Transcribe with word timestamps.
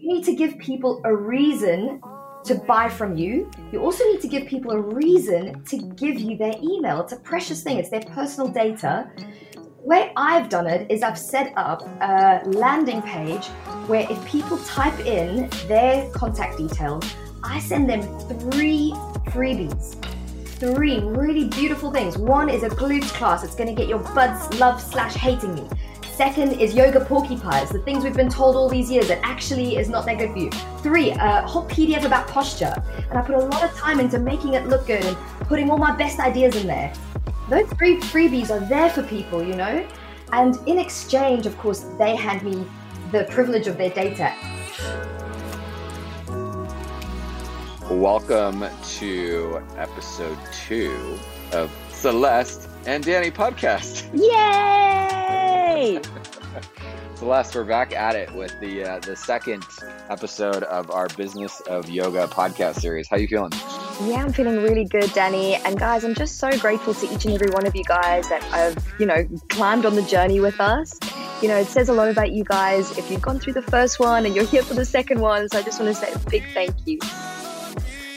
you 0.00 0.14
need 0.14 0.24
to 0.24 0.34
give 0.34 0.58
people 0.58 1.02
a 1.04 1.14
reason 1.14 2.00
to 2.44 2.54
buy 2.54 2.88
from 2.88 3.18
you. 3.18 3.50
You 3.70 3.80
also 3.80 4.02
need 4.04 4.22
to 4.22 4.28
give 4.28 4.46
people 4.46 4.70
a 4.70 4.80
reason 4.80 5.62
to 5.64 5.76
give 5.76 6.18
you 6.18 6.38
their 6.38 6.54
email. 6.62 7.02
It's 7.02 7.12
a 7.12 7.20
precious 7.20 7.62
thing, 7.62 7.76
it's 7.76 7.90
their 7.90 8.00
personal 8.00 8.48
data. 8.48 9.10
The 9.54 9.62
way 9.82 10.12
I've 10.16 10.48
done 10.48 10.66
it 10.66 10.90
is 10.90 11.02
I've 11.02 11.18
set 11.18 11.52
up 11.56 11.82
a 12.00 12.40
landing 12.46 13.02
page 13.02 13.46
where 13.88 14.10
if 14.10 14.24
people 14.24 14.56
type 14.58 14.98
in 15.00 15.50
their 15.68 16.10
contact 16.12 16.56
details, 16.56 17.04
I 17.42 17.58
send 17.60 17.90
them 17.90 18.00
three 18.50 18.92
freebies. 19.26 20.02
Three 20.60 21.00
really 21.00 21.48
beautiful 21.48 21.90
things. 21.90 22.16
One 22.16 22.48
is 22.48 22.62
a 22.62 22.70
glutes 22.70 23.12
class. 23.12 23.44
It's 23.44 23.54
going 23.54 23.68
to 23.68 23.74
get 23.74 23.88
your 23.88 24.00
buds 24.14 24.58
love 24.58 24.80
slash 24.80 25.14
hating 25.14 25.54
me. 25.54 25.68
Second 26.20 26.60
is 26.60 26.74
yoga 26.74 27.02
porcupines, 27.02 27.70
the 27.70 27.78
things 27.78 28.04
we've 28.04 28.12
been 28.12 28.28
told 28.28 28.54
all 28.54 28.68
these 28.68 28.90
years 28.90 29.08
that 29.08 29.20
actually 29.22 29.78
is 29.78 29.88
not 29.88 30.04
that 30.04 30.18
good 30.18 30.32
for 30.32 30.38
you. 30.38 30.50
Three, 30.82 31.12
uh, 31.12 31.44
a 31.44 31.46
whole 31.46 31.66
PDF 31.66 32.04
about 32.04 32.28
posture. 32.28 32.74
And 33.08 33.18
I 33.18 33.22
put 33.22 33.36
a 33.36 33.38
lot 33.38 33.62
of 33.62 33.74
time 33.74 34.00
into 34.00 34.18
making 34.18 34.52
it 34.52 34.66
look 34.66 34.86
good 34.86 35.02
and 35.02 35.16
putting 35.48 35.70
all 35.70 35.78
my 35.78 35.96
best 35.96 36.20
ideas 36.20 36.56
in 36.56 36.66
there. 36.66 36.92
Those 37.48 37.66
three 37.70 37.96
freebies 38.00 38.50
are 38.50 38.60
there 38.68 38.90
for 38.90 39.02
people, 39.02 39.42
you 39.42 39.54
know? 39.54 39.86
And 40.34 40.58
in 40.68 40.78
exchange, 40.78 41.46
of 41.46 41.56
course, 41.56 41.86
they 41.98 42.14
hand 42.16 42.42
me 42.42 42.66
the 43.12 43.24
privilege 43.30 43.66
of 43.66 43.78
their 43.78 43.88
data. 43.88 44.34
Welcome 47.90 48.66
to 48.98 49.62
episode 49.78 50.36
two 50.66 51.18
of 51.52 51.74
Celeste 51.88 52.68
and 52.84 53.02
Danny 53.02 53.30
podcast. 53.30 54.04
Yay! 54.12 55.39
Celeste, 57.14 57.54
we're 57.54 57.64
back 57.64 57.94
at 57.94 58.16
it 58.16 58.34
with 58.34 58.58
the 58.58 58.82
uh, 58.82 58.98
the 58.98 59.14
second 59.14 59.64
episode 60.08 60.64
of 60.64 60.90
our 60.90 61.06
Business 61.10 61.60
of 61.60 61.88
Yoga 61.88 62.26
podcast 62.26 62.80
series. 62.80 63.06
How 63.08 63.18
you 63.18 63.28
feeling? 63.28 63.52
Yeah, 64.02 64.24
I'm 64.24 64.32
feeling 64.32 64.62
really 64.64 64.84
good, 64.84 65.12
Danny. 65.12 65.54
And 65.54 65.78
guys, 65.78 66.02
I'm 66.02 66.14
just 66.14 66.38
so 66.38 66.50
grateful 66.58 66.92
to 66.94 67.14
each 67.14 67.24
and 67.24 67.34
every 67.34 67.50
one 67.50 67.66
of 67.66 67.76
you 67.76 67.84
guys 67.84 68.28
that 68.30 68.42
have, 68.44 68.84
you 68.98 69.06
know, 69.06 69.28
climbed 69.48 69.86
on 69.86 69.94
the 69.94 70.02
journey 70.02 70.40
with 70.40 70.58
us. 70.60 70.98
You 71.40 71.46
know, 71.46 71.56
it 71.56 71.68
says 71.68 71.88
a 71.88 71.92
lot 71.92 72.08
about 72.08 72.32
you 72.32 72.42
guys 72.42 72.98
if 72.98 73.08
you've 73.08 73.22
gone 73.22 73.38
through 73.38 73.52
the 73.52 73.62
first 73.62 74.00
one 74.00 74.26
and 74.26 74.34
you're 74.34 74.46
here 74.46 74.62
for 74.62 74.74
the 74.74 74.84
second 74.84 75.20
one. 75.20 75.48
So 75.50 75.58
I 75.58 75.62
just 75.62 75.80
want 75.80 75.94
to 75.94 76.00
say 76.00 76.12
a 76.12 76.18
big 76.30 76.42
thank 76.52 76.74
you. 76.84 76.98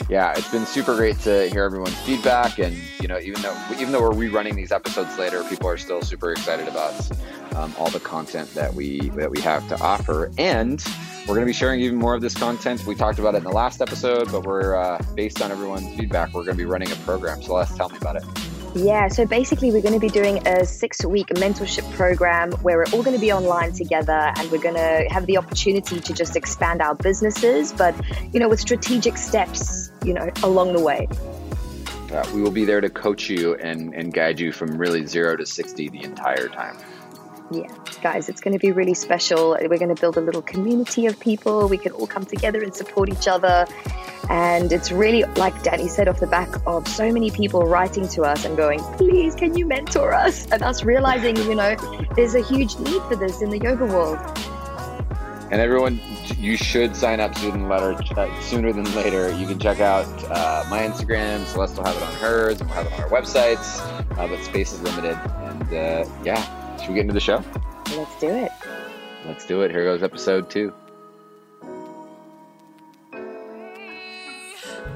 Yeah, 0.08 0.34
it's 0.36 0.50
been 0.50 0.66
super 0.66 0.94
great 0.96 1.18
to 1.20 1.48
hear 1.48 1.64
everyone's 1.64 1.98
feedback, 2.00 2.58
and 2.58 2.76
you 3.00 3.08
know, 3.08 3.18
even 3.18 3.40
though 3.40 3.56
even 3.72 3.90
though 3.90 4.02
we're 4.02 4.10
rerunning 4.12 4.54
these 4.54 4.70
episodes 4.70 5.16
later, 5.18 5.42
people 5.44 5.68
are 5.68 5.78
still 5.78 6.02
super 6.02 6.30
excited 6.32 6.68
about 6.68 6.94
um, 7.56 7.74
all 7.78 7.88
the 7.88 8.00
content 8.00 8.52
that 8.54 8.74
we 8.74 9.08
that 9.10 9.30
we 9.30 9.40
have 9.40 9.66
to 9.68 9.80
offer, 9.80 10.30
and 10.36 10.84
we're 11.20 11.34
going 11.34 11.40
to 11.40 11.46
be 11.46 11.54
sharing 11.54 11.80
even 11.80 11.98
more 11.98 12.14
of 12.14 12.20
this 12.20 12.34
content. 12.34 12.84
We 12.86 12.94
talked 12.94 13.18
about 13.18 13.34
it 13.34 13.38
in 13.38 13.44
the 13.44 13.52
last 13.52 13.80
episode, 13.80 14.30
but 14.30 14.44
we're 14.44 14.76
uh, 14.76 15.02
based 15.14 15.40
on 15.40 15.50
everyone's 15.50 15.96
feedback. 15.96 16.34
We're 16.34 16.44
going 16.44 16.56
to 16.56 16.62
be 16.62 16.66
running 16.66 16.92
a 16.92 16.96
program. 16.96 17.42
So, 17.42 17.54
let's 17.54 17.74
tell 17.74 17.88
me 17.88 17.96
about 17.96 18.16
it. 18.16 18.24
Yeah, 18.74 19.06
so 19.06 19.24
basically, 19.24 19.70
we're 19.70 19.82
going 19.82 19.94
to 19.94 20.00
be 20.00 20.08
doing 20.08 20.44
a 20.48 20.66
six 20.66 21.04
week 21.04 21.28
mentorship 21.28 21.88
program 21.92 22.50
where 22.62 22.78
we're 22.78 22.92
all 22.92 23.04
going 23.04 23.14
to 23.14 23.20
be 23.20 23.32
online 23.32 23.72
together 23.72 24.32
and 24.36 24.50
we're 24.50 24.60
going 24.60 24.74
to 24.74 25.06
have 25.10 25.26
the 25.26 25.36
opportunity 25.36 26.00
to 26.00 26.12
just 26.12 26.34
expand 26.34 26.82
our 26.82 26.96
businesses, 26.96 27.72
but, 27.72 27.94
you 28.32 28.40
know, 28.40 28.48
with 28.48 28.58
strategic 28.58 29.16
steps, 29.16 29.92
you 30.04 30.12
know, 30.12 30.28
along 30.42 30.72
the 30.72 30.80
way. 30.80 31.08
Uh, 32.12 32.28
we 32.34 32.42
will 32.42 32.50
be 32.50 32.64
there 32.64 32.80
to 32.80 32.90
coach 32.90 33.30
you 33.30 33.54
and, 33.56 33.94
and 33.94 34.12
guide 34.12 34.40
you 34.40 34.50
from 34.50 34.76
really 34.76 35.06
zero 35.06 35.36
to 35.36 35.46
60 35.46 35.90
the 35.90 36.02
entire 36.02 36.48
time. 36.48 36.76
Yeah, 37.52 37.68
guys, 38.02 38.28
it's 38.28 38.40
going 38.40 38.54
to 38.54 38.58
be 38.58 38.72
really 38.72 38.94
special. 38.94 39.56
We're 39.60 39.78
going 39.78 39.94
to 39.94 40.00
build 40.00 40.16
a 40.16 40.20
little 40.20 40.42
community 40.42 41.06
of 41.06 41.20
people. 41.20 41.68
We 41.68 41.78
can 41.78 41.92
all 41.92 42.08
come 42.08 42.24
together 42.24 42.60
and 42.60 42.74
support 42.74 43.08
each 43.08 43.28
other. 43.28 43.66
And 44.30 44.72
it's 44.72 44.90
really, 44.90 45.22
like 45.36 45.62
Danny 45.62 45.88
said, 45.88 46.08
off 46.08 46.20
the 46.20 46.26
back 46.26 46.48
of 46.66 46.88
so 46.88 47.12
many 47.12 47.30
people 47.30 47.62
writing 47.62 48.08
to 48.08 48.22
us 48.22 48.44
and 48.44 48.56
going, 48.56 48.80
please, 48.96 49.34
can 49.34 49.56
you 49.56 49.66
mentor 49.66 50.14
us? 50.14 50.46
And 50.50 50.62
us 50.62 50.84
realizing, 50.84 51.36
you 51.36 51.54
know, 51.54 51.76
there's 52.16 52.34
a 52.34 52.42
huge 52.42 52.78
need 52.78 53.02
for 53.02 53.16
this 53.16 53.42
in 53.42 53.50
the 53.50 53.58
yoga 53.58 53.84
world. 53.84 54.18
And 55.50 55.60
everyone, 55.60 56.00
you 56.38 56.56
should 56.56 56.96
sign 56.96 57.20
up 57.20 57.36
sooner, 57.36 57.68
letter, 57.68 58.02
uh, 58.16 58.40
sooner 58.40 58.72
than 58.72 58.92
later. 58.94 59.32
You 59.34 59.46
can 59.46 59.58
check 59.58 59.80
out 59.80 60.06
uh, 60.30 60.64
my 60.68 60.80
Instagram. 60.80 61.44
Celeste 61.44 61.76
will 61.76 61.84
have 61.84 61.96
it 61.96 62.02
on 62.02 62.14
hers, 62.14 62.60
and 62.60 62.68
we'll 62.68 62.82
have 62.82 62.86
it 62.86 62.92
on 62.94 63.00
our 63.02 63.08
websites. 63.10 63.80
Uh, 64.18 64.26
but 64.26 64.42
space 64.42 64.72
is 64.72 64.82
limited. 64.82 65.16
And 65.16 65.74
uh, 65.74 66.10
yeah, 66.24 66.76
should 66.78 66.88
we 66.88 66.94
get 66.94 67.02
into 67.02 67.14
the 67.14 67.20
show? 67.20 67.44
Let's 67.94 68.18
do 68.18 68.30
it. 68.30 68.50
Let's 69.26 69.46
do 69.46 69.60
it. 69.62 69.70
Here 69.70 69.84
goes 69.84 70.02
episode 70.02 70.50
two. 70.50 70.72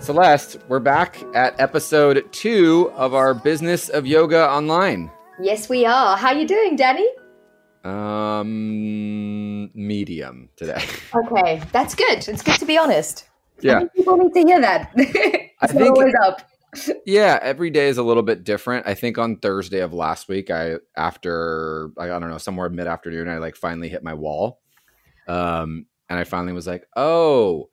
Celeste, 0.00 0.58
we're 0.68 0.78
back 0.78 1.20
at 1.34 1.60
episode 1.60 2.24
two 2.32 2.92
of 2.94 3.14
our 3.14 3.34
Business 3.34 3.88
of 3.88 4.06
Yoga 4.06 4.48
Online. 4.48 5.10
Yes, 5.40 5.68
we 5.68 5.84
are. 5.84 6.16
How 6.16 6.30
you 6.32 6.46
doing, 6.46 6.76
Danny? 6.76 7.06
Um, 7.84 9.70
medium 9.74 10.50
today. 10.56 10.84
Okay, 11.14 11.60
that's 11.72 11.94
good. 11.94 12.28
It's 12.28 12.42
good 12.42 12.58
to 12.60 12.64
be 12.64 12.78
honest. 12.78 13.28
Yeah, 13.60 13.84
people 13.96 14.16
need 14.18 14.32
to 14.34 14.40
hear 14.40 14.60
that. 14.60 14.92
it's 14.96 15.52
I 15.60 15.66
think 15.66 15.96
always 15.96 16.14
up. 16.22 16.42
yeah, 17.06 17.38
every 17.42 17.70
day 17.70 17.88
is 17.88 17.98
a 17.98 18.02
little 18.02 18.22
bit 18.22 18.44
different. 18.44 18.86
I 18.86 18.94
think 18.94 19.18
on 19.18 19.38
Thursday 19.38 19.80
of 19.80 19.92
last 19.92 20.28
week, 20.28 20.50
I 20.50 20.76
after 20.96 21.90
I 21.98 22.06
don't 22.06 22.30
know 22.30 22.38
somewhere 22.38 22.68
mid 22.68 22.86
afternoon, 22.86 23.28
I 23.28 23.38
like 23.38 23.56
finally 23.56 23.88
hit 23.88 24.04
my 24.04 24.14
wall, 24.14 24.60
um, 25.26 25.86
and 26.08 26.18
I 26.18 26.24
finally 26.24 26.52
was 26.52 26.66
like, 26.66 26.86
oh 26.94 27.68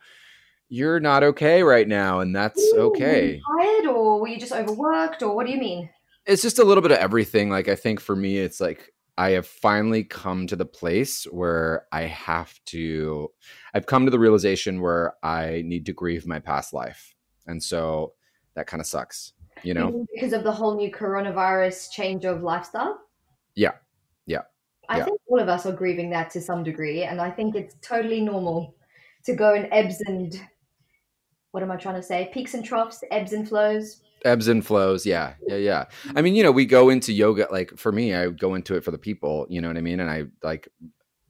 you're 0.70 1.00
not 1.00 1.24
okay 1.24 1.64
right 1.64 1.88
now, 1.88 2.20
and 2.20 2.36
that's 2.36 2.60
Ooh, 2.60 2.92
okay. 2.94 3.42
Were 3.48 3.62
you 3.62 3.82
tired, 3.84 3.96
or 3.96 4.22
were 4.22 4.28
you 4.28 4.40
just 4.40 4.52
overworked, 4.52 5.22
or 5.22 5.36
what 5.36 5.46
do 5.46 5.52
you 5.52 5.60
mean? 5.60 5.90
It's 6.26 6.42
just 6.42 6.60
a 6.60 6.64
little 6.64 6.82
bit 6.82 6.92
of 6.92 6.98
everything. 6.98 7.50
Like 7.50 7.68
I 7.68 7.76
think 7.76 8.00
for 8.00 8.16
me, 8.16 8.40
it's 8.40 8.60
like 8.60 8.94
I 9.18 9.32
have 9.32 9.48
finally 9.48 10.04
come 10.04 10.48
to 10.48 10.56
the 10.56 10.66
place 10.66 11.26
where 11.26 11.86
I 11.92 12.02
have 12.02 12.54
to. 12.66 13.30
I've 13.74 13.86
come 13.86 14.06
to 14.06 14.12
the 14.12 14.20
realization 14.20 14.82
where 14.82 15.14
I 15.24 15.62
need 15.66 15.86
to 15.86 15.94
grieve 15.94 16.26
my 16.26 16.40
past 16.40 16.74
life, 16.74 17.14
and 17.46 17.62
so 17.62 18.14
that 18.56 18.68
kind 18.68 18.82
of 18.82 18.88
sucks, 18.88 19.34
you 19.64 19.74
know, 19.74 20.06
because 20.14 20.34
of 20.34 20.44
the 20.44 20.52
whole 20.52 20.76
new 20.76 20.92
coronavirus 20.92 21.92
change 21.92 22.26
of 22.26 22.42
lifestyle. 22.42 23.00
Yeah, 23.56 23.74
yeah. 24.26 24.42
I 24.90 24.98
yeah. 24.98 25.06
think 25.06 25.22
all 25.28 25.40
of 25.40 25.50
us 25.50 25.66
are 25.66 25.72
grieving 25.72 26.10
that 26.12 26.30
to 26.32 26.42
some 26.42 26.64
degree, 26.64 27.04
and 27.04 27.22
I 27.22 27.30
think 27.30 27.56
it's 27.56 27.76
totally 27.82 28.22
normal 28.22 28.76
to 29.26 29.36
go 29.36 29.54
in 29.54 29.72
ebbs 29.74 30.02
and 30.02 30.40
what 31.56 31.64
am 31.64 31.72
I 31.72 31.78
trying 31.78 31.96
to 31.96 32.04
say? 32.04 32.30
Peaks 32.34 32.54
and 32.54 32.66
troughs, 32.66 33.02
ebbs 33.12 33.32
and 33.32 33.48
flows. 33.48 34.02
Ebbs 34.26 34.50
and 34.50 34.66
flows, 34.66 35.06
yeah, 35.06 35.36
yeah, 35.48 35.56
yeah. 35.56 35.86
I 36.14 36.22
mean, 36.22 36.36
you 36.36 36.44
know, 36.44 36.52
we 36.52 36.66
go 36.66 36.90
into 36.90 37.14
yoga. 37.14 37.48
Like 37.50 37.78
for 37.78 37.94
me, 37.94 38.14
I 38.14 38.28
go 38.28 38.56
into 38.56 38.76
it 38.76 38.84
for 38.84 38.92
the 38.92 38.98
people. 38.98 39.48
You 39.50 39.62
know 39.62 39.70
what 39.70 39.78
I 39.78 39.82
mean? 39.82 40.02
And 40.02 40.10
I 40.10 40.26
like, 40.44 40.68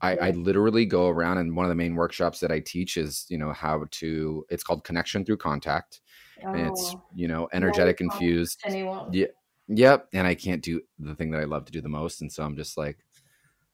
I, 0.00 0.16
I 0.16 0.30
literally 0.32 0.84
go 0.84 1.06
around, 1.06 1.38
and 1.38 1.54
one 1.54 1.64
of 1.64 1.68
the 1.68 1.76
main 1.76 1.94
workshops 1.94 2.40
that 2.40 2.50
I 2.50 2.58
teach 2.58 2.96
is, 2.96 3.24
you 3.28 3.38
know, 3.38 3.52
how 3.52 3.84
to. 3.88 4.44
It's 4.50 4.64
called 4.64 4.82
connection 4.82 5.24
through 5.24 5.36
contact, 5.36 6.00
oh, 6.44 6.50
and 6.52 6.66
it's 6.66 6.92
oh, 6.96 7.04
you 7.14 7.28
know 7.28 7.48
energetic 7.52 8.00
no, 8.00 8.06
infused. 8.06 8.62
Anyone? 8.64 9.12
Yeah, 9.12 9.26
yep. 9.68 10.08
And 10.12 10.26
I 10.26 10.34
can't 10.34 10.60
do 10.60 10.80
the 10.98 11.14
thing 11.14 11.30
that 11.30 11.40
I 11.40 11.44
love 11.44 11.66
to 11.66 11.72
do 11.72 11.80
the 11.80 11.88
most, 11.88 12.20
and 12.20 12.32
so 12.32 12.42
I'm 12.42 12.56
just 12.56 12.76
like, 12.76 12.98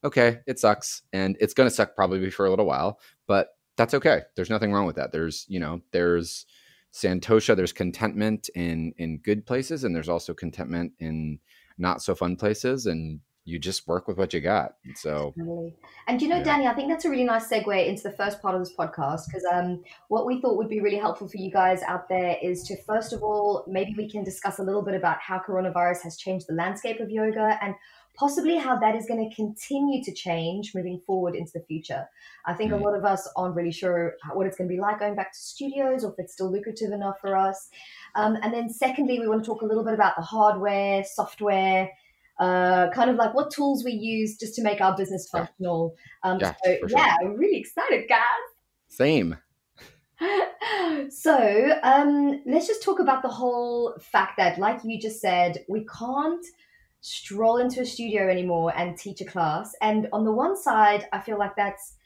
okay, 0.04 0.41
it 0.46 0.58
sucks, 0.58 1.00
and 1.14 1.34
it's 1.41 1.54
gonna 1.54 1.70
suck 1.70 1.96
probably 1.96 2.28
for 2.28 2.44
a 2.44 2.50
little 2.50 2.66
while, 2.66 3.00
but 3.26 3.48
that's 3.77 3.94
okay. 3.94 4.22
There's 4.37 4.50
nothing 4.50 4.72
wrong 4.72 4.87
with 4.87 4.97
that. 4.97 5.12
There's, 5.12 5.47
you 5.49 5.60
know, 5.60 5.81
there's 5.93 6.47
santosha, 6.93 7.56
there's 7.56 7.72
contentment 7.72 8.50
in 8.55 8.93
in 8.99 9.19
good 9.19 9.47
places 9.47 9.84
and 9.84 9.94
there's 9.97 10.09
also 10.09 10.34
contentment 10.34 10.93
in 10.99 11.38
not 11.78 12.03
so 12.03 12.15
fun 12.15 12.37
places 12.37 12.87
and 12.87 13.21
you 13.44 13.59
just 13.59 13.88
work 13.88 14.06
with 14.06 14.19
what 14.19 14.33
you 14.33 14.41
got. 14.41 14.75
So 14.94 15.34
Totally. 15.37 15.75
And 16.06 16.22
you 16.22 16.28
know, 16.28 16.37
Yeah. 16.37 16.44
Danny, 16.44 16.66
I 16.66 16.75
think 16.75 16.88
that's 16.88 17.04
a 17.04 17.10
really 17.10 17.24
nice 17.24 17.48
segue 17.48 17.86
into 17.86 18.03
the 18.04 18.13
first 18.13 18.41
part 18.41 18.54
of 18.54 18.60
this 18.60 18.72
podcast 18.78 19.22
because 19.27 19.45
um, 19.53 19.83
what 20.09 20.27
we 20.27 20.41
thought 20.41 20.57
would 20.57 20.68
be 20.68 20.80
really 20.80 20.98
helpful 20.98 21.28
for 21.28 21.39
you 21.39 21.51
guys 21.51 21.83
out 21.83 22.09
there 22.09 22.36
is 22.41 22.63
to 22.65 22.77
first 22.84 23.13
of 23.13 23.22
all, 23.22 23.65
maybe 23.66 23.95
we 23.97 24.09
can 24.09 24.22
discuss 24.22 24.59
a 24.59 24.63
little 24.63 24.83
bit 24.83 24.95
about 24.95 25.18
how 25.21 25.41
coronavirus 25.41 26.03
has 26.03 26.16
changed 26.16 26.47
the 26.48 26.54
landscape 26.54 27.01
of 27.01 27.10
yoga 27.10 27.59
and 27.60 27.75
possibly 28.14 28.56
how 28.56 28.78
that 28.78 28.94
is 28.94 29.06
going 29.06 29.28
to 29.28 29.34
continue 29.34 30.03
to 30.04 30.12
change 30.12 30.74
moving 30.74 31.00
forward 31.06 31.34
into 31.34 31.53
the 31.54 31.64
future. 31.64 32.06
I 32.44 32.54
think 32.54 32.72
Mm. 32.72 32.80
a 32.80 32.84
lot 32.84 32.94
of 32.97 33.04
us 33.04 33.28
aren't 33.36 33.54
really 33.54 33.72
sure 33.72 34.16
what 34.34 34.47
it's 34.47 34.56
going 34.56 34.68
to 34.68 34.74
be 34.74 34.80
like 34.80 34.98
going 35.00 35.14
back 35.14 35.32
to 35.32 35.38
studios 35.38 36.04
or 36.04 36.12
if 36.12 36.18
it's 36.18 36.32
still 36.34 36.50
lucrative 36.53 36.92
enough 36.92 37.18
for 37.20 37.36
us. 37.36 37.68
Um, 38.14 38.36
and 38.42 38.53
then, 38.53 38.68
secondly, 38.68 39.18
we 39.18 39.28
want 39.28 39.42
to 39.44 39.47
talk 39.50 39.62
a 39.62 39.66
little 39.66 39.84
bit 39.84 39.94
about 39.94 40.16
the 40.16 40.22
hardware, 40.22 41.03
software, 41.04 41.91
uh, 42.38 42.91
kind 42.91 43.09
of 43.10 43.16
like 43.16 43.34
what 43.34 43.50
tools 43.50 43.84
we 43.84 43.92
use 43.92 44.36
just 44.36 44.54
to 44.56 44.62
make 44.62 44.80
our 44.80 44.97
business 44.97 45.28
functional. 45.30 45.94
Um, 46.22 46.38
Yeah, 46.41 46.54
so, 46.65 46.76
sure. 46.80 46.88
yeah, 46.91 47.16
I'm 47.22 47.36
really 47.36 47.58
excited, 47.58 48.08
guys. 48.08 48.18
same. 48.88 49.38
so 51.10 51.78
um, 51.82 52.42
let's 52.47 52.66
just 52.66 52.82
talk 52.82 53.00
about 53.00 53.22
the 53.22 53.28
whole 53.28 53.94
fact 54.00 54.36
that, 54.36 54.58
like 54.58 54.80
you 54.84 55.00
just 55.00 55.20
said, 55.20 55.65
we 55.68 55.84
can't 55.86 56.44
stroll 57.03 57.59
into 57.59 57.83
a 57.83 57.87
studio 57.87 58.28
anymore 58.31 58.72
and 58.77 58.97
teach 58.97 59.21
a 59.21 59.27
class. 59.27 59.75
And 59.83 60.09
on 60.13 60.25
the 60.25 60.33
one 60.33 60.57
side, 60.57 61.09
I 61.13 61.21
feel 61.21 61.39
like 61.39 61.57
that's 61.57 61.97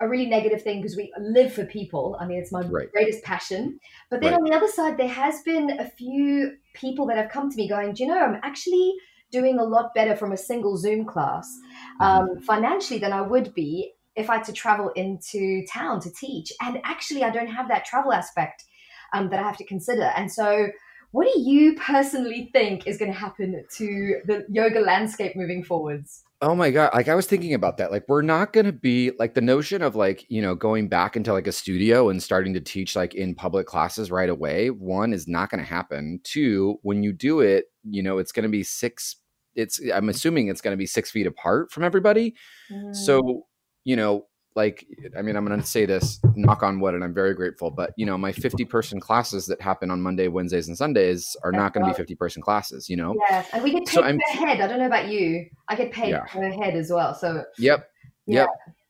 a 0.00 0.08
really 0.08 0.26
negative 0.26 0.62
thing 0.62 0.80
because 0.80 0.96
we 0.96 1.12
live 1.18 1.52
for 1.52 1.64
people. 1.64 2.16
I 2.20 2.26
mean, 2.26 2.38
it's 2.38 2.52
my 2.52 2.62
Right. 2.68 2.88
greatest 2.92 3.24
passion. 3.24 3.80
But 4.10 4.20
then 4.20 4.32
Right. 4.32 4.34
on 4.34 4.44
the 4.44 4.56
other 4.56 4.68
side, 4.68 4.96
there 4.96 5.08
has 5.08 5.42
been 5.42 5.78
a 5.80 5.90
few 5.90 6.56
people 6.74 7.06
that 7.06 7.16
have 7.16 7.30
come 7.30 7.50
to 7.50 7.56
me 7.56 7.68
going, 7.68 7.94
Do 7.94 8.04
you 8.04 8.08
know, 8.08 8.18
I'm 8.20 8.40
actually 8.42 8.94
doing 9.30 9.58
a 9.58 9.64
lot 9.64 9.94
better 9.94 10.16
from 10.16 10.32
a 10.32 10.36
single 10.36 10.76
Zoom 10.76 11.04
class 11.04 11.48
Mm-hmm. 12.00 12.18
um, 12.18 12.40
financially 12.46 12.98
than 13.00 13.12
I 13.12 13.20
would 13.22 13.54
be 13.54 13.92
if 14.16 14.30
I 14.30 14.36
had 14.36 14.44
to 14.44 14.52
travel 14.52 14.90
into 14.90 15.64
town 15.72 16.00
to 16.00 16.10
teach. 16.12 16.52
And 16.60 16.80
actually, 16.84 17.24
I 17.24 17.30
don't 17.30 17.48
have 17.48 17.68
that 17.68 17.84
travel 17.84 18.12
aspect 18.12 18.64
um, 19.12 19.30
that 19.30 19.40
I 19.40 19.42
have 19.42 19.56
to 19.58 19.64
consider. 19.66 20.04
And 20.16 20.30
so, 20.32 20.68
what 21.10 21.26
do 21.32 21.40
you 21.40 21.74
personally 21.74 22.50
think 22.52 22.86
is 22.86 22.98
going 22.98 23.10
to 23.10 23.18
happen 23.18 23.64
to 23.76 24.20
the 24.26 24.44
yoga 24.50 24.80
landscape 24.80 25.34
moving 25.36 25.64
forwards? 25.64 26.22
Oh 26.40 26.54
my 26.54 26.70
god! 26.70 26.90
Like 26.94 27.08
I 27.08 27.16
was 27.16 27.26
thinking 27.26 27.54
about 27.54 27.78
that. 27.78 27.90
Like 27.90 28.04
we're 28.06 28.22
not 28.22 28.52
going 28.52 28.66
to 28.66 28.72
be 28.72 29.10
like 29.18 29.34
the 29.34 29.40
notion 29.40 29.82
of 29.82 29.96
like 29.96 30.24
you 30.28 30.40
know 30.40 30.54
going 30.54 30.88
back 30.88 31.16
into 31.16 31.32
like 31.32 31.48
a 31.48 31.52
studio 31.52 32.10
and 32.10 32.22
starting 32.22 32.54
to 32.54 32.60
teach 32.60 32.94
like 32.94 33.14
in 33.14 33.34
public 33.34 33.66
classes 33.66 34.10
right 34.10 34.28
away. 34.28 34.70
One 34.70 35.12
is 35.12 35.26
not 35.26 35.50
going 35.50 35.62
to 35.62 35.68
happen. 35.68 36.20
Two, 36.22 36.78
when 36.82 37.02
you 37.02 37.12
do 37.12 37.40
it, 37.40 37.64
you 37.82 38.02
know 38.04 38.18
it's 38.18 38.30
going 38.30 38.44
to 38.44 38.48
be 38.48 38.62
six. 38.62 39.16
It's 39.56 39.80
I'm 39.92 40.08
assuming 40.08 40.46
it's 40.46 40.60
going 40.60 40.74
to 40.74 40.78
be 40.78 40.86
six 40.86 41.10
feet 41.10 41.26
apart 41.26 41.72
from 41.72 41.82
everybody. 41.82 42.36
Mm. 42.70 42.94
So 42.94 43.46
you 43.82 43.96
know, 43.96 44.26
like 44.58 44.84
I 45.16 45.22
mean, 45.22 45.36
I'm 45.36 45.46
going 45.46 45.58
to 45.58 45.64
say 45.66 45.86
this, 45.86 46.18
knock 46.34 46.64
on 46.64 46.80
wood, 46.80 46.94
and 46.94 47.04
I'm 47.04 47.14
very 47.14 47.32
grateful. 47.32 47.70
But 47.70 47.92
you 47.96 48.04
know, 48.04 48.18
my 48.18 48.32
50 48.32 48.64
person 48.64 48.98
classes 48.98 49.46
that 49.46 49.60
happen 49.62 49.88
on 49.90 50.02
Monday, 50.02 50.26
Wednesdays, 50.26 50.66
and 50.66 50.76
Sundays 50.76 51.36
are 51.44 51.52
not 51.52 51.72
going 51.72 51.86
to 51.86 51.92
be 51.92 51.96
50 51.96 52.16
person 52.16 52.42
classes. 52.42 52.88
You 52.90 52.96
know. 52.96 53.14
Yeah, 53.30 53.44
and 53.52 53.62
we 53.62 53.70
get 53.70 53.86
paid 53.86 53.94
So 53.94 54.02
I'm- 54.02 54.18
head. 54.18 54.60
I 54.60 54.66
don't 54.66 54.80
know 54.80 54.86
about 54.86 55.08
you. 55.08 55.46
I 55.68 55.76
get 55.76 55.92
paid 55.92 56.10
Yeah. 56.10 56.24
per 56.24 56.50
head 56.50 56.74
as 56.74 56.90
well. 56.90 57.14
So 57.14 57.44
Yep. 57.58 57.88
Yeah. 58.26 58.40
Yep. 58.40 58.48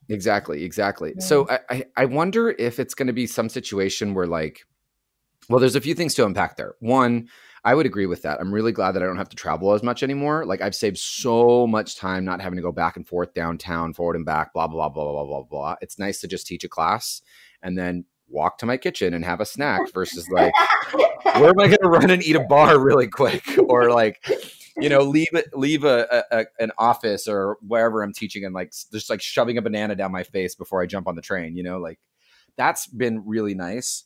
Exactly. 0.09 0.65
Exactly. 0.65 1.12
So 1.19 1.44
mm. 1.44 1.61
I, 1.71 1.75
I 1.75 1.85
I 1.99 2.05
wonder 2.06 2.50
if 2.59 2.81
it's 2.81 2.94
going 2.94 3.09
to 3.09 3.12
be 3.12 3.26
some 3.26 3.50
situation 3.50 4.14
where 4.14 4.26
like, 4.26 4.61
well, 5.50 5.61
there's 5.61 5.76
a 5.76 5.82
few 5.82 5.94
things 5.94 6.14
to 6.14 6.25
unpack 6.25 6.56
there. 6.56 6.76
One, 6.81 7.29
I 7.69 7.75
would 7.75 7.85
agree 7.85 8.06
with 8.06 8.23
that. 8.23 8.41
I'm 8.41 8.50
really 8.50 8.73
glad 8.73 8.93
that 8.93 9.03
I 9.03 9.06
don't 9.06 9.19
have 9.19 9.29
to 9.29 9.37
travel 9.37 9.75
as 9.75 9.82
much 9.82 10.03
anymore. 10.03 10.47
Like 10.47 10.62
I've 10.62 10.75
saved 10.75 10.97
so 10.97 11.44
mm-hmm. 11.44 11.70
much 11.70 11.97
time 11.97 12.25
not 12.25 12.41
having 12.41 12.56
to 12.56 12.62
go 12.62 12.73
back 12.73 12.97
and 12.97 13.06
forth 13.06 13.35
downtown, 13.35 13.93
forward 13.93 14.17
and 14.17 14.25
back, 14.25 14.55
blah 14.55 14.67
blah 14.67 14.88
blah 14.88 15.03
blah 15.03 15.12
blah 15.12 15.26
blah 15.26 15.43
blah. 15.43 15.75
It's 15.82 15.99
nice 15.99 16.19
to 16.23 16.29
just 16.29 16.47
teach 16.47 16.65
a 16.65 16.69
class 16.69 17.20
and 17.62 17.76
then 17.76 18.06
walk 18.26 18.56
to 18.59 18.67
my 18.67 18.79
kitchen 18.79 19.12
and 19.12 19.23
have 19.23 19.43
a 19.43 19.44
snack 19.44 19.93
versus 19.93 20.26
like 20.31 20.55
where 21.23 21.50
am 21.50 21.61
I 21.61 21.67
going 21.67 21.76
to 21.82 21.91
run 21.91 22.11
and 22.11 22.23
eat 22.23 22.37
a 22.37 22.41
bar 22.41 22.79
really 22.79 23.06
quick 23.06 23.44
or 23.69 23.91
like 23.91 24.26
you 24.79 24.88
know 24.88 25.00
leave 25.03 25.35
it 25.35 25.50
leave 25.53 25.85
a, 25.85 26.06
a, 26.11 26.38
a 26.38 26.44
an 26.61 26.73
office 26.79 27.29
or 27.29 27.59
wherever 27.61 28.03
I'm 28.03 28.14
teaching 28.14 28.47
and 28.47 28.55
like 28.55 28.73
just 28.91 29.11
like 29.11 29.21
shoving 29.21 29.59
a 29.59 29.62
banana 29.62 29.94
down 29.94 30.11
my 30.11 30.23
face 30.23 30.55
before 30.55 30.82
I 30.82 30.87
jump 30.87 31.06
on 31.06 31.17
the 31.17 31.23
train 31.23 31.55
you 31.55 31.64
know 31.64 31.76
like 31.79 31.99
that's 32.56 32.87
been 32.87 33.25
really 33.26 33.55
nice 33.55 34.05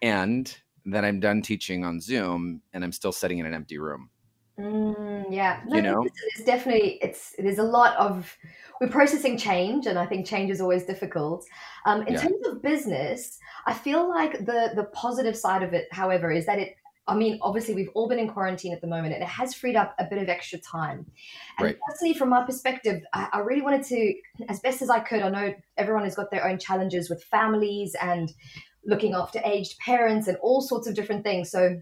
and 0.00 0.56
then 0.94 1.04
I'm 1.04 1.20
done 1.20 1.42
teaching 1.42 1.84
on 1.84 2.00
Zoom 2.00 2.62
and 2.72 2.84
I'm 2.84 2.92
still 2.92 3.12
sitting 3.12 3.38
in 3.38 3.46
an 3.46 3.54
empty 3.54 3.78
room 3.78 4.10
Mm, 4.58 5.26
yeah, 5.30 5.62
You 5.70 5.82
know? 5.82 6.02
it's, 6.02 6.20
it's 6.34 6.44
definitely 6.44 6.98
it's 7.00 7.34
there's 7.38 7.58
a 7.58 7.62
lot 7.62 7.96
of 7.96 8.36
we're 8.80 8.88
processing 8.88 9.38
change, 9.38 9.86
and 9.86 9.98
I 9.98 10.04
think 10.06 10.26
change 10.26 10.50
is 10.50 10.60
always 10.60 10.84
difficult. 10.84 11.44
Um, 11.86 12.02
in 12.02 12.14
Yeah. 12.14 12.22
terms 12.22 12.44
of 12.46 12.60
business, 12.62 13.38
I 13.66 13.74
feel 13.74 14.08
like 14.08 14.32
the 14.46 14.72
the 14.74 14.88
positive 14.92 15.36
side 15.36 15.62
of 15.62 15.74
it, 15.74 15.86
however, 15.92 16.32
is 16.32 16.46
that 16.46 16.58
it. 16.58 16.74
I 17.06 17.14
mean, 17.14 17.38
obviously, 17.40 17.74
we've 17.74 17.88
all 17.94 18.06
been 18.08 18.18
in 18.18 18.28
quarantine 18.28 18.72
at 18.74 18.80
the 18.82 18.86
moment, 18.86 19.14
and 19.14 19.22
it 19.22 19.28
has 19.28 19.54
freed 19.54 19.76
up 19.76 19.94
a 19.98 20.04
bit 20.04 20.18
of 20.20 20.28
extra 20.28 20.58
time. 20.58 21.06
And 21.58 21.66
Right. 21.66 21.78
personally, 21.88 22.14
from 22.14 22.28
my 22.28 22.44
perspective, 22.44 23.02
I, 23.14 23.28
I 23.32 23.38
really 23.38 23.62
wanted 23.62 23.84
to, 23.84 24.14
as 24.48 24.60
best 24.60 24.82
as 24.82 24.90
I 24.90 25.00
could. 25.00 25.22
I 25.22 25.28
know 25.30 25.54
everyone 25.78 26.04
has 26.04 26.14
got 26.14 26.30
their 26.30 26.46
own 26.46 26.58
challenges 26.58 27.08
with 27.08 27.22
families 27.24 27.94
and 28.02 28.30
looking 28.84 29.14
after 29.14 29.40
aged 29.44 29.78
parents 29.78 30.28
and 30.28 30.36
all 30.38 30.60
sorts 30.60 30.86
of 30.86 30.94
different 30.94 31.24
things. 31.24 31.50
So 31.50 31.80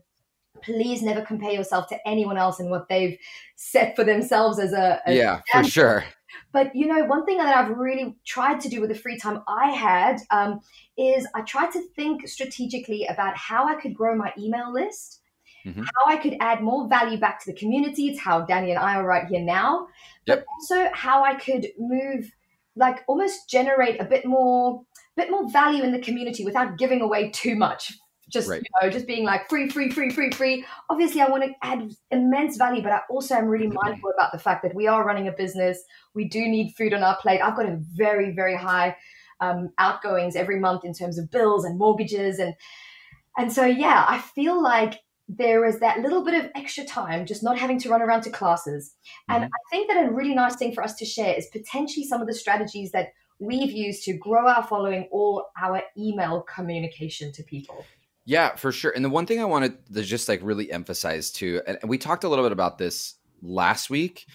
please 0.62 1.02
never 1.02 1.22
compare 1.22 1.52
yourself 1.52 1.86
to 1.88 2.08
anyone 2.08 2.36
else 2.36 2.60
and 2.60 2.70
what 2.70 2.88
they've 2.88 3.18
set 3.56 3.94
for 3.96 4.04
themselves 4.04 4.58
as 4.58 4.72
a, 4.72 5.00
yeah 5.06 5.40
for 5.52 5.62
sure. 5.64 6.04
But 6.52 6.74
you 6.74 6.86
know 6.86 7.04
one 7.04 7.26
thing 7.26 7.38
that 7.38 7.54
i've 7.54 7.76
really 7.76 8.16
tried 8.26 8.60
to 8.60 8.68
do 8.68 8.80
with 8.80 8.88
the 8.88 8.94
free 8.94 9.18
time 9.18 9.42
i 9.46 9.70
had 9.70 10.18
um, 10.30 10.60
is 10.96 11.26
i 11.34 11.42
tried 11.42 11.72
to 11.72 11.82
think 11.94 12.26
strategically 12.26 13.06
about 13.06 13.36
how 13.36 13.66
i 13.68 13.74
could 13.74 13.94
grow 13.94 14.16
my 14.16 14.32
email 14.38 14.72
list 14.72 15.20
Mhm. 15.66 15.84
how 15.84 16.12
i 16.12 16.16
could 16.16 16.36
add 16.40 16.62
more 16.62 16.88
value 16.88 17.18
back 17.18 17.40
to 17.44 17.52
the 17.52 17.58
community. 17.58 18.08
It's 18.08 18.20
how 18.20 18.42
danny 18.42 18.70
and 18.70 18.78
i 18.78 18.94
are 18.94 19.04
right 19.04 19.26
here 19.26 19.40
now. 19.42 19.88
But 20.26 20.44
also 20.54 20.88
how 20.94 21.24
i 21.24 21.34
could 21.34 21.66
move 21.78 22.30
like 22.76 23.02
almost 23.08 23.48
generate 23.50 24.00
a 24.00 24.04
bit 24.04 24.24
more 24.24 24.85
bit 25.16 25.30
more 25.30 25.48
value 25.50 25.82
in 25.82 25.92
the 25.92 25.98
community 25.98 26.44
without 26.44 26.76
giving 26.78 27.00
away 27.00 27.30
too 27.30 27.56
much. 27.56 27.92
Just 28.28 28.48
Right. 28.48 28.60
you 28.60 28.70
know 28.82 28.90
just 28.90 29.06
being 29.06 29.24
like 29.24 29.48
free 29.48 29.68
free 29.68 29.88
free 29.90 30.10
free 30.10 30.30
free. 30.32 30.64
Obviously 30.90 31.20
i 31.20 31.28
want 31.28 31.44
to 31.44 31.50
add 31.62 31.92
immense 32.10 32.56
value 32.56 32.82
but 32.82 32.90
i 32.90 33.00
also 33.08 33.36
am 33.36 33.46
really 33.46 33.68
mindful 33.68 34.10
about 34.16 34.32
the 34.32 34.38
fact 34.38 34.64
that 34.64 34.74
we 34.74 34.88
are 34.88 35.04
running 35.06 35.28
a 35.28 35.32
business. 35.32 35.78
We 36.14 36.24
do 36.28 36.40
need 36.48 36.72
food 36.76 36.92
on 36.92 37.04
our 37.04 37.16
plate. 37.18 37.40
I've 37.40 37.56
got 37.56 37.66
a 37.66 37.78
very 37.94 38.32
very 38.34 38.56
high 38.56 38.96
um, 39.40 39.70
outgoings 39.78 40.34
every 40.34 40.58
month 40.58 40.84
in 40.84 40.92
terms 40.92 41.18
of 41.18 41.30
bills 41.30 41.64
and 41.64 41.78
mortgages 41.78 42.38
and 42.40 42.54
and 43.38 43.52
so 43.52 43.64
yeah 43.64 44.04
i 44.08 44.18
feel 44.18 44.60
like 44.62 45.00
there 45.28 45.64
is 45.64 45.78
that 45.80 45.98
little 46.00 46.24
bit 46.24 46.34
of 46.34 46.50
extra 46.54 46.84
time 46.84 47.26
just 47.26 47.42
not 47.42 47.58
having 47.58 47.78
to 47.80 47.88
run 47.90 48.00
around 48.00 48.22
to 48.22 48.30
classes. 48.30 48.94
And 49.28 49.44
Mhm. 49.44 49.48
i 49.48 49.58
think 49.70 49.88
that 49.88 50.04
a 50.04 50.10
really 50.10 50.34
nice 50.34 50.56
thing 50.56 50.72
for 50.72 50.82
us 50.82 50.94
to 50.96 51.04
share 51.04 51.34
is 51.34 51.46
potentially 51.52 52.06
some 52.06 52.20
of 52.20 52.26
the 52.26 52.34
strategies 52.34 52.90
that 52.92 53.08
we've 53.38 53.72
used 53.72 54.04
to 54.04 54.14
grow 54.14 54.48
our 54.48 54.62
following 54.62 55.08
or 55.10 55.44
our 55.60 55.82
email 55.98 56.42
communication 56.42 57.32
to 57.32 57.42
people 57.42 57.84
Yeah, 58.24 58.56
for 58.56 58.72
sure. 58.72 58.90
And 58.90 59.04
the 59.04 59.10
one 59.10 59.26
thing 59.26 59.40
I 59.40 59.44
wanted 59.44 59.78
to 59.94 60.02
just 60.02 60.28
like 60.28 60.40
really 60.42 60.70
emphasize 60.72 61.30
too, 61.30 61.62
and 61.66 61.78
we 61.84 61.96
talked 61.96 62.24
a 62.24 62.28
little 62.28 62.44
bit 62.44 62.52
about 62.52 62.76
this 62.76 63.14
last 63.40 63.88
week, 63.88 64.26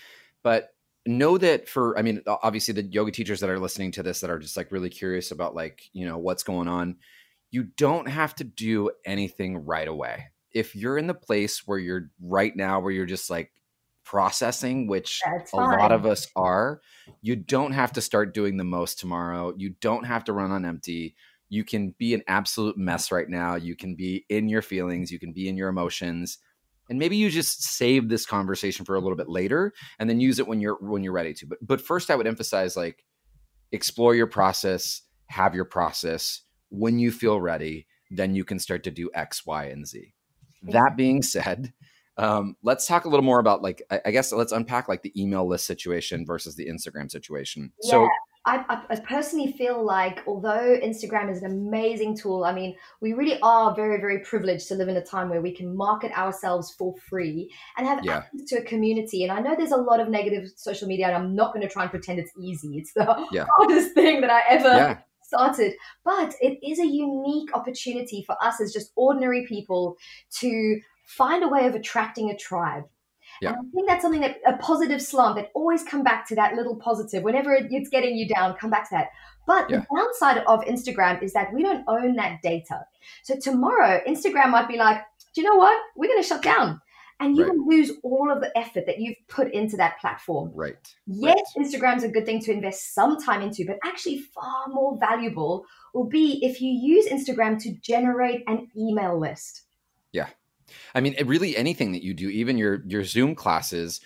but 0.44 0.70
know 1.06 1.38
that 1.38 1.68
for, 1.68 1.98
I 1.98 2.02
mean, 2.02 2.22
obviously 2.28 2.74
the 2.74 2.84
yoga 2.84 3.12
teachers 3.12 3.40
that 3.42 3.50
are 3.50 3.60
listening 3.60 3.92
to 3.94 4.04
this 4.04 4.22
that 4.22 4.30
are 4.30 4.40
just 4.40 4.56
like 4.56 4.72
really 4.72 4.90
curious 4.90 5.32
about 5.32 5.56
like, 5.56 5.90
you 5.94 6.06
know, 6.06 6.18
what's 6.18 6.44
going 6.44 6.68
on, 6.68 6.98
you 7.50 7.64
don't 7.64 8.08
have 8.08 8.34
to 8.36 8.44
do 8.44 8.92
anything 9.06 9.66
right 9.66 9.88
away. 9.88 10.28
If 10.52 10.76
you're 10.76 10.98
in 10.98 11.08
the 11.08 11.14
place 11.14 11.66
where 11.66 11.80
you're 11.80 12.12
right 12.22 12.56
now, 12.56 12.80
where 12.80 12.92
you're 12.92 13.06
just 13.06 13.30
like 13.30 13.52
processing, 14.12 14.88
which 14.88 15.22
a 15.54 15.58
lot 15.58 15.94
of 15.94 16.06
us 16.06 16.28
are, 16.36 16.82
you 17.22 17.36
don't 17.36 17.72
have 17.72 17.94
to 17.94 18.02
start 18.02 18.34
doing 18.34 18.58
the 18.58 18.64
most 18.64 19.00
tomorrow. 19.00 19.54
You 19.56 19.76
don't 19.80 20.04
have 20.04 20.26
to 20.26 20.34
run 20.34 20.52
on 20.52 20.66
empty 20.66 21.16
you 21.52 21.66
can 21.66 21.94
be 22.00 22.14
an 22.14 22.24
absolute 22.28 22.78
mess 22.78 23.12
right 23.12 23.28
now. 23.28 23.56
You 23.56 23.76
can 23.76 23.94
be 23.94 24.26
in 24.30 24.48
your 24.48 24.62
feelings, 24.62 25.12
you 25.12 25.20
can 25.20 25.34
be 25.34 25.50
in 25.50 25.58
your 25.58 25.68
emotions. 25.68 26.38
And 26.90 26.98
maybe 26.98 27.18
you 27.18 27.30
just 27.30 27.64
save 27.64 28.08
this 28.08 28.26
conversation 28.26 28.86
for 28.86 28.96
a 28.96 29.02
little 29.02 29.18
bit 29.18 29.28
later 29.28 29.74
and 30.00 30.10
then 30.10 30.22
use 30.22 30.40
it 30.40 30.48
when 30.48 30.62
you're 30.62 30.78
when 30.80 31.04
you're 31.04 31.14
ready 31.14 31.34
to. 31.36 31.46
But 31.46 31.58
but 31.62 31.82
first 31.82 32.10
I 32.10 32.16
would 32.16 32.26
emphasize 32.26 32.78
like 32.78 33.04
explore 33.74 34.16
your 34.16 34.28
process, 34.28 35.02
have 35.28 35.54
your 35.54 35.66
process. 35.66 36.42
When 36.70 37.00
you 37.00 37.12
feel 37.12 37.42
ready, 37.42 37.86
then 38.10 38.34
you 38.34 38.46
can 38.46 38.58
start 38.58 38.86
to 38.86 38.92
do 38.92 39.10
X, 39.14 39.46
Y, 39.46 39.66
and 39.66 39.86
Z. 39.86 40.14
That 40.64 40.96
being 40.96 41.22
said, 41.22 41.74
um, 42.18 42.56
let's 42.64 42.88
talk 42.88 43.06
a 43.06 43.10
little 43.10 43.24
more 43.24 43.40
about 43.40 43.62
like 43.62 43.82
I, 43.90 44.02
I 44.06 44.12
guess 44.12 44.32
let's 44.32 44.52
unpack 44.52 44.88
like 44.88 45.02
the 45.02 45.22
email 45.22 45.48
list 45.48 45.66
situation 45.66 46.26
versus 46.26 46.56
the 46.56 46.68
Instagram 46.68 47.10
situation. 47.10 47.72
So 47.82 48.02
Yeah. 48.02 48.08
I, 48.44 48.66
I, 48.70 48.82
I 48.90 49.00
personally 49.02 49.54
feel 49.54 49.86
like 49.86 50.24
although 50.26 50.76
Instagram 50.84 51.32
is 51.32 51.44
an 51.44 51.52
amazing 51.52 52.18
tool, 52.18 52.44
I 52.44 52.52
mean, 52.52 52.76
we 53.00 53.14
really 53.14 53.40
are 53.44 53.76
very, 53.76 54.00
very 54.02 54.20
privileged 54.22 54.68
to 54.70 54.74
live 54.76 54.88
in 54.88 54.98
a 54.98 55.06
time 55.06 55.30
where 55.30 55.44
we 55.44 55.54
can 55.54 55.76
market 55.76 56.12
ourselves 56.18 56.74
for 56.74 56.96
free 57.08 57.54
and 57.78 57.86
have 57.86 58.04
Yeah. 58.04 58.18
access 58.18 58.46
to 58.48 58.58
a 58.58 58.64
community. 58.64 59.24
And 59.24 59.32
I 59.32 59.42
know 59.42 59.56
there's 59.56 59.72
a 59.72 59.78
lot 59.78 60.00
of 60.00 60.10
negative 60.10 60.50
social 60.56 60.88
media, 60.88 61.06
and 61.06 61.16
I'm 61.16 61.36
not 61.36 61.54
going 61.54 61.62
to 61.68 61.72
try 61.72 61.84
and 61.84 61.92
pretend 61.92 62.18
it's 62.18 62.32
easy. 62.42 62.80
It's 62.80 62.94
the 62.94 63.28
Yeah. 63.32 63.46
hardest 63.58 63.94
thing 63.94 64.22
that 64.22 64.32
I 64.32 64.42
ever 64.50 64.70
yeah, 64.70 64.98
started. 65.22 65.74
But 66.04 66.34
it 66.42 66.58
is 66.68 66.80
a 66.80 66.88
unique 66.88 67.56
opportunity 67.56 68.24
for 68.26 68.36
us 68.44 68.60
as 68.60 68.74
just 68.74 68.92
ordinary 68.96 69.46
people 69.46 69.98
to 70.40 70.80
find 71.18 71.44
a 71.44 71.48
way 71.48 71.66
of 71.68 71.76
attracting 71.76 72.30
a 72.30 72.38
tribe. 72.38 72.84
Yeah. 73.42 73.50
And 73.50 73.58
I 73.58 73.72
think 73.74 73.88
that's 73.88 74.02
something 74.02 74.22
that 74.22 74.38
a 74.46 74.58
positive 74.58 75.02
slant 75.02 75.36
that 75.36 75.52
always 75.56 75.84
come 75.84 76.04
back 76.04 76.28
to 76.28 76.36
that 76.36 76.56
little 76.56 76.76
positive. 76.76 77.24
Whenever 77.24 77.54
it's 77.54 77.90
getting 77.90 78.16
you 78.16 78.28
down, 78.28 78.56
come 78.56 78.70
back 78.70 78.90
to 78.90 78.96
that. 78.96 79.10
But 79.48 79.70
Yeah. 79.70 79.80
the 79.80 79.96
downside 79.96 80.44
of 80.48 80.62
Instagram 80.66 81.22
is 81.24 81.34
that 81.34 81.52
we 81.54 81.64
don't 81.64 81.84
own 81.88 82.16
that 82.16 82.42
data. 82.42 82.86
So 83.24 83.36
tomorrow, 83.40 84.00
Instagram 84.08 84.52
might 84.52 84.68
be 84.68 84.78
like, 84.78 85.02
do 85.34 85.42
you 85.42 85.50
know 85.50 85.56
what? 85.56 85.80
We're 85.96 86.08
going 86.08 86.22
to 86.22 86.28
shut 86.28 86.42
down. 86.44 86.82
And 87.20 87.38
you 87.38 87.44
Right. 87.46 87.54
will 87.56 87.68
lose 87.68 87.92
all 88.04 88.32
of 88.32 88.42
the 88.42 88.56
effort 88.58 88.86
that 88.88 89.00
you've 89.00 89.18
put 89.28 89.52
into 89.54 89.78
that 89.78 90.00
platform. 90.00 90.52
right. 90.56 90.76
Yes, 91.06 91.42
Instagram's 91.58 92.04
a 92.04 92.10
good 92.10 92.26
thing 92.26 92.40
to 92.42 92.52
invest 92.52 92.94
some 92.96 93.18
time 93.18 93.42
into, 93.44 93.64
but 93.66 93.78
actually 93.86 94.18
far 94.20 94.68
more 94.70 94.98
valuable 95.00 95.66
will 95.94 96.08
be 96.08 96.44
if 96.44 96.62
you 96.62 96.72
use 96.72 97.08
Instagram 97.08 97.60
to 97.64 97.74
generate 97.80 98.44
an 98.48 98.70
email 98.76 99.20
list. 99.20 99.64
I 100.96 101.02
mean, 101.02 101.16
really 101.26 101.56
anything 101.56 101.92
that 101.94 102.04
you 102.04 102.14
do, 102.14 102.30
even 102.30 102.58
your 102.58 102.84
your 102.88 103.04
Zoom 103.04 103.36
classes, 103.36 104.02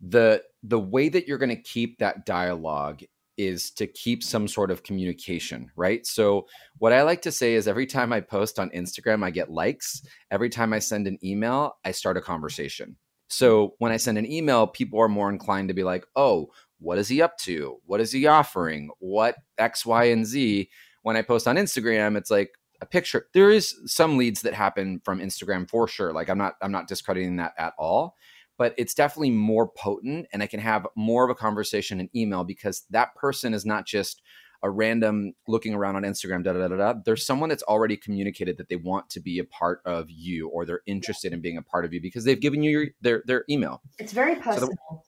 the 0.00 0.42
the 0.62 0.78
way 0.78 1.08
that 1.08 1.26
you're 1.26 1.38
going 1.38 1.48
to 1.54 1.62
keep 1.62 1.98
that 1.98 2.26
dialogue 2.26 3.02
is 3.38 3.70
to 3.70 3.86
keep 3.86 4.22
some 4.22 4.48
sort 4.48 4.70
of 4.70 4.82
communication, 4.82 5.70
right? 5.76 6.04
So, 6.04 6.46
what 6.78 6.92
I 6.92 7.02
like 7.02 7.22
to 7.22 7.32
say 7.32 7.54
is 7.54 7.68
every 7.68 7.86
time 7.86 8.12
I 8.12 8.20
post 8.20 8.58
on 8.58 8.68
Instagram, 8.70 9.24
I 9.24 9.30
get 9.30 9.50
likes. 9.50 10.02
Every 10.30 10.50
time 10.50 10.72
I 10.72 10.80
send 10.80 11.06
an 11.06 11.18
email, 11.24 11.76
I 11.84 11.92
start 11.92 12.16
a 12.16 12.20
conversation. 12.20 12.96
So, 13.28 13.74
when 13.78 13.92
I 13.92 13.96
send 13.96 14.18
an 14.18 14.30
email, 14.30 14.66
people 14.66 15.00
are 15.00 15.08
more 15.08 15.30
inclined 15.30 15.68
to 15.68 15.74
be 15.74 15.84
like, 15.84 16.04
oh, 16.16 16.48
what 16.80 16.98
is 16.98 17.08
he 17.08 17.22
up 17.22 17.38
to? 17.38 17.78
What 17.86 18.00
is 18.00 18.12
he 18.12 18.26
offering? 18.26 18.90
What 18.98 19.36
X, 19.56 19.86
Y, 19.86 20.04
and 20.04 20.26
Z? 20.26 20.68
When 21.02 21.16
I 21.16 21.22
post 21.22 21.46
on 21.46 21.56
Instagram, 21.56 22.16
it's 22.16 22.30
like, 22.30 22.50
a 22.80 22.86
picture. 22.86 23.26
There 23.34 23.50
is 23.50 23.74
some 23.86 24.16
leads 24.16 24.42
that 24.42 24.54
happen 24.54 25.00
from 25.04 25.20
instagram 25.20 25.68
for 25.68 25.88
sure. 25.88 26.12
Like 26.12 26.28
i'm 26.28 26.38
not 26.38 26.54
i'm 26.62 26.72
not 26.72 26.88
discrediting 26.88 27.36
that 27.36 27.54
at 27.58 27.74
all 27.78 28.16
but 28.58 28.74
it's 28.76 28.92
definitely 28.92 29.30
more 29.30 29.68
potent 29.68 30.26
and 30.32 30.42
i 30.42 30.46
can 30.46 30.60
have 30.60 30.86
more 30.96 31.24
of 31.24 31.30
a 31.30 31.34
conversation 31.34 32.00
in 32.00 32.10
email 32.14 32.44
because 32.44 32.84
that 32.90 33.14
person 33.14 33.54
is 33.54 33.64
not 33.64 33.86
just 33.86 34.20
a 34.64 34.70
random 34.70 35.32
looking 35.46 35.72
around 35.72 35.96
on 35.96 36.02
instagram 36.02 36.42
da, 36.42 36.52
da, 36.52 36.68
da, 36.68 36.76
da. 36.76 36.94
there's 37.04 37.24
someone 37.24 37.48
that's 37.48 37.62
already 37.62 37.96
communicated 37.96 38.58
that 38.58 38.68
they 38.68 38.76
want 38.76 39.08
to 39.08 39.20
be 39.20 39.38
a 39.38 39.44
part 39.44 39.80
of 39.84 40.06
you 40.10 40.48
or 40.48 40.66
they're 40.66 40.82
interested 40.86 41.32
in 41.32 41.40
being 41.40 41.56
a 41.56 41.62
part 41.62 41.84
of 41.84 41.94
you 41.94 42.00
because 42.00 42.24
they've 42.24 42.40
given 42.40 42.62
you 42.62 42.70
your, 42.70 42.86
their 43.00 43.22
their 43.26 43.44
email. 43.48 43.80
It's 43.98 44.12
very 44.12 44.34
personal. 44.34 44.68
so 44.68 45.02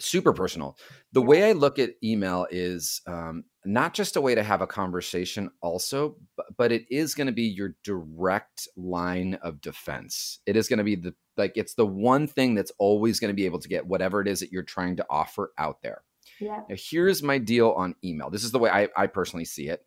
super 0.00 0.32
personal. 0.32 0.76
The 1.12 1.22
way 1.22 1.48
i 1.48 1.52
look 1.52 1.78
at 1.78 1.90
email 2.02 2.46
is 2.50 3.00
um, 3.06 3.44
not 3.64 3.94
just 3.94 4.16
a 4.16 4.20
way 4.20 4.34
to 4.34 4.42
have 4.42 4.60
a 4.60 4.66
conversation 4.66 5.50
also 5.60 6.16
but, 6.36 6.46
but 6.56 6.72
it 6.72 6.84
is 6.90 7.14
going 7.14 7.26
to 7.26 7.32
be 7.32 7.44
your 7.44 7.74
direct 7.82 8.68
line 8.76 9.34
of 9.42 9.60
defense. 9.60 10.40
It 10.46 10.56
is 10.56 10.68
going 10.68 10.78
to 10.78 10.84
be 10.84 10.96
the 10.96 11.14
like 11.36 11.52
it's 11.56 11.74
the 11.74 11.86
one 11.86 12.26
thing 12.26 12.54
that's 12.54 12.72
always 12.78 13.20
going 13.20 13.30
to 13.30 13.34
be 13.34 13.46
able 13.46 13.58
to 13.58 13.68
get 13.68 13.86
whatever 13.86 14.20
it 14.20 14.28
is 14.28 14.40
that 14.40 14.52
you're 14.52 14.62
trying 14.62 14.96
to 14.96 15.06
offer 15.08 15.52
out 15.58 15.82
there. 15.82 16.02
Yeah. 16.40 16.60
Now, 16.68 16.76
here's 16.76 17.22
my 17.22 17.38
deal 17.38 17.70
on 17.70 17.94
email. 18.04 18.30
This 18.30 18.44
is 18.44 18.52
the 18.52 18.58
way 18.58 18.70
I, 18.70 18.88
I 18.96 19.06
personally 19.06 19.44
see 19.44 19.68
it. 19.68 19.84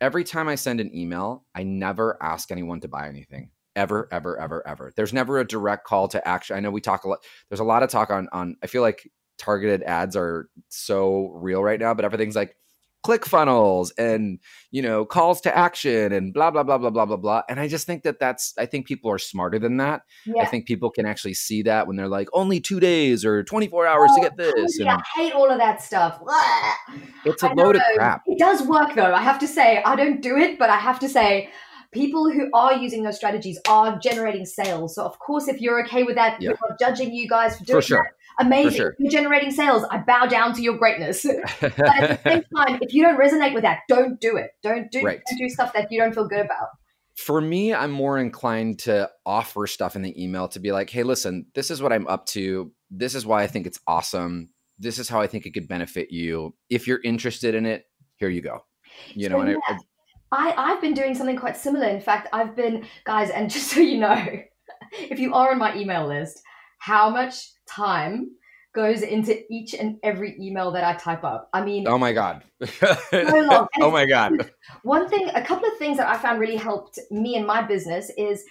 Every 0.00 0.24
time 0.24 0.48
i 0.48 0.54
send 0.54 0.80
an 0.80 0.94
email 0.94 1.44
i 1.54 1.62
never 1.62 2.18
ask 2.22 2.50
anyone 2.50 2.80
to 2.80 2.88
buy 2.88 3.08
anything. 3.08 3.50
Ever 3.76 4.08
ever 4.12 4.38
ever 4.38 4.66
ever. 4.66 4.92
There's 4.96 5.12
never 5.12 5.38
a 5.38 5.46
direct 5.46 5.84
call 5.84 6.08
to 6.08 6.26
action. 6.26 6.56
I 6.56 6.60
know 6.60 6.70
we 6.70 6.80
talk 6.80 7.04
a 7.04 7.08
lot 7.08 7.24
there's 7.48 7.60
a 7.60 7.64
lot 7.64 7.82
of 7.82 7.90
talk 7.90 8.10
on 8.10 8.28
on 8.32 8.56
i 8.62 8.66
feel 8.66 8.82
like 8.82 9.10
targeted 9.44 9.82
ads 9.82 10.16
are 10.16 10.48
so 10.68 11.30
real 11.34 11.62
right 11.62 11.80
now 11.80 11.92
but 11.92 12.04
everything's 12.04 12.34
like 12.34 12.56
click 13.04 13.26
funnels 13.26 13.92
and 13.98 14.38
you 14.70 14.80
know 14.80 15.04
calls 15.04 15.42
to 15.42 15.54
action 15.54 16.10
and 16.10 16.32
blah 16.32 16.50
blah 16.50 16.62
blah 16.62 16.78
blah 16.78 16.88
blah 16.88 17.04
blah 17.04 17.18
blah. 17.18 17.42
And 17.50 17.60
i 17.60 17.68
just 17.68 17.86
think 17.86 18.02
that 18.04 18.18
that's 18.18 18.54
i 18.58 18.64
think 18.64 18.86
people 18.86 19.10
are 19.10 19.18
smarter 19.18 19.58
than 19.58 19.76
that. 19.76 20.02
Yeah. 20.24 20.42
i 20.42 20.46
think 20.46 20.66
people 20.66 20.90
can 20.90 21.04
actually 21.04 21.34
see 21.34 21.62
that 21.62 21.86
when 21.86 21.96
they're 21.96 22.08
like 22.08 22.28
only 22.32 22.60
two 22.60 22.80
days 22.80 23.24
or 23.24 23.44
24 23.44 23.86
hours 23.86 24.10
oh, 24.12 24.16
to 24.16 24.22
get 24.22 24.36
this 24.38 24.78
yeah, 24.80 24.96
i 24.96 25.02
hate 25.20 25.34
all 25.34 25.50
of 25.50 25.58
that 25.58 25.82
stuff. 25.82 26.18
It's 27.26 27.42
a 27.42 27.48
load 27.48 27.76
of 27.76 27.82
crap. 27.94 28.22
It 28.26 28.38
does 28.38 28.66
work 28.66 28.94
though. 28.94 29.12
I 29.12 29.20
have 29.20 29.38
to 29.40 29.46
say 29.46 29.82
i 29.84 29.94
don't 29.94 30.22
do 30.22 30.38
it 30.38 30.58
but 30.58 30.70
i 30.70 30.76
have 30.76 30.98
to 31.00 31.08
say 31.08 31.50
people 31.92 32.30
who 32.30 32.48
are 32.54 32.74
using 32.74 33.04
those 33.04 33.16
strategies 33.16 33.58
are 33.68 33.98
generating 33.98 34.46
sales. 34.46 34.94
So 34.94 35.04
of 35.04 35.18
course 35.18 35.46
if 35.46 35.60
you're 35.60 35.84
okay 35.84 36.04
with 36.04 36.16
that 36.16 36.40
yeah. 36.40 36.50
we're 36.50 36.70
not 36.70 36.78
judging 36.80 37.14
you 37.14 37.28
guys 37.28 37.58
for 37.58 37.64
doing 37.64 37.78
for 37.78 37.82
sure. 37.82 38.02
that 38.02 38.23
amazing. 38.38 38.76
Sure. 38.76 38.94
You're 38.98 39.10
generating 39.10 39.50
sales. 39.50 39.84
I 39.90 39.98
bow 39.98 40.26
down 40.26 40.54
to 40.54 40.62
your 40.62 40.76
greatness. 40.76 41.24
but 41.60 41.78
at 41.78 42.22
the 42.22 42.30
same 42.30 42.42
time, 42.56 42.78
if 42.80 42.92
you 42.92 43.02
don't 43.02 43.18
resonate 43.18 43.54
with 43.54 43.62
that, 43.62 43.80
don't 43.88 44.20
do 44.20 44.36
it. 44.36 44.50
Don't 44.62 44.90
do, 44.90 45.02
right. 45.02 45.20
don't 45.28 45.38
do 45.38 45.48
stuff 45.48 45.72
that 45.74 45.90
you 45.90 46.00
don't 46.00 46.14
feel 46.14 46.28
good 46.28 46.44
about. 46.44 46.68
For 47.16 47.40
me, 47.40 47.72
I'm 47.72 47.92
more 47.92 48.18
inclined 48.18 48.80
to 48.80 49.08
offer 49.24 49.66
stuff 49.66 49.94
in 49.94 50.02
the 50.02 50.22
email 50.22 50.48
to 50.48 50.58
be 50.58 50.72
like, 50.72 50.90
hey, 50.90 51.04
listen, 51.04 51.46
this 51.54 51.70
is 51.70 51.80
what 51.80 51.92
I'm 51.92 52.06
up 52.08 52.26
to. 52.26 52.72
This 52.90 53.14
is 53.14 53.24
why 53.24 53.42
I 53.42 53.46
think 53.46 53.66
it's 53.66 53.78
awesome. 53.86 54.50
This 54.78 54.98
is 54.98 55.08
how 55.08 55.20
I 55.20 55.28
think 55.28 55.46
it 55.46 55.54
could 55.54 55.68
benefit 55.68 56.10
you. 56.10 56.54
If 56.70 56.88
you're 56.88 57.00
interested 57.04 57.54
in 57.54 57.66
it, 57.66 57.84
here 58.16 58.28
you 58.28 58.40
go. 58.40 58.64
You 59.12 59.28
know, 59.28 59.40
so, 59.40 59.48
yeah. 59.48 59.58
I, 59.68 59.78
I, 60.50 60.72
I've 60.72 60.80
been 60.80 60.94
doing 60.94 61.14
something 61.14 61.36
quite 61.36 61.56
similar. 61.56 61.86
In 61.86 62.00
fact, 62.00 62.28
I've 62.32 62.56
been, 62.56 62.84
guys, 63.04 63.30
and 63.30 63.48
just 63.50 63.70
so 63.70 63.80
you 63.80 63.98
know, 63.98 64.26
if 64.92 65.18
you 65.18 65.34
are 65.34 65.52
on 65.52 65.58
my 65.58 65.76
email 65.76 66.06
list, 66.06 66.42
how 66.78 67.10
much 67.10 67.53
time 67.66 68.30
goes 68.74 69.02
into 69.02 69.40
each 69.52 69.72
and 69.72 69.98
every 70.02 70.36
email 70.40 70.72
that 70.72 70.84
I 70.84 70.94
type 70.94 71.24
up. 71.24 71.48
I 71.52 71.64
mean, 71.64 71.86
oh 71.86 71.96
my 71.96 72.12
god, 72.12 72.42
so 72.64 72.96
long. 73.10 73.68
oh 73.80 73.90
my 73.90 74.04
god. 74.04 74.50
One 74.82 75.08
thing, 75.08 75.30
a 75.34 75.42
couple 75.42 75.68
of 75.68 75.78
things 75.78 75.96
that 75.98 76.08
I 76.08 76.18
found 76.18 76.40
really 76.40 76.56
helped 76.56 76.98
me 77.10 77.36
in 77.36 77.46
my 77.46 77.62
business 77.62 78.10
is 78.18 78.44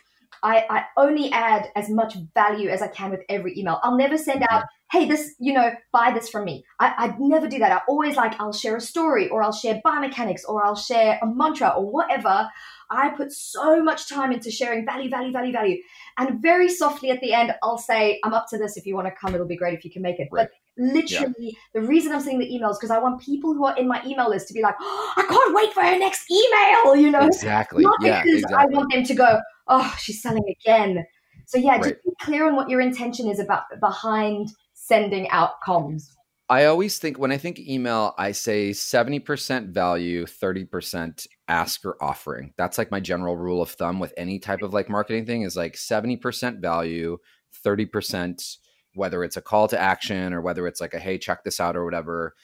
I, 0.44 0.66
I 0.70 0.84
only 0.98 1.32
add 1.32 1.70
as 1.76 1.90
much 1.90 2.16
value 2.34 2.70
as 2.70 2.82
I 2.82 2.88
can 2.88 3.10
with 3.10 3.22
every 3.30 3.58
email. 3.58 3.80
I'll 3.82 3.98
never 3.98 4.18
send 4.18 4.46
out, 4.50 4.66
hey, 4.92 5.06
this, 5.08 5.34
you 5.40 5.54
know, 5.54 5.72
buy 5.94 6.12
this 6.14 6.30
from 6.30 6.44
me. 6.44 6.66
I, 6.80 6.94
I'd 6.98 7.20
never 7.20 7.48
do 7.48 7.60
that. 7.60 7.72
I 7.72 7.82
always 7.88 8.18
like, 8.18 8.40
I'll 8.40 8.54
share 8.54 8.76
a 8.76 8.82
story 8.82 9.30
or 9.30 9.42
I'll 9.42 9.54
share 9.54 9.82
biomechanics 9.86 10.42
or 10.48 10.64
I'll 10.64 10.76
share 10.76 11.18
a 11.22 11.26
mantra 11.26 11.70
or 11.70 11.90
whatever. 11.90 12.50
I 12.92 13.10
put 13.10 13.32
so 13.32 13.82
much 13.82 14.10
time 14.10 14.32
into 14.32 14.52
sharing 14.52 14.86
value, 14.86 15.10
value, 15.10 15.32
value, 15.32 15.54
value. 15.54 15.78
And 16.18 16.42
very 16.42 16.70
softly 16.70 17.10
at 17.10 17.22
the 17.22 17.34
end, 17.34 17.54
I'll 17.64 17.78
say, 17.78 18.20
I'm 18.24 18.34
up 18.34 18.48
to 18.50 18.58
this. 18.58 18.78
If 18.78 18.86
you 18.86 18.96
want 18.96 19.08
to 19.08 19.14
come, 19.14 19.34
it'll 19.34 19.48
be 19.48 19.56
great 19.56 19.74
if 19.74 19.86
you 19.86 19.92
can 19.92 20.02
make 20.02 20.20
it. 20.20 20.28
Right. 20.32 20.48
But 20.78 20.84
literally, 20.84 21.34
yeah. 21.40 21.52
the 21.74 21.82
reason 21.82 22.12
I'm 22.12 22.20
sending 22.20 22.40
the 22.40 22.54
emails 22.54 22.76
because 22.80 22.92
I 22.92 23.00
want 23.00 23.22
people 23.22 23.54
who 23.54 23.66
are 23.66 23.78
in 23.78 23.88
my 23.88 24.04
email 24.06 24.30
list 24.30 24.50
to 24.50 24.54
be 24.54 24.62
like, 24.62 24.76
oh, 24.80 25.14
I 25.16 25.24
can't 25.24 25.56
wait 25.56 25.74
for 25.74 25.82
her 25.82 25.98
next 25.98 26.30
email, 26.30 26.96
you 26.98 27.10
know? 27.10 27.26
Exactly. 27.26 27.84
Not 27.84 27.96
yeah, 28.02 28.22
because 28.24 28.44
exactly. 28.44 28.76
I 28.76 28.78
want 28.78 28.92
them 28.92 29.04
to 29.06 29.14
go, 29.14 29.40
oh, 29.68 29.96
she's 30.00 30.22
selling 30.22 30.44
again. 30.62 31.06
So 31.46 31.58
yeah, 31.58 31.74
right. 31.74 31.84
just 31.84 32.04
be 32.04 32.12
clear 32.22 32.48
on 32.48 32.56
what 32.56 32.70
your 32.70 32.82
intention 32.82 33.28
is 33.28 33.40
about 33.40 33.64
behind 33.80 34.50
sending 34.74 35.30
out 35.30 35.52
comms. 35.66 36.04
I 36.50 36.66
always 36.66 36.98
think 37.00 37.18
when 37.18 37.32
I 37.32 37.38
think 37.38 37.60
email, 37.60 38.14
I 38.18 38.32
say 38.34 38.72
70% 38.72 39.70
value, 39.70 40.26
30% 40.26 41.26
ask 41.48 41.86
or 41.86 41.96
offering. 42.02 42.54
That's 42.58 42.78
like 42.78 42.92
my 42.92 43.00
general 43.00 43.38
rule 43.38 43.62
of 43.62 43.72
thumb 43.72 44.00
with 44.00 44.14
any 44.18 44.40
type 44.40 44.62
of 44.62 44.74
like 44.74 44.90
marketing 44.90 45.26
thing 45.26 45.44
is 45.44 45.56
like 45.56 45.74
70% 45.74 46.62
value, 46.62 47.18
30% 47.66 48.58
whether 48.96 49.24
it's 49.24 49.38
a 49.38 49.42
call 49.42 49.68
to 49.68 49.80
action 49.80 50.34
or 50.34 50.42
whether 50.42 50.68
it's 50.68 50.80
like 50.80 50.94
a 50.94 51.00
hey, 51.00 51.18
check 51.18 51.44
this 51.44 51.60
out 51.60 51.76
or 51.76 51.86
whatever 51.86 52.36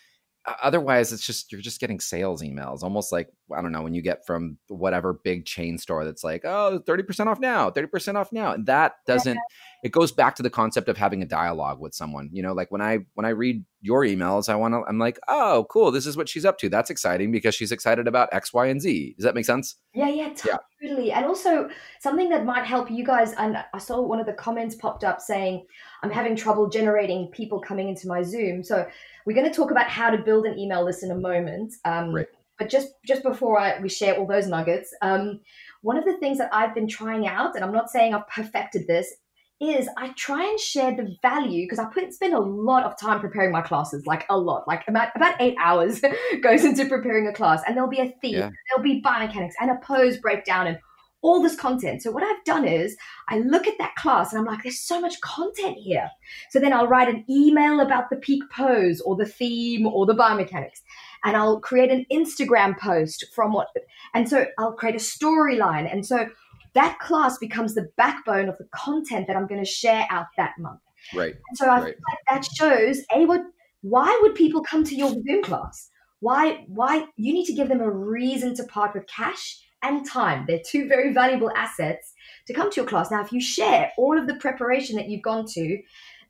otherwise 0.63 1.12
it's 1.12 1.25
just 1.25 1.51
you're 1.51 1.62
just 1.62 1.79
getting 1.79 2.00
sales 2.00 2.41
emails 2.41 2.81
almost 2.81 3.12
like 3.12 3.29
i 3.55 3.62
don't 3.62 3.72
know 3.72 3.81
when 3.81 3.93
you 3.93 4.01
get 4.01 4.25
from 4.25 4.58
whatever 4.67 5.19
big 5.24 5.46
chain 5.46 5.77
store 5.77 6.05
that's 6.05 6.24
like 6.24 6.46
oh 6.46 6.81
30% 6.88 7.27
off 7.27 7.39
now 7.39 7.69
30% 7.69 8.15
off 8.15 8.31
now 8.31 8.53
and 8.53 8.65
that 8.65 8.93
doesn't 9.05 9.38
it 9.84 9.92
goes 9.92 10.12
back 10.12 10.36
to 10.36 10.44
the 10.44 10.50
concept 10.50 10.90
of 10.90 10.98
having 10.98 11.22
a 11.22 11.26
dialogue 11.26 11.80
with 11.80 11.94
someone 11.94 12.30
you 12.32 12.44
know 12.44 12.54
like 12.54 12.72
when 12.72 12.82
i 12.82 13.00
when 13.14 13.26
i 13.26 13.30
read 13.30 13.64
your 13.82 14.04
emails 14.04 14.50
i 14.50 14.56
want 14.56 14.74
to 14.74 14.82
i'm 14.88 15.00
like 15.00 15.20
oh 15.28 15.66
cool 15.70 15.92
this 15.92 16.06
is 16.06 16.18
what 16.18 16.28
she's 16.28 16.46
up 16.46 16.58
to 16.58 16.70
that's 16.70 16.90
exciting 16.90 17.32
because 17.32 17.56
she's 17.56 17.72
excited 17.72 18.08
about 18.08 18.30
x 18.32 18.54
y 18.54 18.68
and 18.68 18.82
z 18.82 19.14
does 19.18 19.24
that 19.24 19.36
make 19.36 19.46
sense 19.46 19.76
yeah 19.94 20.10
yeah 20.10 20.34
totally 20.82 21.08
yeah. 21.08 21.18
and 21.18 21.26
also 21.26 21.70
something 22.00 22.30
that 22.30 22.46
might 22.46 22.66
help 22.66 22.92
you 22.92 23.06
guys 23.06 23.34
and 23.34 23.58
i 23.74 23.78
saw 23.78 24.02
one 24.02 24.20
of 24.20 24.26
the 24.26 24.34
comments 24.34 24.76
popped 24.76 25.04
up 25.04 25.22
saying 25.22 25.66
i'm 26.04 26.12
having 26.12 26.36
trouble 26.36 26.70
generating 26.70 27.28
people 27.28 27.60
coming 27.60 27.90
into 27.90 28.08
my 28.08 28.22
zoom 28.22 28.64
so 28.64 28.86
we're 29.30 29.36
going 29.36 29.48
to 29.48 29.56
talk 29.56 29.70
about 29.70 29.88
how 29.88 30.10
to 30.10 30.18
build 30.18 30.48
an 30.48 30.58
email 30.58 30.84
list 30.84 31.04
in 31.04 31.12
a 31.12 31.16
moment. 31.16 31.76
Um, 31.86 32.14
right. 32.14 32.26
But 32.58 32.68
just 32.68 32.88
just 33.06 33.22
before 33.22 33.60
I, 33.60 33.80
we 33.80 33.88
share 33.88 34.18
all 34.18 34.26
those 34.26 34.48
nuggets, 34.48 34.92
um, 35.04 35.40
one 35.82 35.98
of 35.98 36.04
the 36.04 36.18
things 36.18 36.40
that 36.40 36.50
I've 36.52 36.74
been 36.74 36.88
trying 36.88 37.28
out, 37.28 37.56
and 37.56 37.64
I'm 37.64 37.72
not 37.72 37.92
saying 37.92 38.16
I've 38.16 38.28
perfected 38.28 38.88
this, 38.88 39.14
is 39.62 39.89
I 39.98 40.10
try 40.16 40.44
and 40.44 40.60
share 40.60 40.96
the 40.96 41.18
value 41.22 41.66
because 41.66 41.80
I 41.80 41.86
put 41.86 42.13
spend 42.13 42.34
a 42.34 42.39
lot 42.39 42.84
of 42.84 42.98
time 42.98 43.20
preparing 43.20 43.51
my 43.51 43.62
classes, 43.62 44.06
like 44.06 44.25
a 44.30 44.38
lot, 44.38 44.68
like 44.68 44.84
about 44.88 45.10
about 45.16 45.36
eight 45.39 45.56
hours 45.60 46.01
goes 46.42 46.63
into 46.63 46.86
preparing 46.86 47.28
a 47.28 47.34
class, 47.34 47.62
and 47.68 47.75
there'll 47.75 47.89
be 47.89 48.00
a 48.00 48.13
theme, 48.22 48.36
yeah. 48.36 48.50
there'll 48.70 48.84
be 48.84 49.01
biomechanics 49.01 49.54
and 49.60 49.72
a 49.72 49.75
pose 49.75 50.18
breakdown 50.18 50.68
and 50.68 50.78
all 51.22 51.42
this 51.42 51.56
content. 51.56 52.01
So 52.01 52.12
what 52.12 52.24
I've 52.24 52.44
done 52.46 52.66
is 52.66 52.96
I 53.28 53.39
look 53.39 53.68
at 53.68 53.78
that 53.78 53.96
class 53.96 54.32
and 54.32 54.39
I'm 54.39 54.46
like, 54.46 54.63
there's 54.63 54.80
so 54.80 55.01
much 55.01 55.20
content 55.20 55.75
here. 55.78 56.10
So 56.50 56.60
then 56.60 56.72
I'll 56.72 56.88
write 56.88 57.10
an 57.10 57.25
email 57.30 57.82
about 57.82 58.10
the 58.10 58.16
peak 58.16 58.44
pose 58.56 59.01
or 59.01 59.18
the 59.18 59.25
theme 59.25 59.86
or 59.86 60.06
the 60.06 60.16
biomechanics. 60.16 60.82
And 61.25 61.36
I'll 61.36 61.60
create 61.60 61.92
an 61.92 62.06
Instagram 62.10 62.78
post 62.78 63.25
from 63.36 63.51
what, 63.51 63.68
and 64.13 64.30
so 64.30 64.46
I'll 64.58 64.72
create 64.72 64.96
a 64.96 65.00
storyline. 65.00 65.92
And 65.92 66.06
so 66.06 66.30
that 66.74 67.00
class 67.00 67.38
becomes 67.38 67.76
the 67.76 67.90
backbone 67.98 68.50
of 68.50 68.58
the 68.58 68.68
content 68.74 69.28
that 69.28 69.36
I'm 69.36 69.48
going 69.48 69.64
to 69.64 69.70
share 69.70 70.08
out 70.10 70.28
that 70.38 70.54
month. 70.60 70.80
Right. 71.14 71.34
And 71.34 71.58
so 71.58 71.68
I 71.68 71.82
right. 71.82 71.96
like 72.10 72.20
that 72.30 72.46
shows 72.46 73.02
a 73.14 73.26
what 73.26 73.42
why 73.82 74.20
would 74.22 74.36
people 74.36 74.62
come 74.62 74.84
to 74.84 74.96
your 74.96 75.10
Zoom 75.10 75.44
class? 75.44 75.90
Why 76.20 76.66
why 76.68 77.06
you 77.16 77.34
need 77.34 77.46
to 77.46 77.54
give 77.54 77.70
them 77.70 77.82
a 77.82 77.90
reason 77.90 78.56
to 78.56 78.64
part 78.66 78.94
with 78.94 79.08
cash 79.08 79.58
and 79.82 80.06
time. 80.06 80.46
They're 80.48 80.62
two 80.66 80.88
very 80.88 81.14
valuable 81.14 81.52
assets 81.56 82.14
to 82.48 82.54
come 82.54 82.70
to 82.72 82.76
your 82.76 82.86
class. 82.86 83.12
Now, 83.12 83.22
if 83.22 83.32
you 83.32 83.42
share 83.42 83.92
all 83.98 84.20
of 84.20 84.28
the 84.28 84.36
preparation 84.36 84.96
that 84.98 85.10
you've 85.10 85.22
gone 85.22 85.46
to 85.54 85.80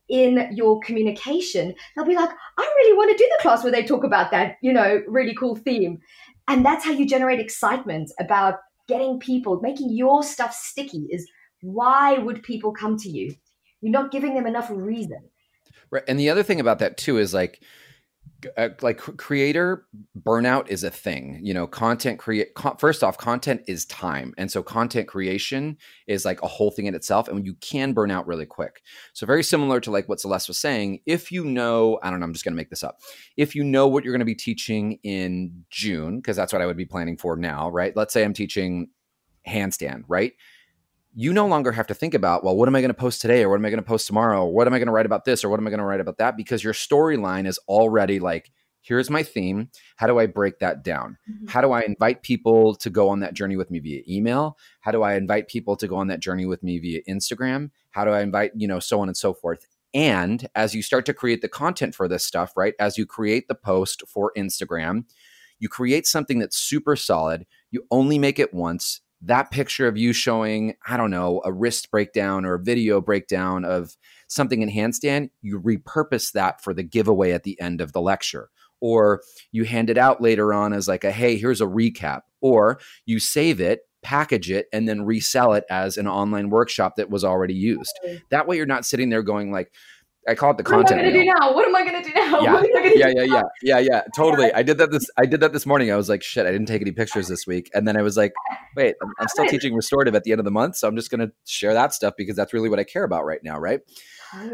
in 0.08 0.50
your 0.51 0.79
communication, 0.81 1.74
they'll 1.96 2.05
be 2.05 2.15
like, 2.15 2.29
I 2.58 2.62
really 2.62 2.98
want 2.98 3.12
to 3.12 3.24
do 3.24 3.29
the 3.29 3.41
class 3.41 3.63
where 3.63 3.72
they 3.72 3.84
talk 3.84 4.03
about 4.03 4.31
that, 4.31 4.58
you 4.62 4.74
know, 4.74 5.01
really 5.08 5.36
cool 5.36 5.55
theme. 5.55 6.00
And 6.48 6.65
that's 6.65 6.84
how 6.84 6.91
you 6.91 7.08
generate 7.08 7.39
excitement 7.39 8.12
about 8.19 8.55
getting 8.89 9.19
people, 9.19 9.62
making 9.62 9.91
your 9.91 10.24
stuff 10.24 10.53
sticky 10.53 11.08
is 11.12 11.29
why 11.62 12.17
would 12.17 12.43
people 12.43 12.74
come 12.74 12.98
to 12.98 13.10
you? 13.10 13.36
You're 13.81 13.91
not 13.91 14.12
giving 14.12 14.34
them 14.34 14.48
enough 14.48 14.69
reason. 14.69 15.29
Right. 15.91 16.03
And 16.08 16.19
the 16.19 16.29
other 16.29 16.43
thing 16.43 16.60
about 16.60 16.79
that 16.79 16.98
too 16.98 17.17
is 17.17 17.34
like 17.34 17.63
uh, 18.58 18.69
like 18.81 18.98
creator 18.98 19.86
burnout 20.22 20.69
is 20.69 20.84
a 20.84 20.89
thing 20.89 21.39
you 21.41 21.53
know 21.53 21.67
content 21.67 22.17
create 22.19 22.53
con- 22.53 22.77
first 22.77 23.03
off 23.03 23.17
content 23.17 23.62
is 23.67 23.86
time 23.86 24.34
and 24.38 24.50
so 24.50 24.63
content 24.63 25.08
creation 25.08 25.77
is 26.08 26.25
like 26.25 26.41
a 26.41 26.48
whole 26.48 26.72
thing 26.72 26.86
in 26.86 26.96
itself 26.96 27.27
and 27.27 27.46
you 27.46 27.53
can 27.55 27.93
burn 27.93 28.12
out 28.12 28.27
really 28.27 28.46
quick. 28.46 28.81
So 29.13 29.25
very 29.25 29.43
similar 29.43 29.79
to 29.81 29.91
like 29.91 30.08
what 30.08 30.19
celeste 30.19 30.48
was 30.48 30.60
saying 30.60 31.00
if 31.05 31.31
you 31.31 31.43
know 31.43 32.00
i 32.03 32.10
don't 32.10 32.19
know 32.19 32.25
i'm 32.25 32.34
just 32.34 32.46
going 32.46 32.53
to 32.53 32.58
make 32.58 32.69
this 32.69 32.84
up. 32.84 33.00
If 33.38 33.55
you 33.55 33.63
know 33.63 33.88
what 33.88 34.03
you're 34.03 34.13
going 34.13 34.19
to 34.19 34.25
be 34.25 34.36
teaching 34.36 35.00
in 35.03 35.65
june 35.69 36.17
because 36.17 36.38
that's 36.38 36.53
what 36.53 36.62
i 36.62 36.65
would 36.65 36.77
be 36.77 36.86
planning 36.86 37.17
for 37.17 37.36
now 37.36 37.69
right? 37.69 37.96
Let's 37.96 38.13
say 38.13 38.24
i'm 38.24 38.34
teaching 38.34 38.89
handstand 39.48 40.03
right 40.08 40.34
you 41.15 41.33
no 41.33 41.47
longer 41.47 41.71
have 41.71 41.87
to 41.87 41.93
think 41.93 42.13
about, 42.13 42.43
well, 42.43 42.55
what 42.55 42.67
am 42.67 42.75
I 42.75 42.81
going 42.81 42.89
to 42.89 42.93
post 42.93 43.21
today 43.21 43.43
or 43.43 43.49
what 43.49 43.59
am 43.59 43.65
I 43.65 43.69
going 43.69 43.81
to 43.81 43.87
post 43.87 44.07
tomorrow 44.07 44.45
or 44.45 44.53
what 44.53 44.67
am 44.67 44.73
I 44.73 44.79
going 44.79 44.87
to 44.87 44.93
write 44.93 45.05
about 45.05 45.25
this 45.25 45.43
or 45.43 45.49
what 45.49 45.59
am 45.59 45.67
I 45.67 45.69
going 45.69 45.79
to 45.79 45.85
write 45.85 45.99
about 46.01 46.17
that 46.17 46.37
because 46.37 46.63
your 46.63 46.73
storyline 46.73 47.47
is 47.47 47.59
already 47.67 48.19
like 48.19 48.51
here's 48.81 49.09
my 49.09 49.23
theme. 49.23 49.69
How 49.97 50.07
do 50.07 50.19
I 50.19 50.25
break 50.25 50.59
that 50.59 50.83
down? 50.83 51.17
Mm-hmm. 51.29 51.47
How 51.47 51.61
do 51.61 51.71
I 51.71 51.81
invite 51.81 52.23
people 52.23 52.75
to 52.75 52.89
go 52.89 53.09
on 53.09 53.19
that 53.19 53.33
journey 53.33 53.55
with 53.55 53.69
me 53.69 53.79
via 53.79 54.01
email? 54.07 54.57
How 54.81 54.91
do 54.91 55.03
I 55.03 55.15
invite 55.15 55.47
people 55.47 55.75
to 55.77 55.87
go 55.87 55.97
on 55.97 56.07
that 56.07 56.21
journey 56.21 56.45
with 56.45 56.63
me 56.63 56.79
via 56.79 57.01
Instagram? 57.07 57.71
How 57.91 58.05
do 58.05 58.11
I 58.11 58.21
invite, 58.21 58.51
you 58.55 58.67
know, 58.67 58.79
so 58.79 59.01
on 59.01 59.09
and 59.09 59.17
so 59.17 59.33
forth? 59.33 59.65
And 59.93 60.47
as 60.55 60.75
you 60.75 60.81
start 60.81 61.05
to 61.07 61.13
create 61.13 61.41
the 61.41 61.49
content 61.49 61.95
for 61.95 62.07
this 62.07 62.23
stuff, 62.23 62.53
right? 62.55 62.73
As 62.79 62.97
you 62.97 63.05
create 63.05 63.47
the 63.47 63.55
post 63.55 64.03
for 64.07 64.31
Instagram, 64.37 65.05
you 65.57 65.67
create 65.67 66.05
something 66.05 66.39
that's 66.39 66.57
super 66.57 66.95
solid. 66.95 67.45
You 67.71 67.85
only 67.91 68.17
make 68.17 68.39
it 68.39 68.53
once 68.53 69.01
that 69.21 69.51
picture 69.51 69.88
of 69.88 69.97
you 69.97 70.13
showing, 70.13 70.75
I 70.88 70.97
don't 70.97 71.11
know, 71.11 71.41
a 71.43 71.51
wrist 71.51 71.91
breakdown 71.91 72.45
or 72.45 72.53
a 72.55 72.63
video 72.63 73.01
breakdown 73.01 73.65
of 73.65 73.97
something 74.27 74.61
in 74.61 74.69
handstand, 74.69 75.29
you 75.41 75.59
repurpose 75.59 76.31
that 76.31 76.63
for 76.63 76.73
the 76.73 76.83
giveaway 76.83 77.31
at 77.31 77.43
the 77.43 77.59
end 77.59 77.81
of 77.81 77.91
the 77.91 78.01
lecture. 78.01 78.49
Or 78.81 79.21
you 79.51 79.65
hand 79.65 79.89
it 79.89 79.97
out 79.97 80.21
later 80.21 80.53
on 80.53 80.71
as 80.71 80.88
like 80.88 81.03
a, 81.03 81.11
hey, 81.11 81.35
here's 81.38 81.59
a 81.59 81.65
recap. 81.65 82.21
Or 82.39 82.79
you 83.05 83.19
save 83.19 83.59
it, 83.59 83.81
package 84.01 84.49
it, 84.49 84.67
and 84.71 84.88
then 84.88 85.01
resell 85.01 85.53
it 85.53 85.65
as 85.69 85.97
an 85.97 86.07
online 86.07 86.49
workshop 86.49 86.95
that 86.95 87.09
was 87.09 87.25
already 87.25 87.55
used. 87.55 87.99
That 88.29 88.47
way 88.47 88.55
you're 88.55 88.65
not 88.65 88.85
sitting 88.85 89.09
there 89.09 89.23
going 89.23 89.51
like, 89.51 89.73
I 90.27 90.35
call 90.35 90.51
it 90.51 90.57
the 90.57 90.63
what 90.63 90.88
content. 90.88 91.01
What 91.01 91.05
am 91.05 91.07
I 91.07 91.11
gonna 91.11 91.23
do 91.23 91.25
now? 91.25 91.53
What 91.53 91.67
am 91.67 91.75
I 91.75 91.85
gonna 91.85 92.03
do 92.03 92.13
now? 92.13 92.39
Yeah, 92.39 92.63
yeah, 92.95 93.07
yeah, 93.09 93.23
yeah, 93.23 93.41
yeah, 93.61 93.79
yeah. 93.79 94.01
Totally. 94.15 94.51
I 94.53 94.63
did 94.63 94.77
that 94.77 94.91
this. 94.91 95.09
I 95.17 95.25
did 95.25 95.39
that 95.39 95.53
this 95.53 95.65
morning. 95.65 95.91
I 95.91 95.95
was 95.95 96.09
like, 96.09 96.21
shit. 96.21 96.45
I 96.45 96.51
didn't 96.51 96.67
take 96.67 96.81
any 96.81 96.91
pictures 96.91 97.27
this 97.27 97.47
week, 97.47 97.69
and 97.73 97.88
then 97.88 97.97
I 97.97 98.01
was 98.01 98.17
like, 98.17 98.33
wait, 98.75 98.95
I'm, 99.01 99.13
I'm 99.19 99.27
still 99.27 99.45
teaching 99.49 99.73
restorative 99.73 100.15
at 100.15 100.23
the 100.23 100.31
end 100.31 100.39
of 100.39 100.45
the 100.45 100.51
month, 100.51 100.75
so 100.75 100.88
I'm 100.88 100.95
just 100.95 101.09
gonna 101.09 101.31
share 101.45 101.73
that 101.73 101.93
stuff 101.93 102.13
because 102.17 102.35
that's 102.35 102.53
really 102.53 102.69
what 102.69 102.79
I 102.79 102.83
care 102.83 103.03
about 103.03 103.25
right 103.25 103.39
now, 103.43 103.57
right? 103.57 103.79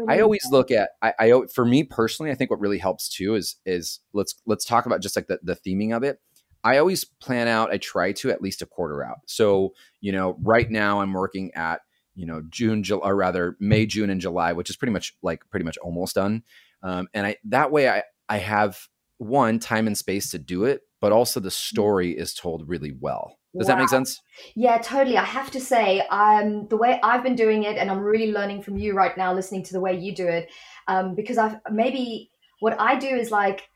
I 0.08 0.20
always 0.20 0.46
look 0.50 0.70
at. 0.70 0.90
I, 1.02 1.12
I 1.18 1.40
for 1.54 1.64
me 1.64 1.82
personally, 1.84 2.30
I 2.30 2.34
think 2.34 2.50
what 2.50 2.60
really 2.60 2.78
helps 2.78 3.08
too 3.08 3.34
is 3.34 3.56
is 3.66 4.00
let's 4.12 4.34
let's 4.46 4.64
talk 4.64 4.86
about 4.86 5.02
just 5.02 5.16
like 5.16 5.26
the 5.26 5.38
the 5.42 5.56
theming 5.56 5.94
of 5.94 6.02
it. 6.02 6.20
I 6.64 6.78
always 6.78 7.04
plan 7.04 7.46
out. 7.46 7.70
I 7.70 7.78
try 7.78 8.12
to 8.12 8.30
at 8.30 8.42
least 8.42 8.62
a 8.62 8.66
quarter 8.66 9.04
out. 9.04 9.18
So 9.26 9.74
you 10.00 10.12
know, 10.12 10.36
right 10.40 10.70
now 10.70 11.00
I'm 11.00 11.12
working 11.12 11.52
at 11.54 11.80
you 12.16 12.26
know 12.26 12.42
June, 12.48 12.82
July, 12.82 13.08
or 13.08 13.14
rather 13.14 13.56
May, 13.60 13.86
June, 13.86 14.10
and 14.10 14.20
July, 14.20 14.52
which 14.52 14.70
is 14.70 14.76
pretty 14.76 14.92
much 14.92 15.14
like 15.22 15.42
pretty 15.50 15.64
much 15.64 15.78
almost 15.78 16.16
done. 16.16 16.42
Um, 16.82 17.08
and 17.14 17.26
I 17.26 17.36
that 17.44 17.70
way 17.70 17.88
I 17.88 18.02
I 18.28 18.38
have 18.38 18.78
one 19.18 19.58
time 19.58 19.86
and 19.86 19.96
space 19.96 20.30
to 20.30 20.38
do 20.38 20.64
it, 20.64 20.82
but 21.00 21.12
also 21.12 21.38
the 21.38 21.50
story 21.50 22.10
is 22.10 22.34
told 22.34 22.68
really 22.68 22.92
well. 22.98 23.38
Does 23.56 23.68
wow. 23.68 23.74
that 23.74 23.80
make 23.80 23.88
sense? 23.88 24.20
Yeah, 24.54 24.78
totally. 24.78 25.16
I 25.16 25.24
have 25.24 25.50
to 25.52 25.60
say, 25.60 26.00
um, 26.10 26.66
the 26.68 26.76
way 26.76 27.00
I've 27.02 27.22
been 27.22 27.36
doing 27.36 27.62
it, 27.62 27.78
and 27.78 27.90
I'm 27.90 28.00
really 28.00 28.30
learning 28.30 28.62
from 28.62 28.76
you 28.76 28.92
right 28.92 29.16
now, 29.16 29.32
listening 29.32 29.62
to 29.64 29.72
the 29.72 29.80
way 29.80 29.98
you 29.98 30.14
do 30.14 30.26
it, 30.26 30.50
um, 30.88 31.14
because 31.14 31.38
I've 31.38 31.56
maybe 31.70 32.30
what 32.60 32.78
I 32.80 32.96
do 32.96 33.08
is 33.08 33.30
like 33.30 33.68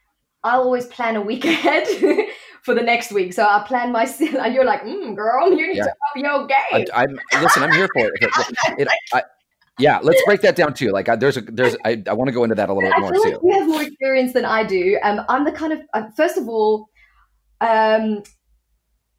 I'll 0.43 0.63
always 0.63 0.87
plan 0.87 1.17
a 1.17 1.21
week 1.21 1.45
ahead 1.45 1.87
for 2.71 2.79
the 2.79 2.85
next 2.85 3.11
week. 3.11 3.33
So 3.33 3.45
I 3.45 3.65
plan 3.67 3.93
my 3.93 4.05
and 4.21 4.55
you're 4.55 4.65
like, 4.65 4.83
mm, 4.83 5.15
girl, 5.17 5.51
you 5.51 5.67
need 5.67 5.77
yeah. 5.77 5.85
to 5.85 5.91
up 5.91 6.17
your 6.17 6.47
game. 6.47 6.87
I, 6.95 7.05
am 7.05 7.19
listen. 7.43 7.63
I'm 7.63 7.73
here 7.73 7.89
for 7.93 8.07
it. 8.07 8.13
it, 8.21 8.31
it 8.79 8.89
I, 9.13 9.23
yeah, 9.79 9.99
let's 10.03 10.23
break 10.25 10.41
that 10.43 10.57
down 10.57 10.75
too. 10.75 10.91
Like, 10.91 11.09
I, 11.09 11.17
there's 11.17 11.37
a 11.37 11.41
there's 11.41 11.77
I, 11.85 12.03
I 12.07 12.13
want 12.13 12.29
to 12.29 12.33
go 12.33 12.45
into 12.45 12.55
that 12.55 12.69
a 12.69 12.73
little 12.73 12.91
bit 12.91 13.01
more 13.01 13.13
too. 13.13 13.41
you 13.43 13.59
have 13.59 13.69
more 13.69 13.83
experience 13.83 14.33
than 14.33 14.45
I 14.45 14.63
do. 14.63 14.99
Um, 15.03 15.23
I'm 15.29 15.45
the 15.45 15.53
kind 15.53 15.73
of 15.73 15.81
uh, 15.95 16.11
first 16.17 16.37
of 16.37 16.49
all, 16.49 16.91
um, 17.61 18.23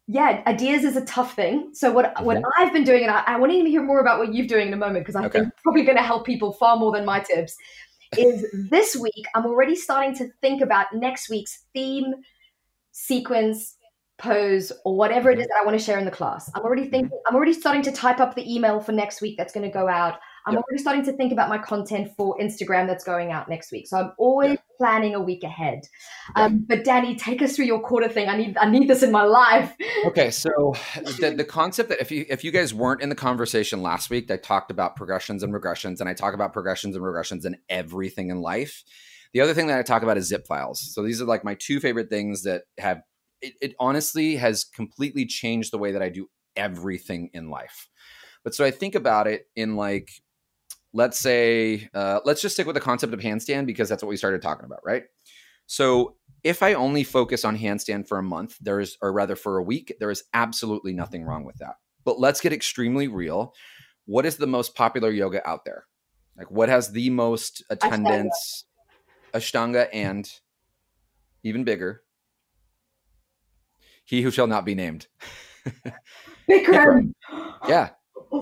yeah, 0.06 0.42
ideas 0.46 0.84
is 0.84 0.96
a 0.96 1.04
tough 1.04 1.34
thing. 1.34 1.70
So 1.74 1.92
what 1.92 2.14
mm-hmm. 2.14 2.24
what 2.24 2.42
I've 2.58 2.72
been 2.72 2.84
doing, 2.84 3.02
and 3.02 3.10
I, 3.10 3.22
I 3.26 3.38
want 3.38 3.52
to 3.52 3.58
hear 3.68 3.82
more 3.82 4.00
about 4.00 4.18
what 4.18 4.32
you're 4.32 4.46
doing 4.46 4.68
in 4.68 4.74
a 4.74 4.76
moment 4.76 5.04
because 5.04 5.16
I 5.16 5.26
okay. 5.26 5.40
think 5.40 5.52
probably 5.62 5.82
going 5.82 5.96
to 5.96 6.02
help 6.02 6.24
people 6.24 6.52
far 6.52 6.76
more 6.76 6.92
than 6.92 7.04
my 7.04 7.20
tips. 7.20 7.56
Is 8.16 8.46
this 8.70 8.94
week 8.94 9.26
I'm 9.34 9.46
already 9.46 9.74
starting 9.74 10.14
to 10.16 10.28
think 10.40 10.62
about 10.62 10.94
next 10.94 11.28
week's 11.28 11.64
theme 11.74 12.14
sequence, 12.92 13.76
pose, 14.18 14.72
or 14.84 14.96
whatever 14.96 15.30
it 15.30 15.38
is 15.38 15.46
that 15.46 15.58
I 15.60 15.64
want 15.64 15.78
to 15.78 15.84
share 15.84 15.98
in 15.98 16.04
the 16.04 16.10
class. 16.10 16.50
I'm 16.54 16.62
already 16.62 16.88
thinking, 16.88 17.10
I'm 17.28 17.34
already 17.34 17.52
starting 17.52 17.82
to 17.82 17.92
type 17.92 18.20
up 18.20 18.34
the 18.34 18.54
email 18.54 18.80
for 18.80 18.92
next 18.92 19.20
week 19.20 19.36
that's 19.36 19.52
going 19.52 19.66
to 19.66 19.72
go 19.72 19.88
out. 19.88 20.18
I'm 20.46 20.54
yep. 20.54 20.64
already 20.64 20.82
starting 20.82 21.04
to 21.04 21.12
think 21.12 21.32
about 21.32 21.48
my 21.48 21.58
content 21.58 22.10
for 22.16 22.36
Instagram 22.38 22.86
that's 22.88 23.04
going 23.04 23.30
out 23.30 23.48
next 23.48 23.70
week. 23.70 23.86
So 23.86 23.96
I'm 23.96 24.12
always 24.18 24.50
yep. 24.50 24.64
planning 24.76 25.14
a 25.14 25.20
week 25.20 25.44
ahead. 25.44 25.82
Um, 26.34 26.64
but 26.68 26.84
Danny, 26.84 27.14
take 27.14 27.42
us 27.42 27.54
through 27.54 27.66
your 27.66 27.80
quarter 27.80 28.08
thing. 28.08 28.28
I 28.28 28.36
need 28.36 28.56
I 28.56 28.68
need 28.68 28.88
this 28.88 29.04
in 29.04 29.12
my 29.12 29.22
life. 29.22 29.72
Okay, 30.06 30.30
so 30.30 30.50
the, 30.96 31.34
the 31.36 31.44
concept 31.44 31.90
that 31.90 32.00
if 32.00 32.10
you 32.10 32.26
if 32.28 32.42
you 32.42 32.50
guys 32.50 32.74
weren't 32.74 33.02
in 33.02 33.08
the 33.08 33.14
conversation 33.14 33.82
last 33.82 34.10
week, 34.10 34.30
I 34.30 34.36
talked 34.36 34.72
about 34.72 34.96
progressions 34.96 35.44
and 35.44 35.54
regressions, 35.54 36.00
and 36.00 36.08
I 36.08 36.14
talk 36.14 36.34
about 36.34 36.52
progressions 36.52 36.96
and 36.96 37.04
regressions 37.04 37.44
in 37.44 37.56
everything 37.68 38.30
in 38.30 38.40
life. 38.40 38.82
The 39.32 39.40
other 39.40 39.54
thing 39.54 39.66
that 39.68 39.78
I 39.78 39.82
talk 39.82 40.02
about 40.02 40.18
is 40.18 40.28
zip 40.28 40.46
files. 40.46 40.92
So 40.94 41.02
these 41.02 41.22
are 41.22 41.26
like 41.26 41.44
my 41.44 41.54
two 41.54 41.80
favorite 41.80 42.10
things 42.10 42.42
that 42.42 42.64
have 42.78 43.02
it, 43.40 43.54
it 43.60 43.74
honestly 43.78 44.36
has 44.36 44.64
completely 44.64 45.26
changed 45.26 45.72
the 45.72 45.78
way 45.78 45.92
that 45.92 46.02
I 46.02 46.08
do 46.08 46.28
everything 46.56 47.30
in 47.34 47.50
life. 47.50 47.88
But 48.44 48.54
so 48.54 48.64
I 48.64 48.70
think 48.70 48.94
about 48.94 49.26
it 49.26 49.46
in 49.56 49.76
like, 49.76 50.10
let's 50.92 51.18
say, 51.18 51.88
uh, 51.94 52.20
let's 52.24 52.42
just 52.42 52.54
stick 52.54 52.66
with 52.66 52.74
the 52.74 52.80
concept 52.80 53.14
of 53.14 53.20
handstand 53.20 53.66
because 53.66 53.88
that's 53.88 54.02
what 54.02 54.10
we 54.10 54.16
started 54.16 54.42
talking 54.42 54.64
about, 54.64 54.80
right? 54.84 55.04
So 55.66 56.16
if 56.44 56.62
I 56.62 56.74
only 56.74 57.04
focus 57.04 57.44
on 57.44 57.56
handstand 57.56 58.08
for 58.08 58.18
a 58.18 58.22
month, 58.22 58.56
there 58.60 58.80
is, 58.80 58.96
or 59.00 59.12
rather 59.12 59.36
for 59.36 59.58
a 59.58 59.62
week, 59.62 59.94
there 60.00 60.10
is 60.10 60.24
absolutely 60.34 60.92
nothing 60.92 61.24
wrong 61.24 61.44
with 61.44 61.56
that. 61.56 61.76
But 62.04 62.18
let's 62.18 62.40
get 62.40 62.52
extremely 62.52 63.08
real. 63.08 63.54
What 64.06 64.26
is 64.26 64.36
the 64.36 64.46
most 64.46 64.74
popular 64.74 65.10
yoga 65.10 65.48
out 65.48 65.64
there? 65.64 65.86
Like, 66.36 66.50
what 66.50 66.68
has 66.68 66.90
the 66.90 67.10
most 67.10 67.62
attendance? 67.70 68.64
Ashtanga 69.34 69.88
and 69.92 70.30
even 71.42 71.64
bigger, 71.64 72.02
he 74.04 74.22
who 74.22 74.30
shall 74.30 74.46
not 74.46 74.64
be 74.64 74.74
named. 74.74 75.06
Bikram. 76.48 77.12
Yeah, 77.68 77.90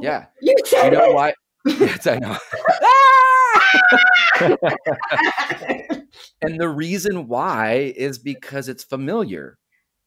yeah. 0.01 0.27
You, 0.41 0.55
you 0.73 0.91
know 0.91 1.11
it. 1.11 1.15
why? 1.15 1.35
yes, 1.67 2.07
I 2.07 2.19
know. 2.19 2.37
Ah! 2.83 3.31
and 6.43 6.59
the 6.59 6.69
reason 6.69 7.29
why 7.29 7.93
is 7.97 8.19
because 8.19 8.69
it's 8.69 8.85
familiar. 8.85 9.59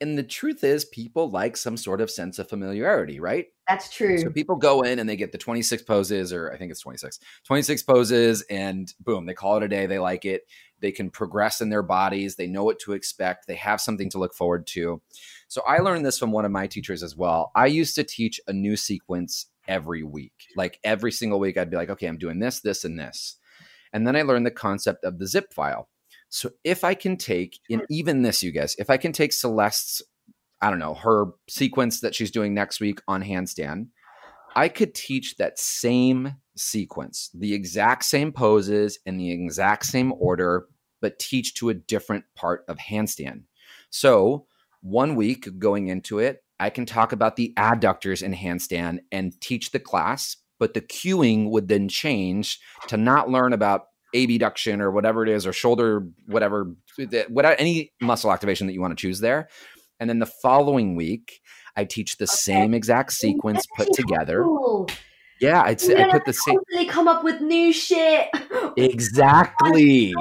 And 0.02 0.18
the 0.18 0.24
truth 0.24 0.64
is, 0.66 0.86
people 0.86 1.30
like 1.30 1.56
some 1.56 1.78
sort 1.78 2.02
of 2.02 2.12
sense 2.12 2.40
of 2.40 2.50
familiarity, 2.50 3.22
right? 3.22 3.46
That's 3.70 3.90
true. 3.90 4.18
So 4.18 4.32
people 4.32 4.58
go 4.58 4.82
in 4.82 5.00
and 5.00 5.08
they 5.08 5.16
get 5.16 5.32
the 5.32 5.38
26 5.38 5.84
poses, 5.84 6.34
or 6.34 6.52
I 6.52 6.58
think 6.58 6.72
it's 6.72 6.82
26, 6.82 7.20
26 7.46 7.84
poses, 7.84 8.42
and 8.50 8.92
boom, 9.00 9.26
they 9.26 9.34
call 9.34 9.56
it 9.58 9.64
a 9.64 9.68
day. 9.70 9.86
They 9.86 10.00
like 10.00 10.26
it. 10.26 10.42
They 10.84 10.92
can 10.92 11.10
progress 11.10 11.62
in 11.62 11.70
their 11.70 11.82
bodies. 11.82 12.36
They 12.36 12.46
know 12.46 12.66
what 12.66 12.78
to 12.80 12.92
expect. 12.92 13.48
They 13.48 13.56
have 13.56 13.80
something 13.80 14.10
to 14.10 14.20
look 14.20 14.36
forward 14.36 14.68
to. 14.68 15.02
So 15.48 15.62
I 15.66 15.78
learned 15.78 16.06
this 16.06 16.20
from 16.20 16.34
one 16.34 16.44
of 16.44 16.52
my 16.52 16.68
teachers 16.68 17.02
as 17.02 17.16
well. 17.16 17.52
I 17.56 17.68
used 17.68 17.96
to 17.96 18.04
teach 18.04 18.42
a 18.48 18.54
new 18.54 18.76
sequence 18.76 19.48
every 19.66 20.04
week. 20.04 20.34
Like 20.58 20.82
every 20.84 21.14
single 21.14 21.40
week, 21.40 21.58
I'd 21.58 21.70
be 21.70 21.78
like, 21.78 21.90
okay, 21.90 22.08
I'm 22.08 22.18
doing 22.18 22.40
this, 22.40 22.60
this, 22.60 22.84
and 22.84 23.00
this. 23.00 23.38
And 23.94 24.06
then 24.06 24.18
I 24.18 24.24
learned 24.24 24.46
the 24.46 24.52
concept 24.52 25.06
of 25.06 25.20
the 25.20 25.26
zip 25.26 25.54
file. 25.54 25.88
So 26.28 26.50
if 26.66 26.84
I 26.84 26.96
can 26.96 27.16
take, 27.16 27.60
in 27.70 27.84
even 27.90 28.22
this, 28.22 28.44
you 28.44 28.52
guys, 28.52 28.76
if 28.78 28.90
I 28.90 28.98
can 28.98 29.14
take 29.14 29.32
Celeste's, 29.32 30.02
I 30.62 30.70
don't 30.70 30.80
know, 30.80 30.96
her 30.96 31.28
sequence 31.48 32.02
that 32.02 32.14
she's 32.14 32.32
doing 32.32 32.54
next 32.54 32.82
week 32.82 33.00
on 33.08 33.24
handstand, 33.24 33.88
I 34.54 34.68
could 34.68 34.94
teach 34.94 35.38
that 35.38 35.58
same 35.58 36.36
sequence, 36.58 37.30
the 37.34 37.54
exact 37.54 38.04
same 38.04 38.34
poses 38.34 39.00
in 39.06 39.18
the 39.18 39.32
exact 39.32 39.86
same 39.86 40.14
order 40.20 40.68
but 41.04 41.20
teach 41.20 41.54
to 41.56 41.68
a 41.68 41.74
different 41.74 42.24
part 42.34 42.64
of 42.70 42.78
handstand. 42.78 43.44
So, 43.90 44.48
one 44.82 45.16
week 45.16 45.60
going 45.60 45.88
into 45.88 46.20
it, 46.20 46.46
I 46.62 46.70
can 46.70 46.86
talk 46.86 47.12
about 47.12 47.36
the 47.36 47.54
adductors 47.58 48.24
in 48.24 48.34
handstand 48.34 49.00
and 49.12 49.40
teach 49.42 49.72
the 49.72 49.82
class, 49.82 50.38
but 50.60 50.74
the 50.74 50.80
cueing 50.80 51.50
would 51.50 51.68
then 51.68 51.90
change 51.90 52.62
to 52.88 52.96
not 52.96 53.30
learn 53.30 53.52
about 53.52 53.88
abduction 54.16 54.80
or 54.80 54.92
whatever 54.92 55.24
it 55.24 55.30
is, 55.30 55.46
or 55.46 55.52
shoulder, 55.52 56.08
whatever, 56.26 56.74
whatever 57.28 57.56
any 57.60 57.92
muscle 58.02 58.32
activation 58.32 58.66
that 58.68 58.74
you 58.74 58.80
want 58.80 58.98
to 58.98 59.02
choose 59.02 59.20
there. 59.20 59.50
And 60.00 60.10
then 60.10 60.20
the 60.20 60.26
following 60.26 60.96
week, 60.96 61.42
I 61.76 61.84
teach 61.84 62.16
the 62.16 62.26
okay. 62.26 62.34
same 62.34 62.74
exact 62.74 63.12
sequence 63.12 63.66
put 63.76 63.92
together. 63.94 64.46
Yeah, 65.44 65.62
I'd 65.62 65.82
say 65.82 66.02
I 66.02 66.10
put 66.10 66.26
the 66.26 66.34
same. 66.34 66.58
They 66.72 66.86
come 66.86 67.08
up 67.08 67.24
with 67.24 67.42
new 67.42 67.74
shit. 67.74 68.28
Exactly. 68.76 70.16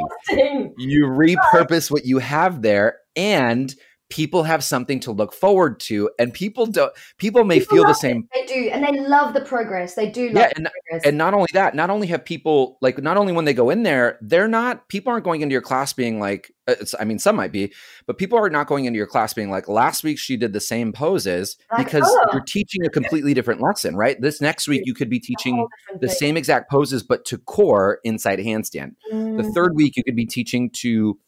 you 0.76 1.06
repurpose 1.06 1.90
what 1.90 2.04
you 2.04 2.18
have 2.18 2.60
there, 2.60 2.98
and 3.16 3.74
people 4.12 4.42
have 4.42 4.62
something 4.62 5.00
to 5.00 5.10
look 5.10 5.32
forward 5.32 5.80
to 5.80 6.10
and 6.18 6.34
people 6.34 6.66
don't 6.66 6.92
people 7.16 7.44
may 7.44 7.60
people 7.60 7.78
feel 7.78 7.86
the 7.86 7.94
same 7.94 8.28
it. 8.34 8.46
they 8.46 8.54
do 8.54 8.68
and 8.68 8.84
they 8.84 9.00
love 9.08 9.32
the 9.32 9.40
progress 9.40 9.94
they 9.94 10.10
do 10.10 10.30
yeah 10.34 10.52
and, 10.54 10.68
and 11.02 11.16
not 11.16 11.32
only 11.32 11.48
that 11.54 11.74
not 11.74 11.88
only 11.88 12.06
have 12.06 12.22
people 12.22 12.76
like 12.82 13.02
not 13.02 13.16
only 13.16 13.32
when 13.32 13.46
they 13.46 13.54
go 13.54 13.70
in 13.70 13.84
there 13.84 14.18
they're 14.20 14.46
not 14.46 14.86
people 14.88 15.10
aren't 15.10 15.24
going 15.24 15.40
into 15.40 15.54
your 15.54 15.62
class 15.62 15.94
being 15.94 16.20
like 16.20 16.52
uh, 16.68 16.74
i 17.00 17.06
mean 17.06 17.18
some 17.18 17.34
might 17.34 17.52
be 17.52 17.72
but 18.06 18.18
people 18.18 18.38
are 18.38 18.50
not 18.50 18.66
going 18.66 18.84
into 18.84 18.98
your 18.98 19.06
class 19.06 19.32
being 19.32 19.48
like 19.48 19.66
last 19.66 20.04
week 20.04 20.18
she 20.18 20.36
did 20.36 20.52
the 20.52 20.60
same 20.60 20.92
poses 20.92 21.56
like, 21.70 21.86
because 21.86 22.04
oh. 22.06 22.26
you're 22.34 22.44
teaching 22.44 22.84
a 22.84 22.90
completely 22.90 23.32
different 23.32 23.62
lesson 23.62 23.96
right 23.96 24.20
this 24.20 24.42
next 24.42 24.68
week 24.68 24.82
you 24.84 24.92
could 24.92 25.08
be 25.08 25.18
teaching 25.18 25.66
the 26.02 26.08
same 26.08 26.36
exact 26.36 26.70
poses 26.70 27.02
but 27.02 27.24
to 27.24 27.38
core 27.38 27.98
inside 28.04 28.38
a 28.38 28.44
handstand 28.44 28.90
mm. 29.10 29.42
the 29.42 29.50
third 29.52 29.74
week 29.74 29.96
you 29.96 30.04
could 30.04 30.16
be 30.16 30.26
teaching 30.26 30.68
to 30.68 31.18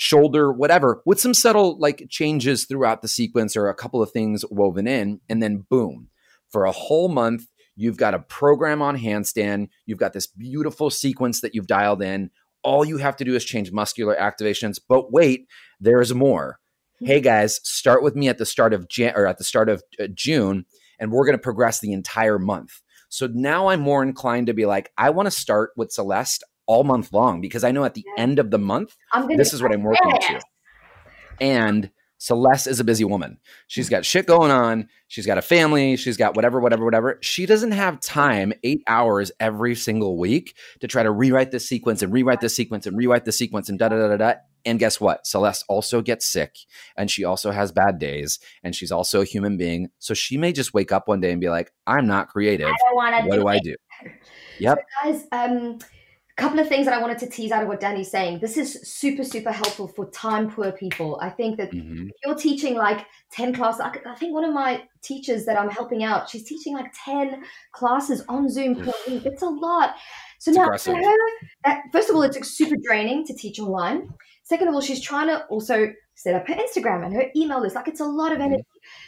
shoulder, 0.00 0.50
whatever, 0.50 1.02
with 1.04 1.20
some 1.20 1.34
subtle 1.34 1.78
like 1.78 2.06
changes 2.08 2.64
throughout 2.64 3.02
the 3.02 3.08
sequence 3.08 3.54
or 3.54 3.68
a 3.68 3.74
couple 3.74 4.02
of 4.02 4.10
things 4.10 4.46
woven 4.50 4.86
in. 4.86 5.20
And 5.28 5.42
then 5.42 5.66
boom, 5.68 6.08
for 6.48 6.64
a 6.64 6.72
whole 6.72 7.10
month, 7.10 7.44
you've 7.76 7.98
got 7.98 8.14
a 8.14 8.18
program 8.18 8.80
on 8.80 8.96
handstand. 8.96 9.68
You've 9.84 9.98
got 9.98 10.14
this 10.14 10.26
beautiful 10.26 10.88
sequence 10.88 11.42
that 11.42 11.54
you've 11.54 11.66
dialed 11.66 12.00
in. 12.00 12.30
All 12.64 12.82
you 12.82 12.96
have 12.96 13.14
to 13.16 13.24
do 13.26 13.34
is 13.34 13.44
change 13.44 13.72
muscular 13.72 14.16
activations. 14.16 14.78
But 14.88 15.12
wait, 15.12 15.48
there's 15.78 16.14
more. 16.14 16.60
Hey 17.00 17.20
guys, 17.20 17.60
start 17.62 18.02
with 18.02 18.16
me 18.16 18.28
at 18.28 18.38
the 18.38 18.46
start 18.46 18.72
of 18.72 18.88
Jan- 18.88 19.12
or 19.14 19.26
at 19.26 19.36
the 19.36 19.44
start 19.44 19.68
of 19.68 19.82
uh, 20.02 20.06
June, 20.14 20.64
and 20.98 21.12
we're 21.12 21.26
going 21.26 21.36
to 21.36 21.42
progress 21.42 21.80
the 21.80 21.92
entire 21.92 22.38
month. 22.38 22.80
So 23.10 23.28
now 23.30 23.68
I'm 23.68 23.80
more 23.80 24.02
inclined 24.02 24.46
to 24.46 24.54
be 24.54 24.64
like, 24.64 24.92
I 24.96 25.10
want 25.10 25.26
to 25.26 25.30
start 25.30 25.72
with 25.76 25.92
Celeste 25.92 26.42
all 26.66 26.84
month 26.84 27.12
long 27.12 27.40
because 27.40 27.64
I 27.64 27.72
know 27.72 27.84
at 27.84 27.94
the 27.94 28.04
end 28.18 28.38
of 28.38 28.50
the 28.50 28.58
month, 28.58 28.96
this 29.28 29.52
is 29.52 29.62
what 29.62 29.72
I'm 29.72 29.82
working 29.82 30.12
to. 30.12 30.40
And 31.40 31.90
Celeste 32.20 32.66
is 32.66 32.80
a 32.80 32.84
busy 32.84 33.04
woman. 33.04 33.38
She's 33.66 33.88
got 33.88 34.04
shit 34.04 34.26
going 34.26 34.50
on. 34.50 34.88
She's 35.08 35.24
got 35.24 35.38
a 35.38 35.42
family. 35.42 35.96
She's 35.96 36.18
got 36.18 36.36
whatever, 36.36 36.60
whatever, 36.60 36.84
whatever. 36.84 37.18
She 37.22 37.46
doesn't 37.46 37.72
have 37.72 37.98
time, 37.98 38.52
eight 38.62 38.82
hours 38.86 39.32
every 39.40 39.74
single 39.74 40.18
week 40.18 40.54
to 40.80 40.86
try 40.86 41.02
to 41.02 41.10
rewrite 41.10 41.50
this 41.50 41.66
sequence 41.66 42.02
and 42.02 42.12
rewrite 42.12 42.42
this 42.42 42.54
sequence 42.54 42.86
and 42.86 42.94
rewrite 42.94 43.24
the 43.24 43.32
sequence 43.32 43.70
and 43.70 43.78
da 43.78 43.88
da 43.88 43.96
da 43.96 44.08
da 44.08 44.16
da. 44.18 44.34
And 44.66 44.78
guess 44.78 45.00
what? 45.00 45.26
Celeste 45.26 45.64
also 45.66 46.02
gets 46.02 46.26
sick 46.26 46.56
and 46.94 47.10
she 47.10 47.24
also 47.24 47.52
has 47.52 47.72
bad 47.72 47.98
days 47.98 48.38
and 48.62 48.76
she's 48.76 48.92
also 48.92 49.22
a 49.22 49.24
human 49.24 49.56
being. 49.56 49.88
So 49.98 50.12
she 50.12 50.36
may 50.36 50.52
just 50.52 50.74
wake 50.74 50.92
up 50.92 51.08
one 51.08 51.22
day 51.22 51.32
and 51.32 51.40
be 51.40 51.48
like, 51.48 51.72
I'm 51.86 52.06
not 52.06 52.28
creative. 52.28 52.68
what 52.92 53.24
do, 53.24 53.30
do 53.30 53.48
I 53.48 53.58
do? 53.58 53.74
Yep. 54.58 54.78
So 55.02 55.10
guys, 55.10 55.26
um, 55.32 55.78
couple 56.40 56.58
of 56.58 56.68
things 56.68 56.86
that 56.86 56.94
I 56.94 57.00
wanted 57.00 57.18
to 57.18 57.28
tease 57.28 57.52
out 57.52 57.62
of 57.62 57.68
what 57.68 57.80
Danny's 57.80 58.10
saying. 58.10 58.38
This 58.40 58.56
is 58.56 58.80
super, 58.82 59.22
super 59.22 59.52
helpful 59.52 59.86
for 59.86 60.10
time 60.10 60.50
poor 60.50 60.72
people. 60.72 61.18
I 61.20 61.28
think 61.28 61.58
that 61.58 61.70
mm-hmm. 61.70 62.08
if 62.08 62.14
you're 62.24 62.34
teaching 62.34 62.76
like 62.76 63.06
10 63.32 63.54
classes, 63.54 63.82
I 63.82 64.14
think 64.14 64.32
one 64.32 64.44
of 64.44 64.54
my 64.54 64.82
teachers 65.02 65.44
that 65.44 65.58
I'm 65.58 65.68
helping 65.68 66.02
out, 66.02 66.30
she's 66.30 66.44
teaching 66.44 66.72
like 66.74 66.92
10 67.04 67.44
classes 67.72 68.24
on 68.28 68.48
Zoom 68.48 68.76
per 68.76 68.92
week. 69.06 69.26
It's 69.26 69.42
a 69.42 69.48
lot. 69.48 69.94
So 70.38 70.50
it's 70.50 70.58
now, 70.58 70.94
for 70.94 70.96
her, 70.96 71.16
that, 71.64 71.82
first 71.92 72.08
of 72.08 72.16
all, 72.16 72.22
it's 72.22 72.56
super 72.56 72.76
draining 72.82 73.26
to 73.26 73.34
teach 73.34 73.60
online. 73.60 74.08
Second 74.42 74.68
of 74.68 74.74
all, 74.74 74.80
she's 74.80 75.02
trying 75.02 75.28
to 75.28 75.44
also 75.46 75.92
set 76.20 76.34
up 76.34 76.46
her 76.46 76.54
Instagram 76.54 77.04
and 77.04 77.14
her 77.14 77.24
email 77.34 77.62
list. 77.62 77.74
Like 77.74 77.88
it's 77.88 78.00
a 78.00 78.04
lot 78.04 78.30
of 78.30 78.38
mm-hmm. 78.38 78.52
energy. 78.52 78.64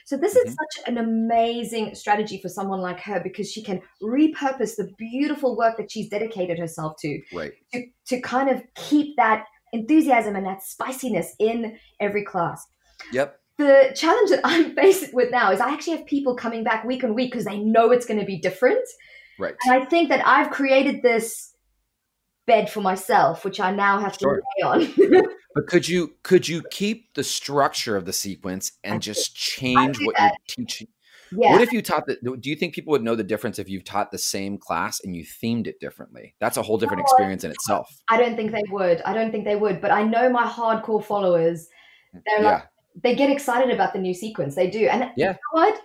So 0.06 0.16
this 0.16 0.34
mm-hmm. 0.34 0.48
is 0.48 0.54
such 0.54 0.88
an 0.88 0.96
amazing 0.96 1.94
strategy 1.94 2.40
for 2.40 2.48
someone 2.48 2.80
like 2.80 3.00
her 3.00 3.20
because 3.22 3.52
she 3.52 3.62
can 3.62 3.82
repurpose 4.02 4.76
the 4.76 4.90
beautiful 4.96 5.54
work 5.54 5.76
that 5.76 5.90
she's 5.90 6.08
dedicated 6.08 6.58
herself 6.58 6.94
to, 7.00 7.20
right. 7.34 7.52
to, 7.74 7.84
to 8.06 8.20
kind 8.22 8.48
of 8.48 8.62
keep 8.74 9.14
that 9.16 9.44
enthusiasm 9.74 10.36
and 10.36 10.46
that 10.46 10.62
spiciness 10.62 11.34
in 11.38 11.78
every 12.00 12.24
class. 12.24 12.66
Yep. 13.12 13.38
The 13.58 13.92
challenge 13.94 14.30
that 14.30 14.40
I'm 14.42 14.74
faced 14.74 15.12
with 15.12 15.30
now 15.30 15.52
is 15.52 15.60
I 15.60 15.70
actually 15.70 15.98
have 15.98 16.06
people 16.06 16.34
coming 16.34 16.64
back 16.64 16.84
week 16.84 17.04
on 17.04 17.14
week 17.14 17.30
because 17.30 17.44
they 17.44 17.58
know 17.58 17.90
it's 17.90 18.06
going 18.06 18.20
to 18.20 18.26
be 18.26 18.38
different. 18.38 18.88
Right. 19.38 19.54
And 19.66 19.82
I 19.82 19.84
think 19.84 20.08
that 20.08 20.26
I've 20.26 20.50
created 20.50 21.02
this 21.02 21.52
bed 22.46 22.70
for 22.70 22.80
myself, 22.80 23.44
which 23.44 23.60
I 23.60 23.70
now 23.70 24.00
have 24.00 24.14
to 24.14 24.24
sure. 24.24 24.42
lay 24.58 24.66
on. 24.66 25.24
But 25.54 25.66
could 25.66 25.88
you 25.88 26.14
could 26.22 26.48
you 26.48 26.62
keep 26.70 27.14
the 27.14 27.24
structure 27.24 27.96
of 27.96 28.04
the 28.04 28.12
sequence 28.12 28.72
and 28.84 29.02
just 29.02 29.34
change 29.36 29.98
what 30.02 30.18
you're 30.18 30.30
teaching? 30.48 30.88
Yeah. 31.34 31.52
What 31.52 31.62
if 31.62 31.72
you 31.72 31.80
taught 31.80 32.06
that? 32.06 32.22
Do 32.22 32.50
you 32.50 32.56
think 32.56 32.74
people 32.74 32.90
would 32.90 33.02
know 33.02 33.14
the 33.14 33.24
difference 33.24 33.58
if 33.58 33.68
you've 33.68 33.84
taught 33.84 34.10
the 34.10 34.18
same 34.18 34.58
class 34.58 35.00
and 35.02 35.16
you 35.16 35.24
themed 35.24 35.66
it 35.66 35.80
differently? 35.80 36.34
That's 36.40 36.56
a 36.56 36.62
whole 36.62 36.76
different 36.76 36.98
no, 36.98 37.04
experience 37.04 37.44
in 37.44 37.50
itself. 37.50 37.88
I 38.08 38.18
don't 38.18 38.36
think 38.36 38.52
they 38.52 38.64
would. 38.70 39.00
I 39.02 39.14
don't 39.14 39.30
think 39.30 39.44
they 39.44 39.56
would. 39.56 39.80
But 39.80 39.92
I 39.92 40.02
know 40.02 40.28
my 40.28 40.44
hardcore 40.44 41.02
followers. 41.02 41.68
Mm, 42.14 42.20
they're 42.26 42.42
like, 42.42 42.62
yeah. 42.62 42.66
they 43.02 43.14
get 43.14 43.30
excited 43.30 43.72
about 43.72 43.94
the 43.94 43.98
new 43.98 44.12
sequence. 44.12 44.54
They 44.54 44.68
do. 44.68 44.86
And 44.88 45.10
yeah. 45.16 45.28
You 45.28 45.32
know 45.32 45.38
what? 45.52 45.80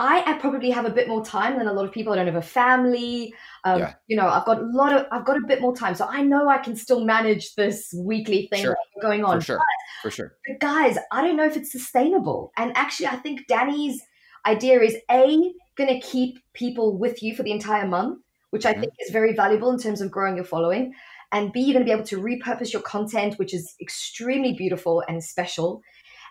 I, 0.00 0.22
I 0.26 0.38
probably 0.38 0.70
have 0.70 0.86
a 0.86 0.90
bit 0.90 1.08
more 1.08 1.22
time 1.22 1.58
than 1.58 1.68
a 1.68 1.74
lot 1.74 1.84
of 1.84 1.92
people. 1.92 2.14
I 2.14 2.16
don't 2.16 2.26
have 2.26 2.34
a 2.34 2.40
family. 2.40 3.34
Um, 3.64 3.80
yeah. 3.80 3.94
You 4.06 4.16
know, 4.16 4.26
I've 4.26 4.46
got 4.46 4.58
a 4.58 4.64
lot 4.64 4.94
of, 4.94 5.06
I've 5.12 5.26
got 5.26 5.36
a 5.36 5.46
bit 5.46 5.60
more 5.60 5.76
time, 5.76 5.94
so 5.94 6.06
I 6.08 6.22
know 6.22 6.48
I 6.48 6.56
can 6.56 6.74
still 6.74 7.04
manage 7.04 7.54
this 7.54 7.92
weekly 7.94 8.48
thing 8.50 8.62
sure. 8.62 8.78
going 9.02 9.24
on. 9.24 9.40
For 9.40 9.44
sure, 9.44 9.58
but, 9.58 10.00
for 10.02 10.10
sure. 10.10 10.32
But 10.46 10.58
guys, 10.58 10.96
I 11.12 11.20
don't 11.20 11.36
know 11.36 11.44
if 11.44 11.54
it's 11.54 11.70
sustainable. 11.70 12.50
And 12.56 12.74
actually, 12.78 13.08
I 13.08 13.16
think 13.16 13.46
Danny's 13.46 14.00
idea 14.46 14.80
is 14.80 14.96
a 15.10 15.52
going 15.76 16.00
to 16.00 16.00
keep 16.00 16.38
people 16.54 16.96
with 16.96 17.22
you 17.22 17.36
for 17.36 17.42
the 17.42 17.52
entire 17.52 17.86
month, 17.86 18.20
which 18.50 18.64
I 18.64 18.72
mm-hmm. 18.72 18.80
think 18.80 18.94
is 19.00 19.12
very 19.12 19.34
valuable 19.34 19.70
in 19.70 19.78
terms 19.78 20.00
of 20.00 20.10
growing 20.10 20.36
your 20.36 20.46
following. 20.46 20.94
And 21.30 21.52
B, 21.52 21.60
you're 21.60 21.74
going 21.74 21.84
to 21.84 21.88
be 21.88 21.92
able 21.92 22.06
to 22.06 22.22
repurpose 22.22 22.72
your 22.72 22.82
content, 22.82 23.38
which 23.38 23.52
is 23.52 23.74
extremely 23.82 24.54
beautiful 24.54 25.04
and 25.08 25.22
special 25.22 25.82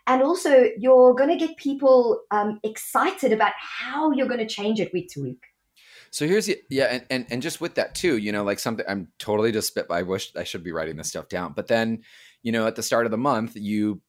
and 0.10 0.24
also 0.24 0.66
you're 0.78 1.14
going 1.14 1.30
to 1.30 1.36
get 1.38 1.56
people 1.56 2.24
um, 2.32 2.60
excited 2.64 3.32
about 3.32 3.54
how 3.60 4.12
you're 4.12 4.28
going 4.28 4.40
to 4.40 4.48
change 4.48 4.80
it 4.80 4.92
week 4.92 5.08
to 5.14 5.22
week. 5.22 5.44
So 6.12 6.28
here's 6.28 6.48
the 6.48 6.60
yeah 6.72 6.86
and, 6.86 7.06
and 7.12 7.26
and 7.30 7.42
just 7.42 7.62
with 7.62 7.76
that 7.76 7.94
too 7.94 8.18
you 8.18 8.32
know 8.32 8.44
like 8.44 8.58
something 8.58 8.84
i'm 8.90 9.10
totally 9.20 9.52
just 9.52 9.68
spit 9.68 9.88
by 9.88 10.00
i 10.00 10.02
wish 10.02 10.36
i 10.36 10.44
should 10.44 10.64
be 10.64 10.72
writing 10.72 10.98
this 10.98 11.10
stuff 11.10 11.30
down. 11.30 11.54
But 11.54 11.68
then 11.68 12.02
you 12.42 12.52
know 12.52 12.66
at 12.66 12.76
the 12.76 12.82
start 12.82 13.06
of 13.06 13.12
the 13.12 13.18
month 13.18 13.56
you 13.56 14.02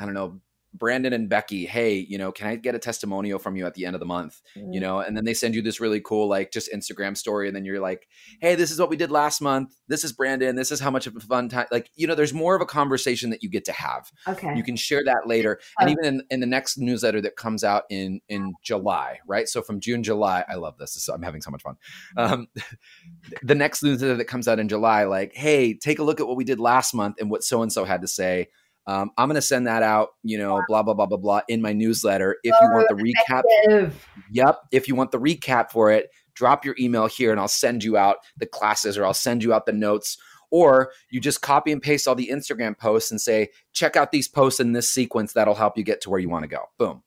i 0.00 0.04
don't 0.04 0.14
know 0.14 0.40
Brandon 0.74 1.12
and 1.12 1.28
Becky, 1.28 1.66
hey, 1.66 1.94
you 1.96 2.18
know, 2.18 2.30
can 2.30 2.46
I 2.46 2.56
get 2.56 2.74
a 2.74 2.78
testimonial 2.78 3.38
from 3.38 3.56
you 3.56 3.66
at 3.66 3.74
the 3.74 3.86
end 3.86 3.96
of 3.96 4.00
the 4.00 4.06
month? 4.06 4.40
Mm-hmm. 4.56 4.72
You 4.72 4.80
know, 4.80 5.00
and 5.00 5.16
then 5.16 5.24
they 5.24 5.34
send 5.34 5.54
you 5.54 5.62
this 5.62 5.80
really 5.80 6.00
cool, 6.00 6.28
like, 6.28 6.52
just 6.52 6.70
Instagram 6.72 7.16
story. 7.16 7.46
And 7.46 7.56
then 7.56 7.64
you're 7.64 7.80
like, 7.80 8.06
hey, 8.40 8.54
this 8.54 8.70
is 8.70 8.78
what 8.78 8.90
we 8.90 8.96
did 8.96 9.10
last 9.10 9.40
month. 9.40 9.74
This 9.88 10.04
is 10.04 10.12
Brandon. 10.12 10.56
This 10.56 10.70
is 10.70 10.80
how 10.80 10.90
much 10.90 11.06
of 11.06 11.16
a 11.16 11.20
fun 11.20 11.48
time. 11.48 11.66
Like, 11.70 11.90
you 11.94 12.06
know, 12.06 12.14
there's 12.14 12.34
more 12.34 12.54
of 12.54 12.60
a 12.60 12.66
conversation 12.66 13.30
that 13.30 13.42
you 13.42 13.48
get 13.48 13.64
to 13.66 13.72
have. 13.72 14.10
Okay. 14.26 14.54
You 14.54 14.62
can 14.62 14.76
share 14.76 15.02
that 15.04 15.26
later. 15.26 15.58
Oh. 15.62 15.82
And 15.82 15.90
even 15.90 16.04
in, 16.04 16.22
in 16.30 16.40
the 16.40 16.46
next 16.46 16.78
newsletter 16.78 17.20
that 17.22 17.36
comes 17.36 17.64
out 17.64 17.84
in 17.90 18.20
in 18.28 18.54
July, 18.62 19.18
right? 19.26 19.48
So 19.48 19.62
from 19.62 19.80
June, 19.80 20.02
July, 20.02 20.44
I 20.48 20.56
love 20.56 20.76
this. 20.78 20.92
So 21.02 21.14
I'm 21.14 21.22
having 21.22 21.40
so 21.40 21.50
much 21.50 21.62
fun. 21.62 21.76
Um, 22.16 22.48
the 23.42 23.54
next 23.54 23.82
newsletter 23.82 24.16
that 24.16 24.26
comes 24.26 24.48
out 24.48 24.58
in 24.58 24.68
July, 24.68 25.04
like, 25.04 25.34
hey, 25.34 25.74
take 25.74 25.98
a 25.98 26.02
look 26.02 26.20
at 26.20 26.26
what 26.26 26.36
we 26.36 26.44
did 26.44 26.60
last 26.60 26.94
month 26.94 27.16
and 27.18 27.30
what 27.30 27.42
so 27.42 27.62
and 27.62 27.72
so 27.72 27.84
had 27.84 28.02
to 28.02 28.08
say 28.08 28.48
um, 28.88 29.10
I'm 29.18 29.28
going 29.28 29.34
to 29.34 29.42
send 29.42 29.66
that 29.66 29.82
out, 29.82 30.14
you 30.22 30.38
know, 30.38 30.62
blah, 30.66 30.82
blah, 30.82 30.94
blah, 30.94 31.04
blah, 31.04 31.18
blah, 31.18 31.42
in 31.46 31.60
my 31.60 31.74
newsletter. 31.74 32.38
If 32.42 32.54
you 32.58 32.68
want 32.72 32.88
the 32.88 32.94
recap, 32.94 33.92
yep. 34.30 34.60
If 34.72 34.88
you 34.88 34.94
want 34.94 35.12
the 35.12 35.20
recap 35.20 35.70
for 35.70 35.92
it, 35.92 36.08
drop 36.34 36.64
your 36.64 36.74
email 36.80 37.06
here 37.06 37.30
and 37.30 37.38
I'll 37.38 37.48
send 37.48 37.84
you 37.84 37.98
out 37.98 38.16
the 38.38 38.46
classes 38.46 38.96
or 38.96 39.04
I'll 39.04 39.12
send 39.12 39.44
you 39.44 39.52
out 39.52 39.66
the 39.66 39.72
notes. 39.72 40.16
Or 40.50 40.90
you 41.10 41.20
just 41.20 41.42
copy 41.42 41.70
and 41.70 41.82
paste 41.82 42.08
all 42.08 42.14
the 42.14 42.30
Instagram 42.32 42.78
posts 42.78 43.10
and 43.10 43.20
say, 43.20 43.50
check 43.74 43.94
out 43.94 44.10
these 44.10 44.26
posts 44.26 44.58
in 44.58 44.72
this 44.72 44.90
sequence. 44.90 45.34
That'll 45.34 45.54
help 45.54 45.76
you 45.76 45.84
get 45.84 46.00
to 46.00 46.10
where 46.10 46.18
you 46.18 46.30
want 46.30 46.44
to 46.44 46.48
go. 46.48 46.62
Boom. 46.78 47.02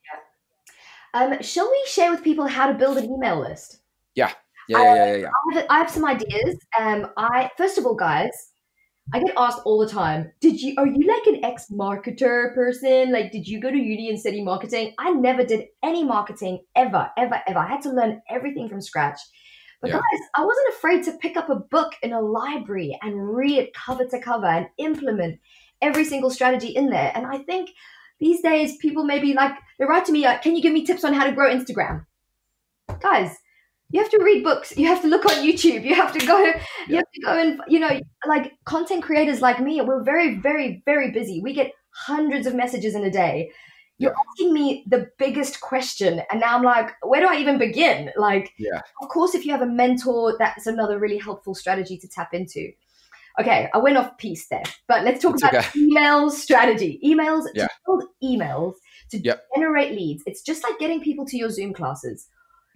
Yeah. 1.14 1.20
Um, 1.20 1.42
shall 1.42 1.68
we 1.68 1.84
share 1.88 2.12
with 2.12 2.22
people 2.22 2.46
how 2.46 2.68
to 2.68 2.74
build 2.74 2.96
an 2.96 3.06
email 3.06 3.40
list? 3.40 3.78
Yeah. 4.14 4.30
Yeah, 4.68 4.78
yeah, 4.78 4.94
yeah, 4.94 5.16
yeah. 5.16 5.28
I 5.28 5.54
have, 5.54 5.66
I 5.68 5.78
have 5.78 5.90
some 5.90 6.04
ideas. 6.04 6.56
Um, 6.78 7.10
I 7.16 7.50
first 7.56 7.76
of 7.76 7.86
all, 7.86 7.96
guys, 7.96 8.51
I 9.14 9.20
get 9.20 9.34
asked 9.36 9.60
all 9.64 9.78
the 9.78 9.88
time, 9.88 10.32
did 10.40 10.60
you 10.60 10.74
are 10.78 10.86
you 10.86 11.06
like 11.06 11.26
an 11.26 11.44
ex-marketer 11.44 12.54
person? 12.54 13.12
Like 13.12 13.30
did 13.30 13.46
you 13.46 13.60
go 13.60 13.70
to 13.70 13.76
uni 13.76 14.08
and 14.08 14.18
study 14.18 14.42
marketing? 14.42 14.94
I 14.98 15.10
never 15.12 15.44
did 15.44 15.66
any 15.82 16.02
marketing 16.02 16.64
ever, 16.74 17.10
ever, 17.18 17.40
ever. 17.46 17.58
I 17.58 17.68
had 17.68 17.82
to 17.82 17.90
learn 17.90 18.22
everything 18.30 18.68
from 18.68 18.80
scratch. 18.80 19.18
But 19.82 19.90
yeah. 19.90 19.96
guys, 19.96 20.20
I 20.36 20.44
wasn't 20.44 20.74
afraid 20.74 21.04
to 21.04 21.18
pick 21.18 21.36
up 21.36 21.50
a 21.50 21.56
book 21.56 21.92
in 22.02 22.12
a 22.12 22.20
library 22.20 22.98
and 23.02 23.34
read 23.34 23.58
it 23.58 23.74
cover 23.74 24.06
to 24.06 24.20
cover 24.20 24.46
and 24.46 24.68
implement 24.78 25.40
every 25.82 26.04
single 26.04 26.30
strategy 26.30 26.68
in 26.68 26.88
there. 26.88 27.12
And 27.14 27.26
I 27.26 27.38
think 27.38 27.70
these 28.20 28.40
days 28.40 28.76
people 28.76 29.04
maybe 29.04 29.34
like 29.34 29.52
they 29.78 29.84
write 29.84 30.04
to 30.06 30.12
me, 30.12 30.24
like, 30.24 30.42
can 30.42 30.54
you 30.54 30.62
give 30.62 30.72
me 30.72 30.86
tips 30.86 31.04
on 31.04 31.12
how 31.12 31.24
to 31.24 31.32
grow 31.32 31.52
Instagram? 31.52 32.06
Guys, 33.00 33.36
you 33.92 34.00
have 34.00 34.10
to 34.10 34.22
read 34.22 34.42
books. 34.42 34.76
You 34.76 34.86
have 34.88 35.02
to 35.02 35.08
look 35.08 35.24
on 35.26 35.44
youtube. 35.46 35.84
You 35.84 35.94
have 35.94 36.12
to 36.12 36.26
go 36.26 36.38
you 36.88 36.96
have 36.96 37.10
to 37.14 37.20
go 37.20 37.32
and 37.38 37.60
you 37.68 37.78
know 37.78 38.00
like 38.26 38.52
content 38.64 39.02
creators 39.02 39.40
like 39.40 39.60
me 39.60 39.80
we're 39.80 40.02
very 40.02 40.36
very 40.36 40.82
very 40.86 41.10
busy. 41.10 41.40
We 41.42 41.52
get 41.52 41.72
hundreds 41.90 42.46
of 42.46 42.54
messages 42.54 42.94
in 42.94 43.04
a 43.04 43.10
day. 43.10 43.52
You're 43.98 44.14
asking 44.30 44.52
me 44.52 44.84
the 44.88 45.08
biggest 45.18 45.60
question 45.60 46.22
and 46.30 46.40
now 46.40 46.56
i'm 46.56 46.64
like 46.64 46.90
where 47.02 47.20
do 47.20 47.28
i 47.28 47.36
even 47.36 47.58
begin? 47.58 48.10
Like 48.16 48.52
Yeah. 48.58 48.80
of 49.02 49.08
course 49.08 49.34
if 49.36 49.44
you 49.46 49.52
have 49.52 49.62
a 49.62 49.66
mentor 49.66 50.36
that's 50.38 50.66
another 50.66 50.98
really 50.98 51.18
helpful 51.18 51.54
strategy 51.54 51.98
to 51.98 52.08
tap 52.08 52.34
into. 52.34 52.72
Okay 53.40 53.68
i 53.72 53.78
went 53.78 53.96
off 53.96 54.16
piece 54.18 54.48
there 54.48 54.62
but 54.88 55.04
let's 55.04 55.22
talk 55.22 55.34
It's 55.34 55.42
about 55.42 55.54
okay. 55.54 55.80
email 55.80 56.30
strategy. 56.30 56.98
Emails 57.04 57.44
Yeah. 57.54 57.66
to 57.66 57.70
build 57.86 58.04
emails 58.24 58.74
to 59.10 59.18
Yep. 59.18 59.46
generate 59.54 59.92
leads. 59.92 60.22
It's 60.26 60.42
just 60.42 60.64
like 60.64 60.78
getting 60.78 61.00
people 61.00 61.24
to 61.26 61.36
your 61.36 61.50
zoom 61.50 61.72
classes 61.72 62.26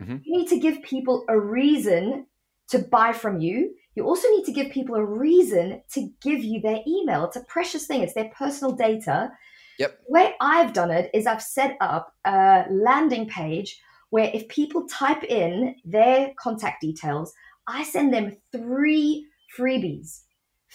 Mhm. 0.00 0.20
you 0.24 0.38
need 0.38 0.48
to 0.48 0.58
give 0.58 0.82
people 0.82 1.24
a 1.28 1.38
reason 1.38 2.26
to 2.68 2.78
buy 2.80 3.12
from 3.12 3.40
you 3.40 3.74
you 3.94 4.04
also 4.04 4.28
need 4.30 4.44
to 4.44 4.52
give 4.52 4.70
people 4.70 4.94
a 4.96 5.04
reason 5.04 5.82
to 5.94 6.08
give 6.20 6.42
you 6.44 6.60
their 6.60 6.80
email 6.86 7.24
it's 7.24 7.36
a 7.36 7.44
precious 7.44 7.86
thing 7.86 8.02
it's 8.02 8.14
their 8.14 8.30
personal 8.36 8.74
data 8.74 9.30
Yep. 9.78 9.98
the 10.06 10.12
way 10.12 10.34
I've 10.40 10.72
done 10.72 10.90
it 10.90 11.10
is 11.12 11.26
I've 11.26 11.42
set 11.42 11.76
up 11.80 12.14
a 12.24 12.64
landing 12.70 13.28
page 13.28 13.78
where 14.10 14.30
if 14.32 14.48
people 14.48 14.86
type 14.88 15.22
in 15.24 15.74
their 15.84 16.32
contact 16.38 16.80
details, 16.80 17.34
I 17.66 17.82
send 17.82 18.14
them 18.14 18.36
three 18.52 19.26
freebies. 19.58 20.22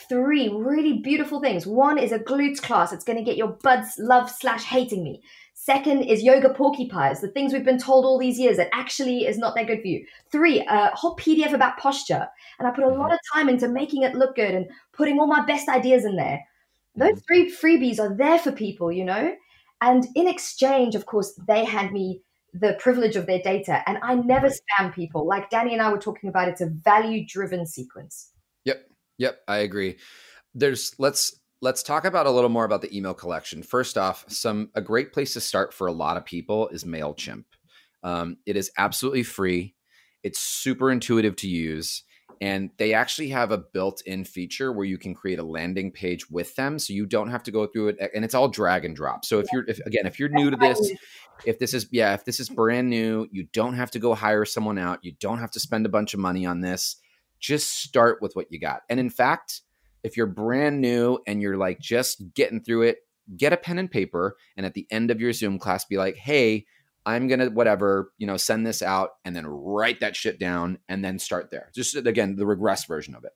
Three 0.08 0.50
really 0.50 1.00
beautiful 1.00 1.40
things. 1.42 1.66
One 1.66 1.98
is 1.98 2.12
a 2.12 2.20
glutes 2.20 2.62
class. 2.62 2.92
It's 2.94 3.04
going 3.04 3.18
to 3.18 3.24
get 3.24 3.38
your 3.38 3.58
buds 3.64 3.96
love 3.98 4.30
slash 4.30 4.64
hating 4.66 5.04
me. 5.04 5.24
Second 5.64 6.02
is 6.06 6.24
yoga 6.24 6.50
porcupines, 6.50 7.22
the 7.22 7.28
things 7.28 7.54
we've 7.54 7.64
been 7.64 7.78
told 7.78 8.04
all 8.04 8.18
these 8.18 8.40
years 8.40 8.58
that 8.58 8.72
actually 8.74 9.28
is 9.28 9.38
not 9.38 9.54
that 9.54 9.68
good 9.68 9.80
for 9.80 9.88
you. 9.90 10.04
Three, 10.32 10.66
a 10.68 10.90
whole 10.96 11.16
PDF 11.18 11.54
about 11.54 11.78
posture. 11.78 12.28
And 12.58 12.68
I 12.68 12.72
put 12.72 12.84
a 12.84 12.88
mm-hmm. 12.88 13.00
lot 13.00 13.14
of 13.14 13.20
time 13.32 13.48
into 13.48 13.68
making 13.68 14.02
it 14.02 14.16
look 14.16 14.36
good 14.36 14.56
and 14.56 14.66
putting 14.92 15.20
all 15.20 15.28
my 15.28 15.46
best 15.46 15.70
ideas 15.70 16.04
in 16.04 16.16
there. 16.16 16.40
Those 16.96 17.12
mm-hmm. 17.12 17.20
three 17.28 17.52
freebies 17.52 18.00
are 18.00 18.18
there 18.18 18.40
for 18.40 18.52
people, 18.52 18.92
you 18.92 19.06
know? 19.06 19.36
And 19.82 20.08
in 20.16 20.28
exchange, 20.28 20.96
of 20.96 21.06
course, 21.06 21.40
they 21.48 21.64
hand 21.64 21.92
me 21.92 22.24
the 22.56 22.76
privilege 22.80 23.16
of 23.16 23.28
their 23.28 23.44
data. 23.44 23.84
And 23.86 24.00
I 24.02 24.16
never 24.16 24.48
spam 24.48 24.92
people. 24.92 25.28
Like 25.28 25.52
Danny 25.52 25.74
and 25.74 25.82
I 25.84 25.92
were 25.92 26.00
talking 26.00 26.28
about, 26.28 26.48
it's 26.48 26.62
a 26.62 26.70
value 26.70 27.24
driven 27.24 27.68
sequence. 27.68 28.32
Yep, 28.66 28.90
Yep. 29.20 29.42
I 29.48 29.58
agree. 29.58 29.98
There's 30.56 30.96
let's 30.98 31.40
let's 31.62 31.84
talk 31.84 32.06
about 32.06 32.26
a 32.26 32.32
little 32.32 32.50
more 32.50 32.66
about 32.66 32.82
the 32.82 32.96
email 32.96 33.14
collection. 33.14 33.64
First 33.64 33.98
off, 33.98 34.26
some 34.28 34.70
a 34.76 34.82
great 34.82 35.14
place 35.14 35.34
to 35.34 35.42
start 35.42 35.74
for 35.74 35.88
a 35.88 35.92
lot 35.92 36.18
of 36.18 36.26
people 36.26 36.68
is 36.70 36.84
Mailchimp. 36.84 37.46
Um, 38.04 38.38
it 38.46 38.58
is 38.58 38.72
absolutely 38.78 39.24
free. 39.24 39.76
It's 40.24 40.40
super 40.40 40.92
intuitive 40.92 41.36
to 41.38 41.48
use, 41.48 42.04
and 42.42 42.72
they 42.78 42.94
actually 42.94 43.30
have 43.30 43.52
a 43.52 43.58
built-in 43.58 44.24
feature 44.24 44.72
where 44.72 44.86
you 44.86 44.98
can 44.98 45.14
create 45.14 45.40
a 45.40 45.44
landing 45.44 45.92
page 45.92 46.30
with 46.30 46.56
them, 46.56 46.80
so 46.80 46.94
you 46.94 47.06
don't 47.06 47.30
have 47.30 47.44
to 47.44 47.52
go 47.52 47.68
through 47.68 47.90
it. 47.90 48.12
And 48.14 48.26
it's 48.26 48.34
all 48.34 48.48
drag 48.48 48.86
and 48.86 48.96
drop. 48.96 49.26
So 49.26 49.40
if 49.40 49.48
you're 49.54 49.66
if, 49.68 49.80
again 49.86 50.06
if 50.06 50.20
you're 50.20 50.30
new 50.30 50.50
to 50.50 50.58
this, 50.58 50.92
if 51.46 51.60
this 51.60 51.74
is 51.74 51.88
yeah 51.92 52.14
if 52.14 52.26
this 52.26 52.40
is 52.40 52.50
brand 52.50 52.90
new, 52.90 53.28
you 53.32 53.48
don't 53.54 53.76
have 53.76 53.92
to 53.92 54.00
go 54.00 54.16
hire 54.16 54.46
someone 54.46 54.78
out. 54.78 55.04
You 55.04 55.14
don't 55.20 55.40
have 55.40 55.52
to 55.52 55.60
spend 55.60 55.86
a 55.86 55.90
bunch 55.90 56.14
of 56.14 56.20
money 56.20 56.46
on 56.46 56.62
this 56.62 56.98
just 57.40 57.82
start 57.82 58.22
with 58.22 58.36
what 58.36 58.46
you 58.52 58.60
got. 58.60 58.84
And 58.88 59.00
in 59.00 59.10
fact, 59.10 59.62
if 60.04 60.18
you're 60.18 60.28
brand 60.28 60.82
new 60.82 61.20
and 61.28 61.42
you're 61.42 61.58
like 61.58 61.80
just 61.80 62.34
getting 62.34 62.62
through 62.62 62.84
it, 62.84 62.98
get 63.36 63.54
a 63.54 63.58
pen 63.58 63.80
and 63.80 63.92
paper 63.92 64.36
and 64.58 64.66
at 64.66 64.74
the 64.74 64.88
end 64.92 65.12
of 65.12 65.22
your 65.22 65.34
Zoom 65.34 65.60
class 65.60 65.86
be 65.86 65.98
like, 65.98 66.16
"Hey, 66.16 66.66
I'm 67.06 67.28
going 67.28 67.40
to 67.40 67.50
whatever, 67.50 68.12
you 68.18 68.28
know, 68.28 68.38
send 68.38 68.66
this 68.66 68.82
out 68.82 69.12
and 69.26 69.36
then 69.36 69.48
write 69.48 70.00
that 70.02 70.16
shit 70.16 70.40
down 70.40 70.80
and 70.90 71.04
then 71.04 71.20
start 71.20 71.50
there." 71.52 71.72
Just 71.74 71.96
again, 71.96 72.36
the 72.36 72.46
regress 72.46 72.86
version 72.86 73.16
of 73.16 73.24
it. 73.24 73.32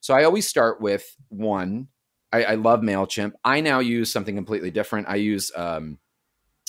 So 0.00 0.14
I 0.14 0.24
always 0.24 0.46
start 0.46 0.80
with 0.80 1.16
one, 1.28 1.88
I, 2.32 2.44
I 2.44 2.54
love 2.54 2.80
MailChimp. 2.80 3.32
I 3.44 3.60
now 3.60 3.80
use 3.80 4.12
something 4.12 4.36
completely 4.36 4.70
different. 4.70 5.08
I 5.08 5.16
use 5.16 5.50
um 5.56 5.98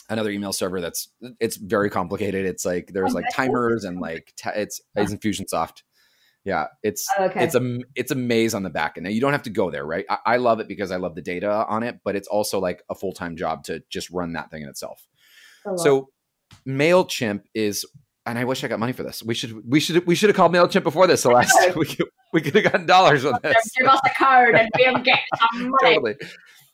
another 0.10 0.32
email 0.32 0.52
server 0.52 0.82
that's 0.82 1.10
it's 1.40 1.58
very 1.58 1.90
complicated. 1.90 2.46
It's 2.46 2.66
like 2.66 2.92
there's 2.94 3.14
like 3.14 3.26
timers 3.34 3.84
and 3.84 4.00
like 4.00 4.34
ta- 4.36 4.54
it's 4.56 4.82
it's 4.96 5.14
Infusionsoft. 5.14 5.84
Yeah, 6.50 6.66
it's 6.82 7.08
oh, 7.20 7.26
Okay. 7.26 7.44
it's 7.44 7.54
a 7.54 7.78
it's 7.96 8.12
a 8.12 8.16
maze 8.16 8.56
on 8.56 8.64
the 8.64 8.72
back 8.72 8.94
end. 8.98 9.04
Now 9.04 9.12
you 9.12 9.22
don't 9.22 9.34
have 9.34 9.44
to 9.44 9.52
go 9.52 9.70
there, 9.70 9.86
right? 9.86 10.06
I, 10.10 10.18
I 10.26 10.38
love 10.38 10.60
it 10.60 10.68
because 10.68 10.90
I 10.92 10.96
love 10.98 11.14
the 11.14 11.22
data 11.22 11.50
on 11.68 11.84
it, 11.84 12.00
but 12.04 12.16
it's 12.16 12.28
also 12.28 12.60
like 12.60 12.82
a 12.90 12.96
full 12.96 13.14
time 13.14 13.36
job 13.36 13.64
to 13.66 13.84
just 13.92 14.10
run 14.10 14.34
that 14.34 14.50
thing 14.50 14.64
in 14.64 14.70
itself. 14.70 15.06
A 15.66 15.70
lot. 15.70 15.80
So 15.80 16.10
Mailchimp 16.68 17.42
is, 17.54 17.86
and 18.26 18.40
I 18.40 18.46
wish 18.46 18.64
I 18.64 18.68
got 18.68 18.80
money 18.80 18.94
for 18.94 19.04
this. 19.04 19.22
We 19.22 19.34
should 19.36 19.62
we 19.70 19.80
should 19.80 20.06
we 20.08 20.16
should 20.16 20.30
have 20.30 20.36
called 20.36 20.54
Mailchimp 20.54 20.84
before 20.84 21.06
this. 21.08 21.22
The 21.24 21.30
last 21.30 21.56
we 21.76 21.86
could, 21.86 22.08
we 22.34 22.42
could 22.42 22.56
have 22.56 22.64
gotten 22.64 22.86
dollars 22.88 23.26
on 23.26 23.40
this. 23.44 23.56
give 23.78 23.88
us 23.88 24.00
a 24.06 24.10
code 24.24 24.56
and 24.56 24.70
we'll 24.78 25.04
get 25.04 25.20
some 25.52 25.70
money. 25.82 25.96
totally. 25.96 26.16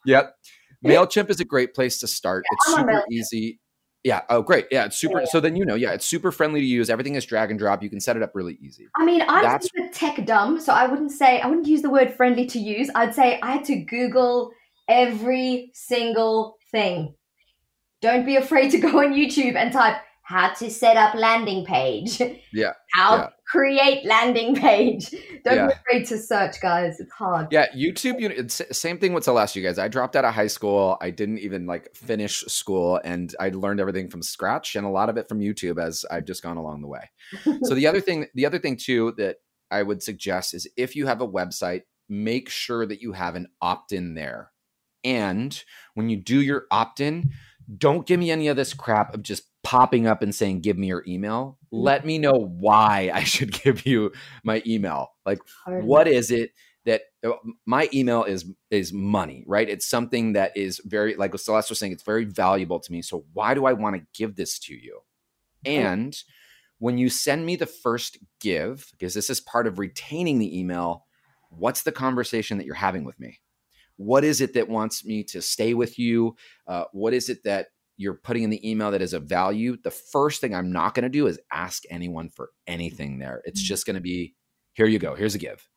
Yep. 0.06 0.34
Mailchimp 0.86 1.30
is 1.30 1.40
a 1.40 1.46
great 1.46 1.74
place 1.74 2.00
to 2.00 2.08
start. 2.08 2.44
Yeah, 2.50 2.56
it's 2.56 2.78
I'm 2.78 2.86
super 2.88 3.06
easy. 3.12 3.60
Yeah. 4.06 4.22
Oh, 4.30 4.44
great. 4.44 4.68
Yeah. 4.70 4.86
It's 4.86 4.98
super. 4.98 5.22
Yeah. 5.22 5.26
So 5.26 5.40
then 5.40 5.56
you 5.56 5.66
know, 5.66 5.74
yeah, 5.74 5.92
it's 5.94 6.06
super 6.06 6.32
friendly 6.32 6.62
to 6.62 6.66
use. 6.66 6.92
Everything 6.92 7.16
is 7.16 7.26
drag 7.26 7.50
and 7.50 7.58
drop. 7.58 7.82
You 7.82 7.90
can 7.90 8.00
set 8.00 8.16
it 8.16 8.22
up 8.22 8.34
really 8.36 8.56
easy. 8.62 8.88
I 8.96 9.04
mean, 9.04 9.24
I'm 9.24 9.44
That's- 9.44 9.68
super 9.76 9.90
tech 9.92 10.24
dumb, 10.28 10.62
so 10.62 10.72
I 10.74 10.86
wouldn't 10.86 11.12
say 11.12 11.42
I 11.42 11.48
wouldn't 11.48 11.68
use 11.68 11.82
the 11.82 11.90
word 11.90 12.14
friendly 12.14 12.46
to 12.46 12.60
use. 12.60 12.90
I'd 12.94 13.16
say 13.16 13.40
I 13.42 13.54
had 13.54 13.66
to 13.66 13.78
Google 13.78 14.52
every 14.88 15.72
single 15.74 16.58
thing. 16.72 17.16
Don't 18.02 18.28
be 18.28 18.36
afraid 18.36 18.70
to 18.72 18.78
go 18.78 19.00
on 19.00 19.14
YouTube 19.16 19.56
and 19.56 19.74
type 19.74 19.98
how 20.26 20.50
to 20.56 20.70
set 20.72 20.98
up 20.98 21.14
landing 21.16 21.64
page. 21.66 22.20
Yeah, 22.52 22.72
How 22.94 23.18
yeah. 23.18 23.30
create 23.48 24.06
landing 24.06 24.56
page. 24.56 25.10
Don't 25.44 25.56
Yeah. 25.56 25.68
be 25.68 25.74
afraid 25.74 26.06
to 26.08 26.18
search, 26.18 26.62
guys. 26.62 27.00
It's 27.02 27.12
hard. 27.12 27.48
Yeah, 27.52 27.68
YouTube. 27.76 28.20
You 28.20 28.30
know, 28.30 28.48
same 28.48 28.98
thing 28.98 29.12
with 29.14 29.26
Celeste. 29.26 29.58
You 29.58 29.62
guys, 29.64 29.78
I 29.78 29.88
dropped 29.90 30.16
out 30.16 30.24
of 30.24 30.34
high 30.34 30.48
school. 30.48 30.98
I 31.02 31.10
didn't 31.12 31.40
even 31.40 31.66
like 31.68 31.94
finish 31.96 32.40
school, 32.48 33.00
and 33.04 33.36
I 33.40 33.50
learned 33.50 33.80
everything 33.82 34.10
from 34.10 34.22
scratch, 34.24 34.76
and 34.76 34.86
a 34.86 34.90
lot 34.90 35.10
of 35.10 35.18
it 35.18 35.28
from 35.30 35.40
YouTube 35.42 35.80
as 35.84 36.06
I've 36.10 36.26
just 36.26 36.42
gone 36.44 36.56
along 36.58 36.82
the 36.82 36.88
way. 36.88 37.10
so 37.64 37.76
the 37.76 37.88
other 37.88 38.00
thing, 38.02 38.28
the 38.36 38.46
other 38.46 38.58
thing 38.60 38.78
too 38.78 39.14
that 39.18 39.38
I 39.70 39.84
would 39.84 40.02
suggest 40.02 40.54
is 40.54 40.66
if 40.78 40.96
you 40.96 41.06
have 41.08 41.20
a 41.22 41.28
website, 41.28 41.82
make 42.08 42.50
sure 42.50 42.86
that 42.86 43.02
you 43.02 43.12
have 43.12 43.36
an 43.36 43.48
opt-in 43.62 44.14
there, 44.16 44.52
and 45.04 45.62
when 45.94 46.08
you 46.10 46.16
do 46.18 46.42
your 46.42 46.66
opt-in, 46.72 47.32
don't 47.78 48.08
give 48.08 48.20
me 48.20 48.32
any 48.32 48.48
of 48.48 48.56
this 48.56 48.74
crap 48.74 49.14
of 49.14 49.24
just 49.24 49.44
popping 49.66 50.08
up 50.08 50.22
and 50.22 50.34
saying 50.34 50.62
give 50.62 50.78
me 50.78 50.88
your 50.88 51.04
email. 51.08 51.58
Let 51.72 52.06
me 52.06 52.18
know 52.18 52.34
why 52.34 53.12
I 53.14 53.24
should 53.24 53.52
give 53.52 53.86
you 53.86 54.14
my 54.44 54.62
email. 54.66 55.10
Like 55.26 55.40
what 55.66 56.08
is 56.08 56.32
it 56.32 56.52
that 56.86 57.02
uh, 57.26 57.32
my 57.66 57.90
email 57.94 58.24
is 58.24 58.46
is 58.70 58.94
money 58.94 59.44
right? 59.48 59.68
It's 59.68 59.88
something 59.88 60.34
that 60.34 60.56
is 60.56 60.80
very 60.86 61.16
like 61.16 61.38
celeste 61.38 61.70
was 61.70 61.80
saying 61.80 61.92
it's 61.92 62.04
very 62.04 62.26
valuable 62.26 62.80
to 62.80 62.92
me. 62.92 63.02
So 63.02 63.26
why 63.34 63.54
do 63.54 63.66
i 63.66 63.74
want 63.74 63.96
to 63.96 64.06
give 64.14 64.36
this 64.36 64.60
to 64.60 64.74
you? 64.74 65.02
And 65.66 66.16
when 66.78 66.98
you 66.98 67.10
send 67.10 67.46
me 67.46 67.56
the 67.56 67.66
first 67.66 68.20
give 68.40 68.88
because 68.92 69.14
this 69.14 69.30
is 69.30 69.42
part 69.42 69.66
of 69.66 69.80
retaining 69.80 70.38
the 70.40 70.60
email 70.60 71.06
what's 71.50 71.84
the 71.84 71.92
conversation 71.92 72.58
that 72.58 72.66
you're 72.66 72.76
having 72.76 73.04
with 73.04 73.20
me? 73.20 73.40
What 73.98 74.24
is 74.24 74.42
it 74.42 74.54
that 74.56 74.68
wants 74.68 75.06
me 75.06 75.24
to 75.26 75.42
stay 75.42 75.74
with 75.74 75.98
you? 75.98 76.36
Uh, 76.68 76.84
what 76.92 77.14
is 77.14 77.30
it 77.30 77.44
that 77.44 77.68
you're 77.98 78.16
putting 78.16 78.44
in 78.44 78.50
the 78.50 78.70
email 78.70 78.92
that 78.92 79.02
is 79.02 79.14
of 79.14 79.24
value 79.24 79.78
the 79.84 79.92
first 79.92 80.42
thing 80.42 80.54
i'm 80.54 80.72
not 80.72 80.94
going 80.94 81.04
to 81.04 81.10
do 81.10 81.28
is 81.28 81.40
ask 81.52 81.84
anyone 81.90 82.30
for 82.30 82.50
anything 82.68 83.20
there 83.20 83.42
it's 83.46 83.62
Mm. 83.62 83.66
just 83.66 83.86
going 83.86 83.96
to 83.96 84.02
be 84.02 84.36
here 84.74 84.86
you 84.86 85.00
go 85.00 85.16
here's 85.16 85.36
a 85.36 85.40
give 85.40 85.68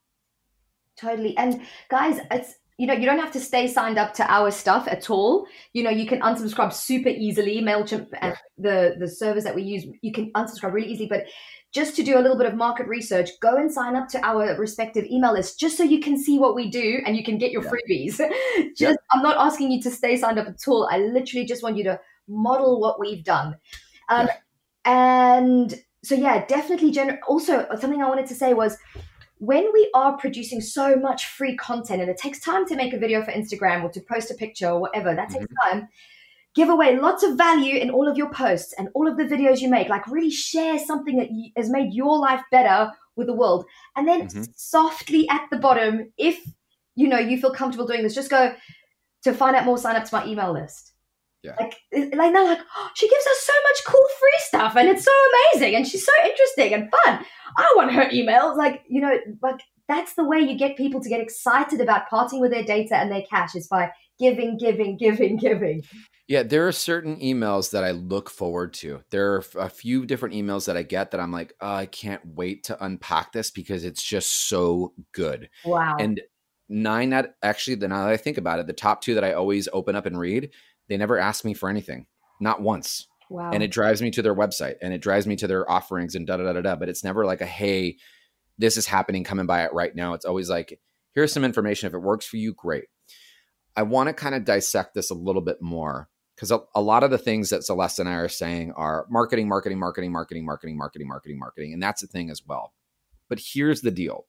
Totally. 0.97 1.35
And 1.37 1.61
guys, 1.89 2.19
it's 2.31 2.55
you 2.77 2.87
know, 2.87 2.93
you 2.93 3.05
don't 3.05 3.19
have 3.19 3.31
to 3.33 3.41
stay 3.41 3.67
signed 3.67 3.97
up 3.97 4.13
to 4.13 4.31
our 4.31 4.51
stuff 4.51 4.87
at 4.87 5.09
all. 5.09 5.45
You 5.73 5.83
know, 5.83 5.89
you 5.89 6.05
can 6.07 6.21
unsubscribe 6.21 6.71
super 6.71 7.09
easily. 7.09 7.61
MailChimp 7.61 8.07
and 8.21 8.35
the 8.57 8.95
the 8.99 9.07
servers 9.07 9.43
that 9.43 9.55
we 9.55 9.63
use, 9.63 9.85
you 10.01 10.11
can 10.13 10.31
unsubscribe 10.33 10.73
really 10.73 10.89
easily. 10.91 11.07
But 11.09 11.25
just 11.73 11.95
to 11.97 12.03
do 12.03 12.17
a 12.17 12.21
little 12.21 12.37
bit 12.37 12.47
of 12.47 12.55
market 12.55 12.87
research, 12.87 13.29
go 13.41 13.55
and 13.57 13.71
sign 13.71 13.95
up 13.95 14.07
to 14.09 14.25
our 14.25 14.57
respective 14.57 15.05
email 15.05 15.33
list 15.33 15.59
just 15.59 15.77
so 15.77 15.83
you 15.83 15.99
can 15.99 16.17
see 16.17 16.39
what 16.39 16.55
we 16.55 16.69
do 16.69 16.99
and 17.05 17.15
you 17.15 17.23
can 17.23 17.37
get 17.37 17.51
your 17.51 17.63
Yeah. 17.63 17.71
freebies. 17.71 18.73
just 18.77 18.97
I'm 19.11 19.21
not 19.23 19.37
asking 19.37 19.71
you 19.71 19.81
to 19.83 19.91
stay 19.91 20.15
signed 20.17 20.39
up 20.39 20.47
at 20.47 20.67
all. 20.67 20.87
I 20.91 20.99
literally 20.99 21.45
just 21.45 21.61
want 21.63 21.77
you 21.77 21.83
to 21.85 21.99
model 22.29 22.79
what 22.79 22.99
we've 22.99 23.23
done. 23.23 23.57
Um, 24.09 24.29
And 24.85 25.75
so 26.03 26.15
yeah, 26.15 26.45
definitely 26.45 26.91
gener- 26.91 27.19
also 27.27 27.67
something 27.79 28.01
I 28.01 28.07
wanted 28.07 28.27
to 28.27 28.35
say 28.35 28.53
was 28.53 28.77
when 29.39 29.71
we 29.73 29.89
are 29.93 30.17
producing 30.17 30.61
so 30.61 30.95
much 30.95 31.25
free 31.27 31.55
content 31.57 32.01
and 32.01 32.09
it 32.09 32.17
takes 32.17 32.39
time 32.39 32.65
to 32.67 32.75
make 32.75 32.93
a 32.93 32.97
video 32.97 33.23
for 33.23 33.31
Instagram 33.31 33.83
or 33.83 33.89
to 33.89 34.01
post 34.01 34.31
a 34.31 34.33
picture 34.33 34.69
or 34.69 34.79
whatever, 34.79 35.13
that 35.13 35.29
takes 35.29 35.45
time. 35.63 35.89
Give 36.55 36.69
away 36.69 36.97
lots 36.97 37.23
of 37.23 37.37
value 37.37 37.75
in 37.77 37.89
all 37.89 38.07
of 38.07 38.17
your 38.17 38.31
posts 38.31 38.73
and 38.77 38.89
all 38.93 39.07
of 39.07 39.17
the 39.17 39.23
videos 39.25 39.59
you 39.61 39.69
make. 39.69 39.87
Like, 39.89 40.07
really 40.07 40.31
share 40.31 40.79
something 40.79 41.17
that 41.17 41.27
y- 41.29 41.51
has 41.55 41.69
made 41.69 41.93
your 41.93 42.17
life 42.17 42.41
better 42.51 42.91
with 43.15 43.27
the 43.27 43.33
world. 43.35 43.65
And 43.95 44.07
then 44.07 44.27
Mhm. 44.27 44.49
softly 44.55 45.27
at 45.29 45.43
the 45.51 45.57
bottom, 45.57 46.11
if 46.17 46.39
you 46.95 47.07
know 47.07 47.19
you 47.19 47.39
feel 47.39 47.53
comfortable 47.53 47.85
doing 47.87 48.03
this, 48.03 48.15
just 48.15 48.29
go 48.29 48.55
to 49.23 49.33
find 49.33 49.55
out 49.55 49.65
more, 49.65 49.77
sign 49.77 49.95
up 49.95 50.05
to 50.05 50.15
my 50.15 50.25
email 50.25 50.51
list. 50.53 50.88
Yeah. 51.43 51.55
Like, 51.59 51.77
like 51.93 52.33
they're 52.33 52.43
like, 52.43 52.59
oh, 52.75 52.89
she 52.95 53.07
gives 53.07 53.25
us 53.25 53.39
so 53.39 53.53
much 53.63 53.85
cool 53.87 54.05
free 54.19 54.39
stuff, 54.39 54.75
and 54.75 54.89
it's 54.89 55.05
so 55.05 55.11
amazing, 55.53 55.75
and 55.75 55.87
she's 55.87 56.05
so 56.05 56.11
interesting 56.25 56.73
and 56.73 56.91
fun. 56.91 57.25
I 57.57 57.73
want 57.75 57.93
her 57.93 58.09
email. 58.11 58.57
Like, 58.57 58.83
you 58.87 59.01
know, 59.01 59.17
like 59.41 59.61
that's 59.87 60.13
the 60.13 60.23
way 60.23 60.39
you 60.39 60.57
get 60.57 60.77
people 60.77 61.01
to 61.01 61.09
get 61.09 61.19
excited 61.19 61.81
about 61.81 62.09
parting 62.09 62.39
with 62.39 62.51
their 62.51 62.63
data 62.63 62.95
and 62.95 63.11
their 63.11 63.23
cash 63.29 63.55
is 63.55 63.67
by 63.67 63.91
giving, 64.19 64.57
giving, 64.57 64.97
giving, 64.97 65.35
giving. 65.37 65.83
Yeah, 66.27 66.43
there 66.43 66.67
are 66.67 66.71
certain 66.71 67.19
emails 67.19 67.71
that 67.71 67.83
I 67.83 67.91
look 67.91 68.29
forward 68.29 68.73
to. 68.75 69.01
There 69.09 69.33
are 69.33 69.43
a 69.57 69.69
few 69.69 70.05
different 70.05 70.35
emails 70.35 70.67
that 70.67 70.77
I 70.77 70.83
get 70.83 71.09
that 71.11 71.19
I'm 71.19 71.31
like, 71.31 71.53
oh, 71.59 71.73
I 71.73 71.87
can't 71.87 72.21
wait 72.23 72.65
to 72.65 72.85
unpack 72.85 73.31
this 73.31 73.49
because 73.49 73.83
it's 73.83 74.03
just 74.03 74.47
so 74.47 74.93
good. 75.11 75.49
Wow. 75.65 75.97
And 75.99 76.21
nine 76.69 77.09
that 77.09 77.33
actually, 77.41 77.77
now 77.77 78.05
that 78.05 78.13
I 78.13 78.17
think 78.17 78.37
about 78.37 78.59
it, 78.59 78.67
the 78.67 78.73
top 78.73 79.01
two 79.01 79.15
that 79.15 79.23
I 79.23 79.33
always 79.33 79.67
open 79.73 79.95
up 79.95 80.05
and 80.05 80.19
read, 80.19 80.51
they 80.89 80.97
never 80.97 81.17
ask 81.17 81.45
me 81.45 81.53
for 81.53 81.69
anything, 81.69 82.07
not 82.41 82.61
once. 82.61 83.07
wow. 83.29 83.51
And 83.51 83.63
it 83.63 83.71
drives 83.71 84.01
me 84.01 84.11
to 84.11 84.21
their 84.21 84.35
website 84.35 84.75
and 84.81 84.93
it 84.93 85.01
drives 85.01 85.27
me 85.27 85.35
to 85.37 85.47
their 85.47 85.69
offerings 85.69 86.15
and 86.15 86.27
da 86.27 86.37
da 86.37 86.43
da 86.43 86.53
da 86.53 86.61
da. 86.61 86.75
But 86.75 86.89
it's 86.89 87.03
never 87.03 87.25
like 87.25 87.41
a 87.41 87.45
hey, 87.45 87.97
this 88.57 88.75
is 88.75 88.87
happening, 88.87 89.23
coming 89.23 89.45
by 89.45 89.63
it 89.63 89.73
right 89.73 89.95
now. 89.95 90.13
It's 90.13 90.25
always 90.25 90.49
like, 90.49 90.79
here's 91.13 91.31
some 91.31 91.45
information. 91.45 91.87
If 91.87 91.93
it 91.93 91.99
works 91.99 92.25
for 92.25 92.37
you, 92.37 92.53
great. 92.53 92.85
I 93.75 93.83
want 93.83 94.07
to 94.07 94.13
kind 94.13 94.35
of 94.35 94.43
dissect 94.43 94.93
this 94.93 95.11
a 95.11 95.15
little 95.15 95.41
bit 95.41 95.61
more 95.61 96.09
because 96.35 96.51
a, 96.51 96.59
a, 96.75 96.81
lot 96.81 97.03
of 97.03 97.11
the 97.11 97.17
things 97.17 97.49
that 97.49 97.63
Celeste 97.63 97.99
and 97.99 98.09
I 98.09 98.13
are 98.13 98.27
saying 98.27 98.73
are 98.73 99.05
marketing, 99.09 99.47
marketing, 99.47 99.79
marketing, 99.79 100.11
marketing, 100.11 100.43
marketing, 100.43 100.77
marketing, 100.77 101.07
marketing, 101.07 101.39
marketing. 101.39 101.73
And 101.73 101.81
that's 101.81 102.01
the 102.01 102.07
thing 102.07 102.29
as 102.29 102.41
well. 102.45 102.73
But 103.29 103.39
here's 103.53 103.81
the 103.81 103.91
deal. 103.91 104.25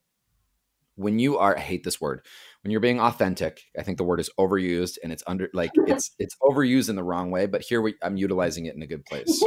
When 0.95 1.19
you 1.19 1.39
are, 1.39 1.57
I 1.57 1.61
hate 1.61 1.83
this 1.83 2.01
word, 2.01 2.27
when 2.63 2.71
you're 2.71 2.81
being 2.81 3.01
authentic, 3.01 3.63
I 3.79 3.83
think 3.83 3.99
the 3.99 4.05
word 4.05 4.21
is 4.21 4.31
overused 4.39 4.99
and 5.03 5.13
it's 5.13 5.23
under 5.27 5.49
like 5.55 5.71
it's 5.87 6.15
it's 6.19 6.37
overused 6.43 6.89
in 6.89 6.97
the 6.97 7.05
wrong 7.05 7.31
way, 7.31 7.47
but 7.47 7.63
here 7.63 7.81
we 7.81 7.95
I'm 8.03 8.17
utilizing 8.17 8.67
it 8.67 8.75
in 8.75 8.83
a 8.83 8.87
good 8.87 9.05
place. 9.05 9.43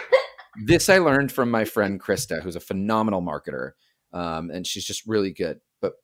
this 0.66 0.88
I 0.88 0.98
learned 0.98 1.32
from 1.32 1.50
my 1.50 1.64
friend 1.64 2.00
Krista, 2.00 2.42
who's 2.42 2.56
a 2.56 2.60
phenomenal 2.60 3.22
marketer. 3.22 3.72
Um, 4.12 4.50
and 4.50 4.66
she's 4.66 4.84
just 4.84 5.06
really 5.06 5.32
good. 5.32 5.60
But 5.80 5.94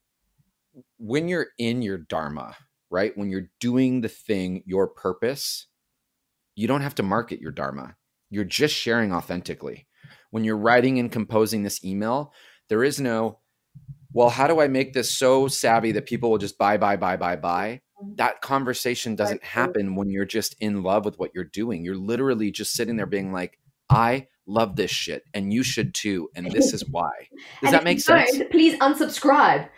when 0.97 1.29
you're 1.29 1.49
in 1.59 1.83
your 1.83 1.99
dharma, 1.99 2.57
right? 2.91 3.17
When 3.17 3.31
you're 3.31 3.51
doing 3.61 4.01
the 4.01 4.09
thing, 4.09 4.63
your 4.67 4.89
purpose, 4.89 5.67
you 6.55 6.67
don't 6.67 6.81
have 6.81 6.95
to 6.97 7.03
market 7.03 7.41
your 7.41 7.53
dharma. 7.53 7.97
You're 8.31 8.45
just 8.45 8.75
sharing 8.75 9.13
authentically. 9.13 9.87
When 10.31 10.45
you're 10.45 10.57
writing 10.57 10.99
and 10.99 11.13
composing 11.13 11.63
this 11.63 11.85
email, 11.85 12.33
there 12.69 12.85
is 12.85 13.01
no, 13.01 13.41
well, 14.13 14.31
how 14.31 14.47
do 14.47 14.61
I 14.61 14.69
make 14.69 14.93
this 14.93 15.13
so 15.13 15.49
savvy 15.49 15.93
that 15.93 16.07
people 16.07 16.31
will 16.31 16.39
just 16.39 16.59
buy, 16.59 16.77
buy, 16.77 16.97
buy, 16.97 17.17
buy, 17.17 17.37
buy? 17.37 17.81
Mm-hmm. 18.03 18.15
That 18.17 18.41
conversation 18.41 19.17
doesn't 19.17 19.45
happen 19.45 19.95
when 19.95 20.11
you're 20.11 20.25
just 20.25 20.57
in 20.61 20.83
love 20.83 21.05
with 21.05 21.19
what 21.19 21.33
you're 21.35 21.45
doing. 21.45 21.85
You're 21.85 21.97
literally 21.97 22.51
just 22.51 22.73
sitting 22.73 22.97
there 22.97 23.07
being 23.07 23.33
like, 23.33 23.59
I 23.91 24.29
love 24.47 24.77
this 24.77 24.91
shit 24.91 25.25
and 25.35 25.53
you 25.53 25.63
should 25.63 25.95
too. 25.95 26.31
And 26.35 26.51
this 26.51 26.73
is 26.73 26.89
why. 26.91 27.11
Does 27.63 27.73
that 27.73 27.85
make 27.85 28.01
sense? 28.01 28.31
Please 28.51 28.79
unsubscribe. 28.79 29.69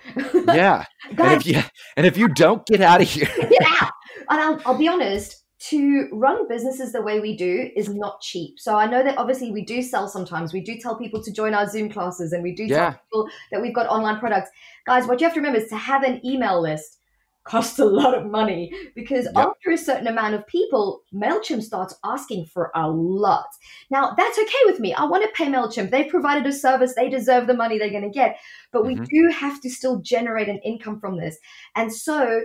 Yeah. 0.47 0.85
And 1.19 1.33
if 1.33 1.47
you 1.47 1.61
and 1.97 2.07
if 2.07 2.17
you 2.17 2.29
don't 2.29 2.65
get 2.67 2.81
out 2.81 3.01
of 3.01 3.09
here. 3.09 3.27
get 3.37 3.83
out. 3.83 3.91
And 4.29 4.41
I'll, 4.41 4.63
I'll 4.65 4.79
be 4.79 4.87
honest, 4.87 5.40
to 5.69 6.09
run 6.13 6.49
businesses 6.49 6.93
the 6.93 7.03
way 7.03 7.21
we 7.21 7.37
do 7.37 7.71
is 7.77 7.89
not 7.89 8.21
cheap. 8.23 8.59
So 8.59 8.77
I 8.77 8.87
know 8.87 9.03
that 9.03 9.19
obviously 9.19 9.51
we 9.51 9.63
do 9.65 9.83
sell 9.83 10.09
sometimes. 10.09 10.53
We 10.55 10.63
do 10.63 10.79
tell 10.79 10.97
people 10.97 11.23
to 11.23 11.31
join 11.33 11.53
our 11.53 11.69
Zoom 11.69 11.91
classes 11.91 12.33
and 12.33 12.43
we 12.43 12.55
do 12.55 12.65
Yeah. 12.65 12.77
tell 12.77 12.93
people 12.93 13.29
that 13.53 13.61
we've 13.61 13.75
got 13.75 13.87
online 13.87 14.19
products. 14.19 14.51
Guys, 14.87 15.07
what 15.07 15.21
you 15.21 15.27
have 15.27 15.35
to 15.35 15.41
remember 15.41 15.59
is 15.61 15.69
to 15.69 15.77
have 15.77 16.03
an 16.03 16.25
email 16.25 16.61
list 16.63 16.97
costs 17.45 17.79
a 17.79 17.85
lot 17.85 18.15
of 18.15 18.27
money 18.27 18.73
because 18.95 19.25
Yep. 19.25 19.35
after 19.37 19.71
a 19.71 19.77
certain 19.79 20.07
amount 20.07 20.35
of 20.35 20.47
people, 20.47 21.03
MailChimp 21.13 21.63
starts 21.63 21.95
asking 22.05 22.45
for 22.47 22.71
a 22.75 22.89
lot. 22.89 23.47
Now, 23.91 24.13
that's 24.17 24.39
okay 24.39 24.63
with 24.67 24.79
me. 24.79 24.93
I 24.95 25.05
want 25.07 25.25
to 25.25 25.31
pay 25.35 25.47
MailChimp. 25.51 25.91
They've 25.91 26.09
provided 26.09 26.47
a 26.47 26.53
service, 26.53 26.95
they 26.95 27.09
deserve 27.09 27.47
the 27.47 27.55
money 27.55 27.79
they're 27.79 27.91
going 27.91 28.03
to 28.03 28.11
get. 28.11 28.39
But 28.73 28.87
we 28.87 28.95
Mhm. 28.95 29.07
do 29.09 29.29
have 29.35 29.61
to 29.63 29.71
still 29.71 30.01
generate 30.01 30.49
an 30.49 30.59
income 30.59 31.01
from 31.01 31.17
this. 31.17 31.39
And 31.75 31.93
so 31.93 32.43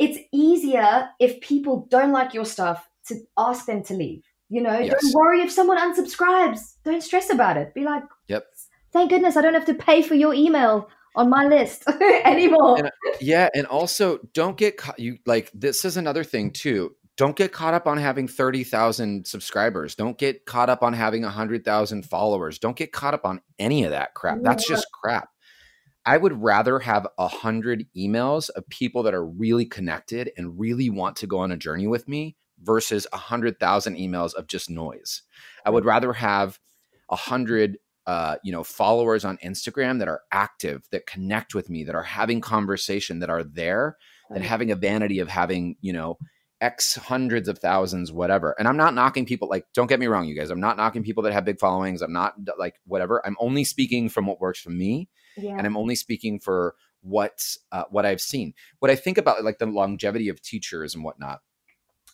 it's 0.00 0.18
easier 0.32 1.08
if 1.20 1.40
people 1.40 1.86
don't 1.90 2.10
like 2.12 2.34
your 2.34 2.44
stuff 2.44 2.88
to 3.08 3.14
ask 3.38 3.66
them 3.66 3.82
to 3.84 3.94
leave. 3.94 4.24
You 4.48 4.62
know, 4.62 4.76
Yes. 4.78 5.00
don't 5.00 5.14
worry 5.14 5.42
if 5.42 5.52
someone 5.52 5.78
unsubscribes. 5.78 6.58
Don't 6.84 7.02
stress 7.02 7.30
about 7.30 7.56
it. 7.56 7.72
Be 7.74 7.84
like, 7.84 8.02
Yep. 8.26 8.46
thank 8.92 9.10
goodness 9.10 9.36
I 9.36 9.42
don't 9.42 9.54
have 9.54 9.66
to 9.66 9.74
pay 9.74 10.02
for 10.02 10.14
your 10.16 10.34
email 10.34 10.88
on 11.14 11.28
my 11.30 11.44
list 11.44 11.84
anymore. 12.24 12.78
And- 12.78 12.90
Yeah, 13.20 13.48
and 13.54 13.66
also 13.66 14.18
don't 14.32 14.56
get 14.56 14.76
caught. 14.76 14.98
You 14.98 15.18
like 15.26 15.50
this 15.54 15.84
is 15.84 15.96
another 15.96 16.24
thing 16.24 16.50
too. 16.52 16.96
Don't 17.16 17.36
get 17.36 17.52
caught 17.52 17.74
up 17.74 17.86
on 17.86 17.98
having 17.98 18.26
thirty 18.26 18.64
thousand 18.64 19.26
subscribers. 19.26 19.94
Don't 19.94 20.16
get 20.16 20.46
caught 20.46 20.70
up 20.70 20.82
on 20.82 20.94
having 20.94 21.22
hundred 21.24 21.64
thousand 21.64 22.06
followers. 22.06 22.58
Don't 22.58 22.76
get 22.76 22.92
caught 22.92 23.12
up 23.12 23.26
on 23.26 23.40
any 23.58 23.84
of 23.84 23.90
that 23.90 24.14
crap. 24.14 24.38
That's 24.42 24.66
just 24.66 24.86
crap. 24.92 25.28
I 26.06 26.16
would 26.16 26.42
rather 26.42 26.78
have 26.78 27.06
a 27.18 27.28
hundred 27.28 27.86
emails 27.96 28.48
of 28.50 28.68
people 28.68 29.02
that 29.02 29.14
are 29.14 29.24
really 29.24 29.66
connected 29.66 30.32
and 30.36 30.58
really 30.58 30.88
want 30.88 31.16
to 31.16 31.26
go 31.26 31.38
on 31.38 31.52
a 31.52 31.56
journey 31.56 31.86
with 31.86 32.08
me 32.08 32.36
versus 32.62 33.06
a 33.12 33.16
hundred 33.16 33.60
thousand 33.60 33.96
emails 33.96 34.34
of 34.34 34.46
just 34.46 34.70
noise. 34.70 35.22
I 35.64 35.70
would 35.70 35.84
rather 35.84 36.12
have 36.14 36.58
a 37.10 37.16
hundred 37.16 37.78
uh, 38.06 38.36
you 38.42 38.50
know, 38.50 38.64
followers 38.64 39.24
on 39.24 39.36
Instagram 39.38 39.98
that 39.98 40.08
are 40.08 40.22
active, 40.32 40.82
that 40.90 41.06
connect 41.06 41.54
with 41.54 41.70
me, 41.70 41.84
that 41.84 41.94
are 41.94 42.02
having 42.02 42.40
conversation, 42.40 43.20
that 43.20 43.30
are 43.30 43.44
there, 43.44 43.96
than 44.30 44.42
having 44.42 44.70
a 44.70 44.76
vanity 44.76 45.20
of 45.20 45.28
having, 45.28 45.76
you 45.80 45.92
know, 45.92 46.16
X 46.60 46.96
hundreds 46.96 47.48
of 47.48 47.58
thousands, 47.58 48.10
whatever. 48.10 48.54
And 48.58 48.66
I'm 48.66 48.76
not 48.76 48.94
knocking 48.94 49.26
people 49.26 49.48
like, 49.48 49.66
don't 49.74 49.86
get 49.86 50.00
me 50.00 50.06
wrong, 50.06 50.26
you 50.26 50.34
guys. 50.34 50.50
I'm 50.50 50.60
not 50.60 50.76
knocking 50.76 51.02
people 51.02 51.22
that 51.22 51.32
have 51.32 51.44
big 51.44 51.60
followings. 51.60 52.02
I'm 52.02 52.12
not 52.12 52.34
like 52.58 52.74
whatever. 52.86 53.24
I'm 53.24 53.36
only 53.38 53.64
speaking 53.64 54.08
from 54.08 54.26
what 54.26 54.40
works 54.40 54.60
for 54.60 54.70
me 54.70 55.08
yeah. 55.42 55.56
and 55.56 55.66
I'm 55.66 55.76
only 55.76 55.94
speaking 55.94 56.40
for 56.40 56.74
what 57.02 57.40
uh, 57.72 57.84
what 57.90 58.06
I've 58.06 58.20
seen. 58.20 58.54
What 58.78 58.90
I 58.90 58.96
think 58.96 59.18
about 59.18 59.44
like 59.44 59.58
the 59.58 59.66
longevity 59.66 60.28
of 60.28 60.42
teachers 60.42 60.94
and 60.94 61.04
whatnot. 61.04 61.40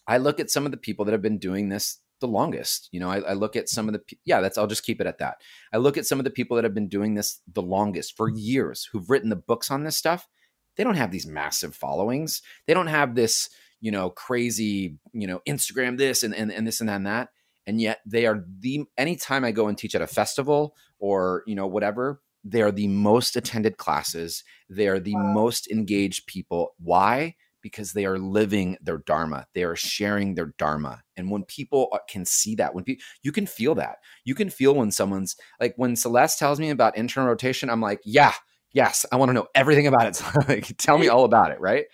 I 0.06 0.18
look 0.18 0.38
at 0.38 0.50
some 0.50 0.64
of 0.64 0.70
the 0.70 0.76
people 0.76 1.04
that 1.04 1.12
have 1.12 1.22
been 1.22 1.38
doing 1.38 1.68
this 1.68 1.98
the 2.20 2.28
longest. 2.28 2.88
You 2.92 3.00
know, 3.00 3.10
I, 3.10 3.18
I 3.18 3.32
look 3.34 3.56
at 3.56 3.68
some 3.68 3.88
of 3.88 3.94
the 3.94 4.02
yeah. 4.24 4.40
That's 4.40 4.58
I'll 4.58 4.66
just 4.66 4.84
keep 4.84 5.00
it 5.00 5.06
at 5.06 5.18
that. 5.18 5.36
I 5.72 5.78
look 5.78 5.96
at 5.96 6.06
some 6.06 6.18
of 6.18 6.24
the 6.24 6.30
people 6.30 6.56
that 6.56 6.64
have 6.64 6.74
been 6.74 6.88
doing 6.88 7.14
this 7.14 7.40
the 7.52 7.62
longest 7.62 8.16
for 8.16 8.28
years, 8.28 8.88
who've 8.92 9.08
written 9.10 9.30
the 9.30 9.36
books 9.36 9.70
on 9.70 9.84
this 9.84 9.96
stuff. 9.96 10.28
They 10.76 10.84
don't 10.84 10.96
have 10.96 11.10
these 11.10 11.26
massive 11.26 11.74
followings. 11.74 12.42
They 12.66 12.74
don't 12.74 12.86
have 12.86 13.14
this 13.14 13.48
you 13.80 13.90
know 13.90 14.10
crazy 14.10 14.98
you 15.12 15.26
know 15.26 15.40
Instagram 15.46 15.98
this 15.98 16.22
and 16.22 16.34
and, 16.34 16.50
and 16.50 16.66
this 16.66 16.80
and 16.80 16.88
that 16.88 16.96
and 16.96 17.06
that. 17.06 17.28
And 17.68 17.80
yet 17.80 17.98
they 18.06 18.26
are 18.26 18.44
the 18.60 18.84
anytime 18.96 19.44
I 19.44 19.50
go 19.50 19.66
and 19.66 19.76
teach 19.76 19.94
at 19.94 20.02
a 20.02 20.06
festival 20.06 20.74
or 20.98 21.42
you 21.46 21.54
know 21.54 21.66
whatever 21.66 22.20
they 22.48 22.62
are 22.62 22.70
the 22.70 22.86
most 22.86 23.36
attended 23.36 23.76
classes. 23.76 24.44
They 24.70 24.86
are 24.86 25.00
the 25.00 25.16
most 25.16 25.68
engaged 25.68 26.26
people. 26.26 26.74
Why? 26.78 27.34
Because 27.60 27.92
they 27.92 28.06
are 28.06 28.18
living 28.18 28.76
their 28.80 28.98
dharma. 28.98 29.48
They 29.52 29.64
are 29.64 29.74
sharing 29.74 30.36
their 30.36 30.54
dharma. 30.56 31.02
And 31.16 31.28
when 31.28 31.42
people 31.42 31.98
can 32.08 32.24
see 32.24 32.54
that, 32.54 32.72
when 32.72 32.84
people, 32.84 33.02
you 33.22 33.32
can 33.32 33.46
feel 33.46 33.74
that. 33.74 33.96
You 34.24 34.36
can 34.36 34.48
feel 34.48 34.76
when 34.76 34.92
someone's 34.92 35.34
like 35.60 35.74
when 35.76 35.96
Celeste 35.96 36.38
tells 36.38 36.60
me 36.60 36.70
about 36.70 36.96
internal 36.96 37.28
rotation, 37.28 37.68
I'm 37.68 37.80
like, 37.80 38.00
yeah, 38.04 38.34
yes, 38.72 39.04
I 39.10 39.16
want 39.16 39.30
to 39.30 39.34
know 39.34 39.48
everything 39.56 39.88
about 39.88 40.06
it. 40.06 40.22
like, 40.48 40.76
tell 40.78 40.98
me 40.98 41.08
all 41.08 41.24
about 41.24 41.50
it, 41.50 41.60
right? 41.60 41.86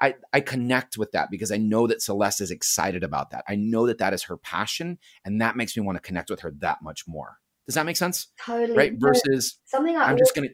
I, 0.00 0.16
I 0.32 0.40
connect 0.40 0.98
with 0.98 1.12
that 1.12 1.30
because 1.30 1.52
I 1.52 1.56
know 1.56 1.86
that 1.86 2.02
Celeste 2.02 2.40
is 2.40 2.50
excited 2.50 3.04
about 3.04 3.30
that. 3.30 3.44
I 3.48 3.54
know 3.54 3.86
that 3.86 3.98
that 3.98 4.12
is 4.12 4.24
her 4.24 4.36
passion, 4.36 4.98
and 5.24 5.40
that 5.40 5.56
makes 5.56 5.76
me 5.76 5.84
want 5.84 5.96
to 5.96 6.02
connect 6.02 6.30
with 6.30 6.40
her 6.40 6.52
that 6.58 6.78
much 6.82 7.04
more. 7.06 7.36
Does 7.70 7.76
that 7.76 7.86
make 7.86 7.96
sense? 7.96 8.26
totally. 8.44 8.76
right? 8.76 8.92
Versus 8.96 9.58
something 9.66 9.96
I'm 9.96 10.18
just 10.18 10.34
gonna 10.34 10.48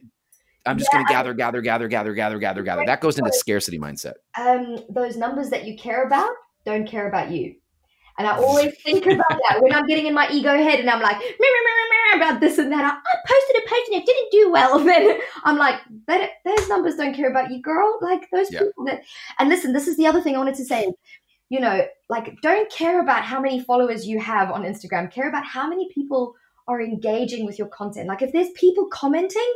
I'm 0.67 0.77
just 0.77 0.89
Yeah, 0.93 0.99
gonna 0.99 1.09
gather, 1.09 1.33
gather, 1.33 1.61
gather, 1.61 1.87
gather, 1.87 2.13
gather, 2.13 2.37
gather, 2.37 2.61
gather. 2.61 2.85
That 2.85 3.01
goes 3.01 3.17
into 3.17 3.31
scarcity 3.33 3.79
mindset. 3.79 4.13
um, 4.39 4.77
those 4.89 5.17
numbers 5.17 5.49
that 5.49 5.65
you 5.65 5.75
care 5.77 6.03
about 6.05 6.29
don't 6.63 6.87
care 6.87 7.07
about 7.07 7.31
you. 7.31 7.55
And 8.19 8.27
I 8.27 8.37
always 8.37 8.75
think 8.85 9.05
about 9.05 9.29
that 9.49 9.61
when 9.61 9.73
I'm 9.73 9.87
getting 9.87 10.05
in 10.05 10.13
my 10.13 10.29
ego 10.29 10.55
head 10.57 10.79
and 10.79 10.89
I'm 10.91 11.01
like, 11.01 11.17
"Meh, 11.17 11.23
meh, 11.39 11.63
meh, 11.67 11.87
meh, 11.89 12.17
meh," 12.19 12.25
about 12.29 12.39
this 12.41 12.57
and 12.59 12.71
that. 12.71 12.83
I, 12.83 12.89
I 12.89 13.17
posted 13.27 13.63
a 13.63 13.69
post 13.69 13.91
and 13.91 14.01
it 14.01 14.05
didn't 14.05 14.31
do 14.31 14.51
well. 14.51 14.77
Then 14.83 15.19
I'm 15.43 15.57
like, 15.57 15.79
"That- 16.07 16.31
those 16.45 16.67
numbers 16.69 16.95
don't 16.95 17.15
care 17.15 17.31
about 17.31 17.49
you, 17.49 17.61
girl. 17.61 17.97
Like 18.01 18.27
those 18.31 18.51
Yeah. 18.51 18.59
people 18.59 18.85
that. 18.85 19.01
And 19.39 19.49
listen, 19.49 19.73
this 19.73 19.87
is 19.87 19.97
the 19.97 20.05
other 20.05 20.21
thing 20.21 20.35
I 20.35 20.39
wanted 20.39 20.55
to 20.55 20.65
say. 20.65 20.91
You 21.49 21.61
know, 21.61 21.87
like 22.09 22.35
don't 22.41 22.69
care 22.69 22.99
about 23.01 23.23
how 23.23 23.39
many 23.39 23.61
followers 23.61 24.05
you 24.05 24.19
have 24.19 24.51
on 24.51 24.63
Instagram. 24.63 25.09
Care 25.09 25.29
about 25.29 25.45
how 25.45 25.69
many 25.69 25.87
people 25.93 26.33
are 26.67 26.81
engaging 26.81 27.45
with 27.45 27.57
your 27.57 27.67
content. 27.69 28.07
Like 28.07 28.21
if 28.21 28.31
there's 28.33 28.49
people 28.51 28.87
commenting, 28.91 29.53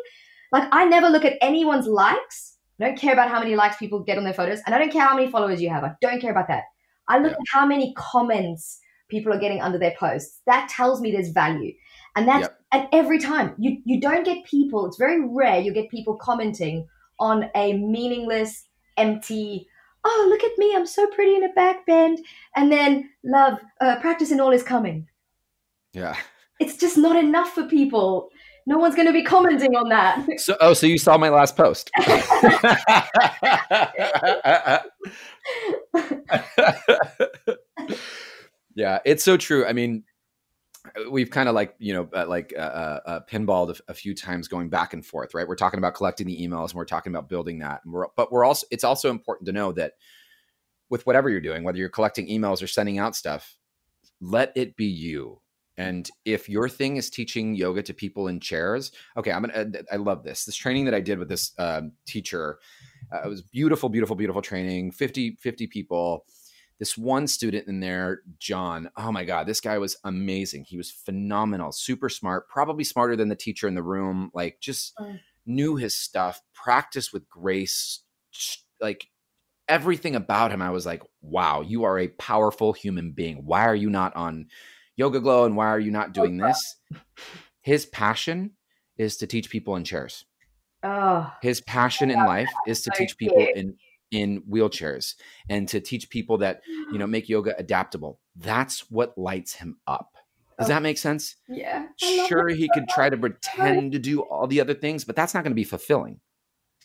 like 0.51 0.67
I 0.71 0.85
never 0.85 1.07
look 1.09 1.25
at 1.25 1.37
anyone's 1.41 1.87
likes. 1.87 2.57
I 2.79 2.85
don't 2.85 2.97
care 2.97 3.13
about 3.13 3.29
how 3.29 3.39
many 3.39 3.55
likes 3.55 3.77
people 3.77 3.99
get 4.03 4.17
on 4.17 4.23
their 4.23 4.33
photos, 4.33 4.59
and 4.65 4.73
I 4.73 4.79
don't 4.79 4.91
care 4.91 5.05
how 5.05 5.15
many 5.15 5.29
followers 5.29 5.61
you 5.61 5.69
have. 5.69 5.83
I 5.83 5.93
don't 6.01 6.19
care 6.19 6.31
about 6.31 6.47
that. 6.47 6.63
I 7.07 7.19
look 7.19 7.31
Yeah. 7.31 7.37
at 7.37 7.47
how 7.53 7.65
many 7.65 7.93
comments 7.95 8.79
people 9.07 9.31
are 9.33 9.39
getting 9.39 9.61
under 9.61 9.77
their 9.77 9.93
posts. 9.99 10.41
That 10.47 10.67
tells 10.69 10.99
me 11.01 11.11
there's 11.11 11.29
value, 11.29 11.73
and 12.15 12.27
that's 12.27 12.41
Yep. 12.43 12.59
and 12.71 12.87
every 12.91 13.19
time 13.19 13.53
you 13.59 13.77
you 13.85 13.99
don't 14.01 14.25
get 14.25 14.43
people. 14.45 14.85
It's 14.87 14.97
very 14.97 15.19
rare 15.23 15.59
you 15.59 15.71
get 15.73 15.89
people 15.89 16.15
commenting 16.15 16.87
on 17.19 17.49
a 17.55 17.73
meaningless, 17.73 18.67
empty. 18.97 19.67
Oh, 20.03 20.25
look 20.29 20.43
at 20.43 20.57
me! 20.57 20.75
I'm 20.75 20.87
so 20.87 21.05
pretty 21.07 21.35
in 21.35 21.43
a 21.43 21.53
back 21.53 21.85
bend, 21.85 22.25
and 22.55 22.71
then 22.71 23.11
love, 23.23 23.59
uh, 23.79 23.97
practice 23.99 24.31
and 24.31 24.41
all 24.41 24.51
is 24.51 24.63
coming. 24.63 25.07
Yeah. 25.93 26.15
It's 26.61 26.77
just 26.77 26.95
not 26.95 27.15
enough 27.15 27.53
for 27.53 27.63
people. 27.63 28.29
No 28.67 28.77
one's 28.77 28.93
going 28.93 29.07
to 29.07 29.13
be 29.13 29.23
commenting 29.23 29.75
on 29.75 29.89
that. 29.89 30.23
So 30.39 30.55
oh, 30.61 30.73
so 30.73 30.85
you 30.85 30.99
saw 30.99 31.17
my 31.17 31.29
last 31.29 31.57
post. 31.57 31.89
yeah, 38.75 38.99
it's 39.03 39.23
so 39.23 39.37
true. 39.37 39.65
I 39.65 39.73
mean, 39.73 40.03
we've 41.09 41.31
kind 41.31 41.49
of 41.49 41.55
like 41.55 41.73
you 41.79 41.93
know 41.93 42.07
uh, 42.13 42.27
like 42.27 42.53
uh, 42.55 42.61
uh, 42.61 42.99
uh 43.05 43.19
pinballed 43.29 43.79
a, 43.79 43.91
a, 43.91 43.93
few 43.95 44.13
times 44.13 44.47
going 44.47 44.69
back 44.69 44.93
and 44.93 45.05
forth 45.05 45.33
right 45.35 45.47
we're 45.47 45.55
talking 45.55 45.77
about 45.77 45.93
collecting 45.93 46.25
the 46.25 46.35
emails 46.35 46.69
and 46.69 46.75
we're 46.75 46.85
talking 46.85 47.13
about 47.13 47.29
building 47.29 47.59
that 47.59 47.81
we're, 47.85 48.07
but 48.15 48.31
we're 48.31 48.43
also 48.43 48.65
it's 48.71 48.83
also 48.83 49.11
important 49.11 49.45
to 49.45 49.51
know 49.51 49.71
that 49.71 49.93
with 50.89 51.05
whatever 51.05 51.29
you're 51.29 51.39
doing 51.39 51.63
whether 51.63 51.77
you're 51.77 51.87
collecting 51.87 52.27
emails 52.27 52.63
or 52.63 52.67
sending 52.67 52.97
out 52.97 53.15
stuff 53.15 53.57
let 54.21 54.51
it 54.55 54.75
be 54.75 54.85
you 54.85 55.39
and 55.77 56.09
if 56.25 56.49
your 56.49 56.67
thing 56.67 56.97
is 56.97 57.09
teaching 57.09 57.55
yoga 57.55 57.81
to 57.81 57.93
people 57.93 58.27
in 58.27 58.39
chairs 58.39 58.91
okay 59.17 59.31
i'm 59.31 59.43
gonna 59.43 59.71
i 59.91 59.95
love 59.95 60.23
this 60.23 60.45
this 60.45 60.55
training 60.55 60.85
that 60.85 60.93
i 60.93 60.99
did 60.99 61.19
with 61.19 61.29
this 61.29 61.53
um, 61.57 61.91
teacher 62.05 62.59
uh, 63.13 63.21
it 63.25 63.27
was 63.27 63.41
beautiful 63.41 63.89
beautiful 63.89 64.15
beautiful 64.15 64.41
training 64.41 64.91
50 64.91 65.37
50 65.39 65.67
people 65.67 66.25
this 66.81 66.97
one 66.97 67.27
student 67.27 67.67
in 67.67 67.79
there, 67.79 68.21
John, 68.39 68.89
oh 68.97 69.11
my 69.11 69.23
God, 69.23 69.45
this 69.45 69.61
guy 69.61 69.77
was 69.77 69.97
amazing. 70.03 70.65
He 70.67 70.77
was 70.77 70.89
phenomenal, 70.89 71.71
super 71.71 72.09
smart, 72.09 72.49
probably 72.49 72.83
smarter 72.83 73.15
than 73.15 73.29
the 73.29 73.35
teacher 73.35 73.67
in 73.67 73.75
the 73.75 73.83
room, 73.83 74.31
like 74.33 74.59
just 74.59 74.97
mm. 74.97 75.19
knew 75.45 75.75
his 75.75 75.95
stuff, 75.95 76.41
practiced 76.55 77.13
with 77.13 77.29
grace, 77.29 77.99
like 78.81 79.09
everything 79.67 80.15
about 80.15 80.51
him. 80.51 80.59
I 80.59 80.71
was 80.71 80.87
like, 80.87 81.03
wow, 81.21 81.61
you 81.61 81.83
are 81.83 81.99
a 81.99 82.07
powerful 82.07 82.73
human 82.73 83.11
being. 83.11 83.45
Why 83.45 83.67
are 83.67 83.75
you 83.75 83.91
not 83.91 84.15
on 84.15 84.47
YogaGlo 85.01 85.45
and 85.45 85.55
why 85.55 85.67
are 85.67 85.79
you 85.79 85.91
not 85.91 86.13
doing 86.13 86.37
this? 86.45 86.75
His 87.61 87.85
passion 87.85 88.51
is 88.97 89.17
to 89.17 89.27
teach 89.27 89.49
people 89.49 89.75
in 89.75 89.83
chairs. 89.83 90.25
Oh, 90.83 91.31
his 91.41 91.61
passion 91.61 92.09
in 92.09 92.17
life 92.17 92.49
is 92.67 92.81
to 92.81 92.91
teach 92.95 93.17
people 93.17 93.45
in 93.55 93.75
in 94.09 94.41
wheelchairs 94.49 95.15
and 95.47 95.67
to 95.69 95.79
teach 95.79 96.09
people 96.09 96.39
that 96.39 96.61
you 96.91 96.97
know 96.97 97.07
make 97.15 97.29
yoga 97.29 97.55
adaptable. 97.57 98.19
That's 98.35 98.89
what 98.89 99.17
lights 99.17 99.53
him 99.53 99.77
up. 99.87 100.15
Does 100.59 100.67
that 100.67 100.83
make 100.83 100.97
sense? 100.97 101.37
yeah. 101.47 101.87
Sure 102.27 102.49
he 102.49 102.69
could 102.73 102.87
try 102.89 103.09
to 103.09 103.17
pretend 103.17 103.93
to 103.93 103.99
do 103.99 104.21
all 104.21 104.45
the 104.47 104.61
other 104.61 104.75
things 104.75 105.05
but 105.05 105.15
that's 105.15 105.33
not 105.33 105.43
going 105.43 105.51
to 105.51 105.55
be 105.55 105.63
fulfilling. 105.63 106.19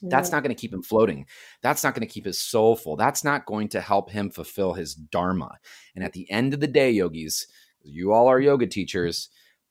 That's 0.03 0.31
not 0.31 0.43
going 0.43 0.55
to 0.55 0.61
keep 0.61 0.75
him 0.75 0.83
floating. 0.83 1.27
That's 1.63 1.83
not 1.83 1.95
going 1.95 2.07
to 2.07 2.13
keep 2.13 2.27
his 2.27 2.39
soul 2.39 2.77
full. 2.77 2.97
That's 2.97 3.25
not 3.25 3.47
going 3.47 3.69
to 3.71 3.81
help 3.81 4.11
him 4.11 4.31
fulfill 4.31 4.75
his 4.75 4.95
dharma. 4.95 5.57
And 5.95 6.05
at 6.05 6.13
the 6.13 6.31
end 6.31 6.53
of 6.53 6.61
the 6.61 6.67
day 6.67 6.91
yogis 6.91 7.47
you 7.87 8.13
all 8.13 8.29
are 8.29 8.41
yoga 8.41 8.67
teachers 8.67 9.29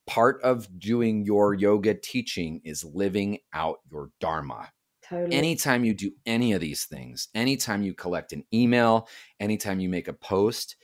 part 0.07 0.41
of 0.43 0.79
doing 0.79 1.25
your 1.25 1.53
yoga 1.53 1.93
teaching 1.93 2.61
is 2.63 2.83
living 2.83 3.39
out 3.53 3.79
your 3.91 4.11
dharma 4.19 4.69
Totally. 5.07 5.35
Anytime 5.35 5.83
you 5.85 5.93
do 5.93 6.11
any 6.25 6.53
of 6.53 6.61
these 6.61 6.85
things, 6.85 7.27
anytime 7.35 7.83
you 7.83 7.93
collect 7.93 8.33
an 8.33 8.43
email, 8.51 9.07
anytime 9.39 9.79
you 9.79 9.87
make 9.87 10.07
a 10.07 10.13
post, 10.13 10.77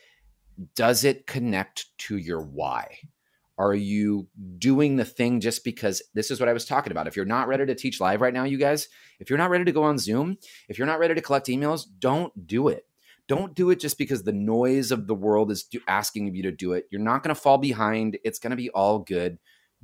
does 0.75 1.03
it 1.03 1.25
connect 1.25 1.87
to 1.97 2.17
your 2.17 2.41
why? 2.41 2.99
Are 3.57 3.73
you 3.73 4.27
doing 4.59 4.95
the 4.95 5.05
thing 5.05 5.39
just 5.39 5.63
because 5.63 6.03
this 6.13 6.29
is 6.29 6.39
what 6.39 6.49
I 6.49 6.53
was 6.53 6.65
talking 6.65 6.91
about? 6.91 7.07
If 7.07 7.15
you're 7.15 7.25
not 7.25 7.47
ready 7.47 7.65
to 7.65 7.73
teach 7.73 7.99
live 7.99 8.21
right 8.21 8.33
now, 8.33 8.43
you 8.43 8.57
guys, 8.57 8.87
if 9.19 9.29
you're 9.29 9.39
not 9.39 9.49
ready 9.49 9.65
to 9.65 9.71
go 9.71 9.83
on 9.83 9.97
Zoom, 9.97 10.37
if 10.69 10.77
you're 10.77 10.87
not 10.87 10.99
ready 10.99 11.15
to 11.15 11.21
collect 11.21 11.47
emails, 11.47 11.85
don't 11.99 12.47
do 12.47 12.67
it. 12.67 12.85
Don't 13.27 13.55
do 13.55 13.69
it 13.69 13.79
just 13.79 13.97
because 13.97 14.23
the 14.23 14.33
noise 14.33 14.91
of 14.91 15.07
the 15.07 15.15
world 15.15 15.51
is 15.51 15.67
asking 15.87 16.27
of 16.27 16.35
you 16.35 16.43
to 16.43 16.51
do 16.51 16.73
it. 16.73 16.85
You're 16.91 17.01
not 17.01 17.23
going 17.23 17.33
to 17.33 17.39
fall 17.41 17.57
behind. 17.57 18.17
It's 18.23 18.39
going 18.39 18.51
to 18.51 18.57
be 18.57 18.69
all 18.71 18.99
good. 18.99 19.37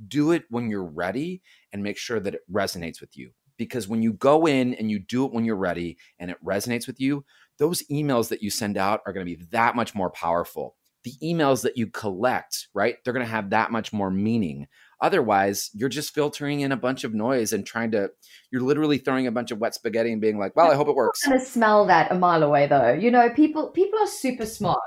Do 0.06 0.32
it 0.32 0.44
when 0.50 0.68
you're 0.70 0.84
ready 0.84 1.42
and 1.72 1.82
make 1.82 1.96
sure 1.96 2.20
that 2.20 2.34
it 2.34 2.40
resonates 2.52 3.00
with 3.00 3.16
you 3.16 3.32
because 3.58 3.88
when 3.88 4.00
you 4.00 4.14
go 4.14 4.46
in 4.46 4.72
and 4.74 4.90
you 4.90 4.98
do 4.98 5.26
it 5.26 5.32
when 5.32 5.44
you're 5.44 5.56
ready 5.56 5.98
and 6.18 6.30
it 6.30 6.42
resonates 6.42 6.86
with 6.86 7.00
you, 7.00 7.24
those 7.58 7.82
emails 7.90 8.28
that 8.28 8.42
you 8.42 8.50
send 8.50 8.78
out 8.78 9.00
are 9.04 9.12
going 9.12 9.26
to 9.26 9.36
be 9.36 9.44
that 9.50 9.76
much 9.76 9.94
more 9.94 10.10
powerful. 10.10 10.76
The 11.04 11.14
emails 11.22 11.62
that 11.62 11.76
you 11.76 11.88
collect, 11.88 12.68
right? 12.72 12.96
They're 13.04 13.12
going 13.12 13.26
to 13.26 13.30
have 13.30 13.50
that 13.50 13.70
much 13.70 13.92
more 13.92 14.10
meaning. 14.10 14.68
Otherwise, 15.00 15.70
you're 15.74 15.88
just 15.88 16.14
filtering 16.14 16.60
in 16.60 16.72
a 16.72 16.76
bunch 16.76 17.04
of 17.04 17.14
noise 17.14 17.52
and 17.52 17.64
trying 17.64 17.90
to, 17.92 18.10
you're 18.50 18.62
literally 18.62 18.98
throwing 18.98 19.26
a 19.26 19.32
bunch 19.32 19.50
of 19.50 19.58
wet 19.58 19.74
spaghetti 19.74 20.12
and 20.12 20.20
being 20.20 20.38
like, 20.38 20.56
well, 20.56 20.70
I 20.70 20.74
hope 20.74 20.88
it 20.88 20.94
works. 20.94 21.20
I'm 21.24 21.30
going 21.30 21.40
to 21.40 21.46
smell 21.46 21.86
that 21.86 22.10
a 22.10 22.14
mile 22.16 22.42
away 22.42 22.66
though. 22.66 22.92
You 22.92 23.10
know, 23.10 23.30
people, 23.30 23.68
people 23.68 23.98
are 24.00 24.08
super 24.08 24.46
smart. 24.46 24.80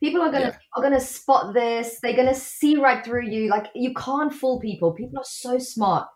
People 0.00 0.22
are 0.22 0.30
gonna 0.30 0.44
yeah. 0.44 0.58
are 0.76 0.82
gonna 0.82 1.00
spot 1.00 1.54
this. 1.54 1.98
They're 2.00 2.14
gonna 2.14 2.34
see 2.34 2.76
right 2.76 3.04
through 3.04 3.28
you. 3.28 3.48
Like 3.48 3.66
you 3.74 3.92
can't 3.94 4.32
fool 4.32 4.60
people. 4.60 4.92
People 4.92 5.18
are 5.18 5.26
so 5.26 5.58
smart. 5.58 6.06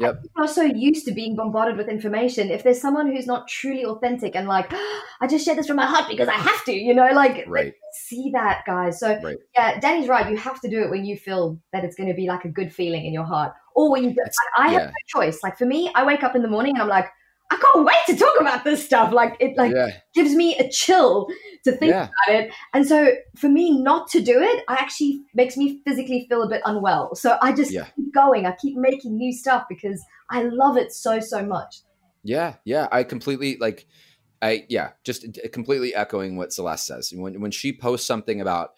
Yep. 0.00 0.22
People 0.22 0.44
are 0.44 0.48
so 0.48 0.62
used 0.62 1.04
to 1.06 1.12
being 1.12 1.36
bombarded 1.36 1.76
with 1.76 1.88
information. 1.88 2.50
If 2.50 2.62
there's 2.62 2.80
someone 2.80 3.06
who's 3.14 3.26
not 3.26 3.46
truly 3.48 3.84
authentic 3.84 4.34
and 4.34 4.48
like, 4.48 4.68
oh, 4.72 5.02
I 5.20 5.26
just 5.26 5.44
share 5.44 5.54
this 5.54 5.66
from 5.66 5.76
my 5.76 5.84
heart 5.84 6.08
because 6.08 6.26
I 6.26 6.34
have 6.34 6.64
to, 6.64 6.72
you 6.72 6.94
know, 6.94 7.08
like 7.12 7.44
right. 7.46 7.74
see 7.92 8.30
that, 8.32 8.62
guys. 8.66 8.98
So 8.98 9.20
right. 9.22 9.36
yeah, 9.54 9.78
Danny's 9.78 10.08
right. 10.08 10.30
You 10.30 10.38
have 10.38 10.58
to 10.62 10.70
do 10.70 10.82
it 10.82 10.90
when 10.90 11.04
you 11.04 11.18
feel 11.18 11.60
that 11.74 11.84
it's 11.84 11.96
going 11.96 12.08
to 12.08 12.14
be 12.14 12.26
like 12.26 12.46
a 12.46 12.48
good 12.48 12.72
feeling 12.72 13.04
in 13.04 13.12
your 13.12 13.24
heart, 13.24 13.52
or 13.74 13.90
when 13.90 14.04
you. 14.04 14.16
I, 14.56 14.68
I 14.68 14.72
yeah. 14.72 14.78
have 14.80 14.88
no 14.88 14.94
choice. 15.06 15.40
Like 15.42 15.58
for 15.58 15.66
me, 15.66 15.90
I 15.94 16.04
wake 16.04 16.22
up 16.22 16.34
in 16.34 16.40
the 16.40 16.48
morning 16.48 16.72
and 16.74 16.82
I'm 16.82 16.88
like, 16.88 17.10
I 17.50 17.56
can't 17.56 17.84
wait 17.84 17.96
to 18.06 18.16
talk 18.16 18.40
about 18.40 18.64
this 18.64 18.84
stuff. 18.84 19.12
Like 19.12 19.36
it 19.40 19.56
like 19.56 19.74
yeah. 19.74 19.88
gives 20.14 20.34
me 20.34 20.56
a 20.58 20.68
chill 20.68 21.26
to 21.64 21.72
think 21.72 21.90
yeah. 21.90 22.08
about 22.26 22.34
it. 22.36 22.52
And 22.72 22.86
so 22.86 23.12
for 23.36 23.48
me 23.48 23.82
not 23.82 24.08
to 24.10 24.20
do 24.20 24.40
it, 24.40 24.64
I 24.68 24.74
actually 24.74 25.22
makes 25.34 25.56
me 25.56 25.80
physically 25.84 26.26
feel 26.28 26.42
a 26.42 26.48
bit 26.48 26.62
unwell. 26.64 27.14
So 27.16 27.38
I 27.42 27.52
just 27.52 27.72
yeah. 27.72 27.86
keep 27.96 28.14
going. 28.14 28.46
I 28.46 28.52
keep 28.52 28.76
making 28.76 29.16
new 29.16 29.32
stuff 29.32 29.64
because 29.68 30.02
I 30.30 30.42
love 30.44 30.76
it 30.76 30.92
so 30.92 31.18
so 31.20 31.44
much. 31.44 31.80
Yeah, 32.22 32.54
yeah. 32.64 32.88
I 32.92 33.02
completely 33.02 33.56
like 33.58 33.86
I 34.42 34.66
yeah, 34.68 34.90
just 35.04 35.26
completely 35.52 35.94
echoing 35.94 36.36
what 36.36 36.52
Celeste 36.52 36.86
says. 36.86 37.12
When 37.14 37.40
when 37.40 37.50
she 37.50 37.76
posts 37.76 38.06
something 38.06 38.40
about 38.40 38.70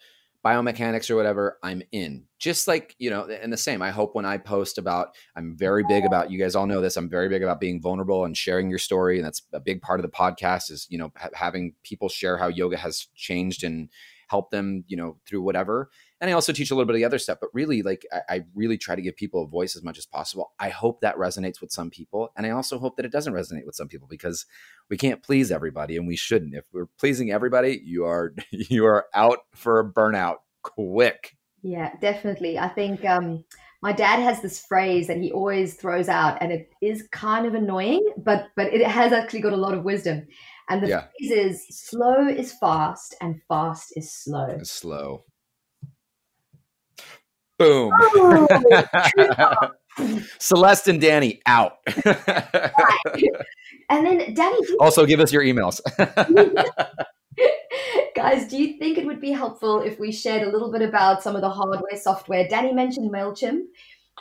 biomechanics 0.43 1.09
or 1.09 1.15
whatever, 1.15 1.57
I'm 1.63 1.81
in. 1.91 2.25
Just 2.37 2.67
like, 2.67 2.95
you 2.99 3.09
know, 3.09 3.23
and 3.23 3.51
the 3.51 3.57
same. 3.57 3.81
I 3.81 3.91
hope 3.91 4.13
when 4.13 4.25
I 4.25 4.37
post 4.37 4.77
about, 4.77 5.15
I'm 5.35 5.55
very 5.55 5.83
big 5.87 6.05
about, 6.05 6.31
you 6.31 6.37
guys 6.37 6.55
all 6.55 6.67
know 6.67 6.81
this, 6.81 6.97
I'm 6.97 7.09
very 7.09 7.29
big 7.29 7.43
about 7.43 7.61
being 7.61 7.81
vulnerable 7.81 8.25
and 8.25 8.35
sharing 8.35 8.69
your 8.69 8.79
story. 8.79 9.17
And 9.17 9.25
that's 9.25 9.41
a 9.53 9.59
big 9.59 9.81
part 9.81 9.99
of 9.99 10.05
the 10.05 10.11
podcast 10.11 10.69
is, 10.69 10.85
you 10.89 10.97
know, 10.97 11.11
ha- 11.15 11.29
having 11.33 11.75
people 11.83 12.09
share 12.09 12.37
how 12.37 12.47
yoga 12.49 12.77
has 12.77 13.07
changed 13.15 13.63
and 13.63 13.89
help 14.27 14.51
them, 14.51 14.83
you 14.87 14.97
know, 14.97 15.17
through 15.25 15.41
whatever. 15.41 15.89
And 16.23 16.29
I 16.29 16.35
also 16.35 16.53
teach 16.53 16.71
a 16.71 16.73
little 16.73 16.85
bit 16.85 16.93
of 16.93 16.99
the 16.99 17.03
other 17.03 17.19
stuff, 17.19 17.39
but 17.41 17.49
really, 17.51 17.81
like, 17.81 18.05
I, 18.09 18.35
I, 18.35 18.41
really 18.55 18.77
try 18.77 18.95
to 18.95 19.01
give 19.01 19.17
people 19.17 19.43
a 19.43 19.45
voice 19.45 19.75
as 19.75 19.83
much 19.83 19.97
as 19.97 20.05
possible. 20.05 20.53
I 20.57 20.69
hope 20.69 21.01
that 21.01 21.17
resonates 21.17 21.59
with 21.59 21.69
some 21.73 21.89
people. 21.89 22.31
And 22.37 22.45
I 22.45 22.51
also 22.51 22.79
hope 22.79 22.95
that 22.95 23.05
it 23.05 23.11
doesn't 23.11 23.33
resonate 23.33 23.65
with 23.65 23.75
some 23.75 23.89
people 23.89 24.07
because 24.09 24.45
we 24.89 24.95
can't 24.95 25.21
please 25.21 25.51
everybody 25.51 25.97
and 25.97 26.07
we 26.07 26.15
shouldn't. 26.15 26.55
If 26.55 26.63
we're 26.71 26.85
pleasing 26.97 27.31
everybody, 27.31 27.81
you 27.83 28.05
are, 28.05 28.33
you 28.51 28.85
are 28.85 29.07
out 29.13 29.39
for 29.53 29.81
a 29.81 29.91
burnout 29.91 30.37
quick. 30.61 31.35
Yeah, 31.61 31.91
definitely. 31.99 32.57
I 32.57 32.69
think, 32.69 33.03
um, 33.03 33.43
my 33.81 33.91
dad 33.91 34.21
has 34.21 34.41
this 34.41 34.65
phrase 34.65 35.07
that 35.07 35.17
he 35.17 35.29
always 35.33 35.73
throws 35.73 36.07
out 36.07 36.37
and 36.39 36.53
it 36.53 36.71
is 36.81 37.05
kind 37.11 37.45
of 37.45 37.53
annoying 37.53 38.01
but 38.15 38.47
but 38.55 38.67
it 38.67 38.81
has 38.87 39.11
actually 39.11 39.41
got 39.41 39.51
a 39.51 39.57
lot 39.57 39.73
of 39.73 39.83
wisdom 39.83 40.25
and 40.69 40.81
the 40.81 40.87
yeah. 40.87 41.07
phrase 41.19 41.31
is 41.31 41.67
slow 41.67 42.27
is 42.29 42.53
fast 42.53 43.15
and 43.19 43.41
fast 43.49 43.93
is 43.97 44.13
slow. 44.13 44.47
It's 44.59 44.71
slow. 44.71 45.25
Boom. 47.57 47.91
Oh, 47.95 49.71
Celeste 50.39 50.87
and 50.87 51.01
Danny 51.01 51.41
out. 51.45 51.77
and 53.89 54.05
then 54.05 54.33
Danny 54.33 54.57
also 54.79 55.05
give 55.05 55.19
us 55.19 55.31
your 55.31 55.43
emails. 55.43 55.79
Guys, 58.15 58.47
do 58.47 58.57
you 58.57 58.77
think 58.77 58.97
it 58.97 59.05
would 59.05 59.21
be 59.21 59.31
helpful 59.31 59.81
if 59.81 59.99
we 59.99 60.11
shared 60.11 60.47
a 60.47 60.51
little 60.51 60.71
bit 60.71 60.81
about 60.81 61.21
some 61.21 61.35
of 61.35 61.41
the 61.41 61.49
hardware, 61.49 61.95
software? 61.95 62.47
Danny 62.47 62.73
mentioned 62.73 63.11
MailChimp. 63.11 63.61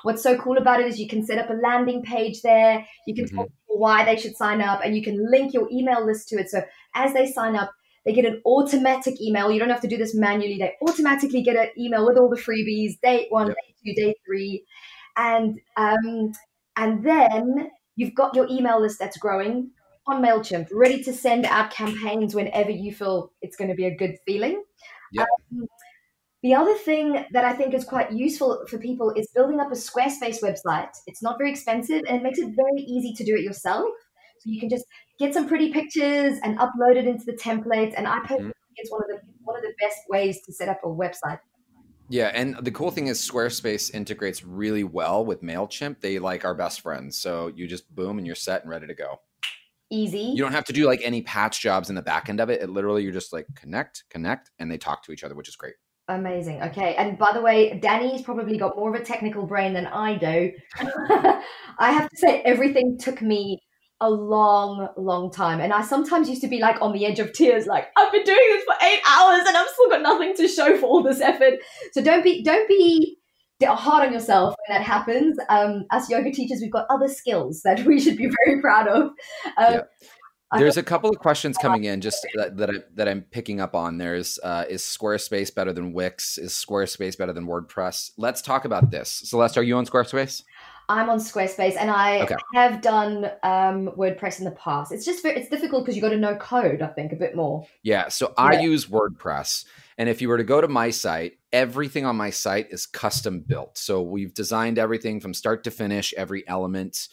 What's 0.03 0.23
so 0.23 0.37
cool 0.39 0.59
about 0.59 0.81
it 0.81 0.87
is 0.87 0.99
you 0.99 1.09
can 1.09 1.25
set 1.25 1.39
up 1.39 1.51
a 1.51 1.55
landing 1.55 2.03
page 2.03 2.43
there. 2.43 2.87
You 3.07 3.15
can 3.15 3.27
mm-hmm. 3.27 3.37
talk 3.37 3.51
why 3.67 4.05
they 4.05 4.17
should 4.17 4.37
sign 4.37 4.61
up 4.61 4.81
and 4.85 4.97
you 4.97 5.03
can 5.03 5.31
link 5.31 5.55
your 5.55 5.69
email 5.71 6.05
list 6.05 6.29
to 6.29 6.37
it. 6.37 6.51
So 6.51 6.63
as 6.95 7.15
they 7.15 7.27
sign 7.27 7.57
up, 7.57 7.73
they 8.05 8.13
get 8.13 8.25
an 8.25 8.43
automatic 8.45 9.21
email. 9.21 9.51
You 9.51 9.59
don't 9.59 9.71
have 9.71 9.81
to 9.83 9.89
do 9.89 9.97
this 9.97 10.15
manually. 10.15 10.59
They 10.59 10.75
automatically 10.87 11.43
get 11.43 11.57
an 11.57 11.69
email 11.79 12.07
with 12.07 12.19
all 12.19 12.29
the 12.29 12.41
freebies, 12.41 13.01
day 13.03 13.27
one, 13.31 13.49
yep. 13.49 13.57
day 13.57 13.75
two, 13.85 14.03
day 14.03 14.15
three. 14.27 14.65
And 15.17 15.61
um, 15.77 16.33
and 16.77 17.05
then 17.05 17.71
you've 17.97 18.15
got 18.15 18.35
your 18.35 18.47
email 18.51 18.81
list 18.81 18.99
that's 18.99 19.19
growing 19.19 19.71
on 20.07 20.23
MailChimp, 20.23 20.69
ready 20.73 21.03
to 21.05 21.13
send 21.13 21.45
out 21.45 21.71
campaigns 21.71 22.35
whenever 22.35 22.71
you 22.71 22.93
feel 22.93 23.31
it's 23.41 23.57
going 23.57 23.71
to 23.71 23.77
be 23.77 23.85
a 23.85 23.97
good 23.97 24.17
feeling. 24.27 24.65
Yep. 25.13 25.27
Um, 25.53 25.67
the 26.43 26.55
other 26.55 26.75
thing 26.75 27.25
that 27.33 27.45
I 27.45 27.53
think 27.53 27.73
is 27.73 27.85
quite 27.85 28.11
useful 28.11 28.65
for 28.69 28.79
people 28.79 29.13
is 29.17 29.29
building 29.33 29.61
up 29.61 29.71
a 29.71 29.77
Squarespace 29.77 30.43
website. 30.43 30.91
It's 31.07 31.23
not 31.23 31.39
very 31.39 31.53
expensive 31.53 32.03
and 32.09 32.17
it 32.17 32.23
makes 32.23 32.39
it 32.41 32.53
very 32.57 32.83
easy 32.83 33.15
to 33.15 33.25
do 33.25 33.37
it 33.37 33.43
yourself. 33.43 33.85
So 34.41 34.51
you 34.51 34.59
can 34.59 34.69
just 34.69 34.85
get 35.19 35.35
some 35.35 35.49
pretty 35.49 35.73
pictures 35.73 36.39
and 36.43 36.59
upload 36.59 36.97
it 36.97 37.07
into 37.07 37.25
the 37.25 37.33
template. 37.33 37.95
And 37.97 38.07
I 38.07 38.21
personally 38.21 38.45
mm-hmm. 38.45 38.75
think 38.75 38.77
it's 38.77 38.91
one 38.91 39.03
of 39.03 39.09
the 39.09 39.21
one 39.45 39.57
of 39.57 39.63
the 39.63 39.73
best 39.81 39.99
ways 40.09 40.43
to 40.43 40.53
set 40.53 40.69
up 40.69 40.81
a 40.85 40.89
website. 40.89 41.39
Yeah, 42.09 42.31
and 42.35 42.57
the 42.63 42.71
cool 42.71 42.91
thing 42.91 43.07
is 43.07 43.19
Squarespace 43.19 43.95
integrates 43.95 44.45
really 44.45 44.85
well 44.85 45.25
with 45.25 45.43
Mailchimp. 45.43 46.01
They 46.01 46.19
like 46.19 46.45
our 46.45 46.55
best 46.55 46.83
friends, 46.83 47.17
so 47.17 47.51
you 47.55 47.67
just 47.67 47.93
boom 47.95 48.19
and 48.19 48.27
you're 48.27 48.37
set 48.37 48.63
and 48.63 48.71
ready 48.71 48.87
to 48.87 48.95
go. 48.95 49.21
Easy. 49.91 50.19
You 50.19 50.39
don't 50.39 50.53
have 50.53 50.65
to 50.67 50.73
do 50.73 50.87
like 50.87 51.01
any 51.03 51.23
patch 51.23 51.61
jobs 51.61 51.89
in 51.89 51.95
the 51.95 52.03
back 52.03 52.29
end 52.29 52.41
of 52.41 52.51
it. 52.51 52.61
It 52.63 52.71
literally 52.71 53.03
you're 53.03 53.13
just 53.13 53.33
like 53.33 53.47
connect, 53.55 54.05
connect, 54.11 54.51
and 54.59 54.71
they 54.71 54.79
talk 54.79 55.03
to 55.05 55.13
each 55.13 55.25
other, 55.25 55.35
which 55.35 55.49
is 55.49 55.57
great. 55.57 55.75
Amazing. 56.09 56.63
Okay. 56.63 56.95
And 56.97 57.17
by 57.17 57.31
the 57.33 57.41
way, 57.41 57.79
Danny's 57.79 58.23
probably 58.23 58.59
got 58.59 58.77
more 58.77 58.95
of 58.95 59.01
a 59.01 59.05
technical 59.05 59.47
brain 59.47 59.73
than 59.73 59.87
I 59.87 60.17
do. 60.17 60.53
I 61.79 61.93
have 61.93 62.11
to 62.11 62.17
say, 62.17 62.43
everything 62.43 62.99
took 62.99 63.23
me 63.23 63.63
a 64.03 64.11
long, 64.11 64.89
long 64.97 65.31
time. 65.31 65.61
And 65.61 65.73
I 65.73 65.83
sometimes 65.83 66.29
used 66.29 66.43
to 66.43 66.49
be 66.49 66.59
like 66.59 66.83
on 66.83 66.93
the 66.93 67.07
edge 67.07 67.21
of 67.21 67.33
tears, 67.33 67.67
like, 67.67 67.87
I've 67.97 68.11
been 68.11 68.25
doing 68.25 68.49
this 68.49 68.65
for 68.65 68.75
eight 68.83 69.01
hours 69.09 69.43
and 69.47 69.57
I've 69.57 69.69
still 69.69 69.89
got 69.89 70.03
nothing 70.03 70.35
to 70.37 70.49
show 70.49 70.77
for 70.77 70.87
all 70.87 71.03
this 71.05 71.21
effort. 71.21 71.61
So 71.93 72.03
don't 72.03 72.25
be, 72.25 72.43
don't 72.43 72.69
be 72.69 73.17
hard 73.63 74.09
on 74.09 74.13
yourself 74.13 74.57
when 74.67 74.77
that 74.77 74.85
happens. 74.85 75.39
Um, 75.49 75.85
as 75.93 76.11
yoga 76.11 76.33
teachers, 76.33 76.59
we've 76.61 76.73
got 76.73 76.87
other 76.91 77.09
skills 77.09 77.63
that 77.63 77.85
we 77.87 78.01
should 78.01 78.17
be 78.17 78.29
very 78.45 78.61
proud 78.61 78.89
of. 78.89 79.03
Um, 79.57 79.75
yeah. 79.75 79.81
There's 80.55 80.77
a 80.77 80.83
couple 80.83 81.09
of 81.09 81.19
questions 81.19 81.57
coming 81.57 81.85
in 81.85 82.03
just 82.03 82.27
that, 82.35 82.59
that, 82.59 82.69
I, 82.69 82.75
that 82.97 83.09
I'm 83.09 83.23
picking 83.23 83.61
up 83.61 83.75
on. 83.75 83.97
There's 83.97 84.39
uh, 84.41 84.65
is 84.69 84.83
Squarespace 84.83 85.55
better 85.55 85.73
than 85.73 85.95
Wix? 85.95 86.37
Is 86.37 86.53
Squarespace 86.53 87.17
better 87.17 87.33
than 87.33 87.47
WordPress? 87.47 88.11
Let's 88.19 88.43
talk 88.43 88.67
about 88.67 88.91
this. 88.91 89.23
Celeste, 89.25 89.57
are 89.57 89.63
you 89.63 89.79
on 89.79 89.87
Squarespace? 89.87 90.43
I'm 90.93 91.09
on 91.09 91.19
Squarespace, 91.19 91.77
and 91.77 91.91
I 91.91 92.21
okay. 92.21 92.37
have 92.53 92.83
done 92.83 93.25
um, 93.43 93.89
WordPress 93.97 94.39
in 94.39 94.45
the 94.45 94.51
past. 94.51 94.93
It's 94.93 95.07
just 95.07 95.25
it's 95.25 95.49
difficult 95.49 95.85
because 95.85 95.97
you 95.97 96.03
got 96.03 96.11
to 96.11 96.19
know 96.19 96.37
code. 96.37 96.83
I 96.83 96.89
think 96.89 97.13
a 97.13 97.17
bit 97.17 97.35
more. 97.35 97.67
Yeah, 97.83 98.09
so 98.09 98.35
I 98.37 98.61
use 98.61 98.87
WordPress, 98.87 99.65
and 99.97 100.11
if 100.11 100.21
you 100.21 100.29
were 100.29 100.37
to 100.37 100.45
go 100.45 100.61
to 100.61 100.69
my 100.69 100.91
site, 100.91 101.39
everything 101.51 102.05
on 102.05 102.17
my 102.17 102.29
site 102.29 102.67
is 102.71 102.85
custom 102.85 103.41
built. 103.41 103.79
So 103.79 104.03
we've 104.03 104.35
designed 104.35 104.79
everything 104.79 105.19
from 105.19 105.33
start 105.33 105.65
to 105.65 105.71
finish, 105.71 106.13
every 106.15 106.47
element. 106.47 107.09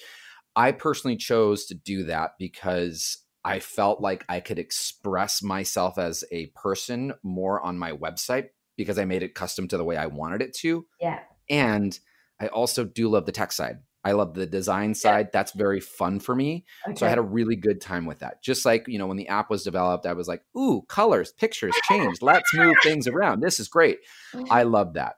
I 0.57 0.73
personally 0.73 1.15
chose 1.15 1.65
to 1.67 1.75
do 1.75 2.03
that 2.03 2.31
because 2.37 3.19
I 3.45 3.59
felt 3.59 4.01
like 4.01 4.25
I 4.27 4.41
could 4.41 4.59
express 4.59 5.41
myself 5.41 5.97
as 5.97 6.25
a 6.33 6.47
person 6.47 7.13
more 7.23 7.61
on 7.61 7.79
my 7.79 7.93
website 7.93 8.49
because 8.75 8.99
I 8.99 9.05
made 9.05 9.23
it 9.23 9.35
custom 9.35 9.69
to 9.69 9.77
the 9.77 9.85
way 9.85 9.95
I 9.95 10.07
wanted 10.07 10.41
it 10.41 10.53
to. 10.57 10.85
Yeah. 10.99 11.19
And 11.49 11.97
I 12.39 12.47
also 12.47 12.85
do 12.85 13.09
love 13.09 13.25
the 13.25 13.31
tech 13.31 13.51
side. 13.51 13.79
I 14.03 14.13
love 14.13 14.33
the 14.33 14.45
design 14.45 14.95
side. 14.95 15.27
Yeah. 15.27 15.31
That's 15.33 15.51
very 15.51 15.81
fun 15.81 16.19
for 16.19 16.33
me. 16.33 16.65
Okay. 16.87 16.95
So 16.95 17.05
I 17.05 17.09
had 17.09 17.17
a 17.17 17.23
really 17.23 17.57
good 17.57 17.81
time 17.81 18.05
with 18.05 18.19
that. 18.19 18.41
Just 18.41 18.65
like, 18.65 18.87
you 18.87 18.97
know, 18.97 19.07
when 19.07 19.17
the 19.17 19.27
app 19.27 19.49
was 19.49 19.63
developed, 19.63 20.05
I 20.05 20.13
was 20.13 20.27
like, 20.27 20.41
ooh, 20.57 20.83
colors, 20.87 21.33
pictures 21.33 21.75
changed. 21.89 22.21
Let's 22.21 22.53
move 22.53 22.75
things 22.81 23.07
around. 23.07 23.41
This 23.41 23.59
is 23.59 23.67
great. 23.67 23.99
I 24.49 24.63
love 24.63 24.93
that. 24.93 25.15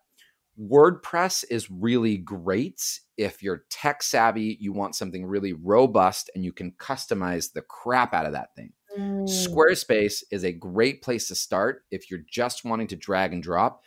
WordPress 0.60 1.46
is 1.50 1.72
really 1.72 2.18
great 2.18 2.82
if 3.18 3.44
you're 3.44 3.64
tech 3.70 4.02
savvy, 4.04 4.58
you 4.60 4.74
want 4.74 4.96
something 4.96 5.26
really 5.26 5.54
robust 5.54 6.30
and 6.36 6.44
you 6.44 6.52
can 6.52 6.72
customize 6.72 7.54
the 7.54 7.62
crap 7.62 8.14
out 8.14 8.26
of 8.26 8.34
that 8.34 8.56
thing. 8.56 8.74
Mm. 8.98 9.28
Squarespace 9.28 10.24
is 10.32 10.44
a 10.44 10.52
great 10.52 11.02
place 11.02 11.28
to 11.28 11.36
start 11.36 11.84
if 11.92 12.10
you're 12.10 12.24
just 12.30 12.66
wanting 12.66 12.88
to 12.88 12.96
drag 12.96 13.32
and 13.32 13.42
drop. 13.42 13.84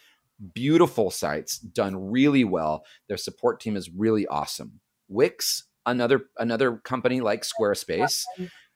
Beautiful 0.53 1.11
sites 1.11 1.59
done 1.59 2.11
really 2.11 2.45
well. 2.45 2.85
Their 3.09 3.17
support 3.17 3.61
team 3.61 3.77
is 3.77 3.91
really 3.91 4.27
awesome. 4.27 4.81
Wix, 5.09 5.65
another 5.87 6.27
another 6.39 6.79
company 6.79 7.21
like 7.21 7.45
Squarespace, 7.45 8.25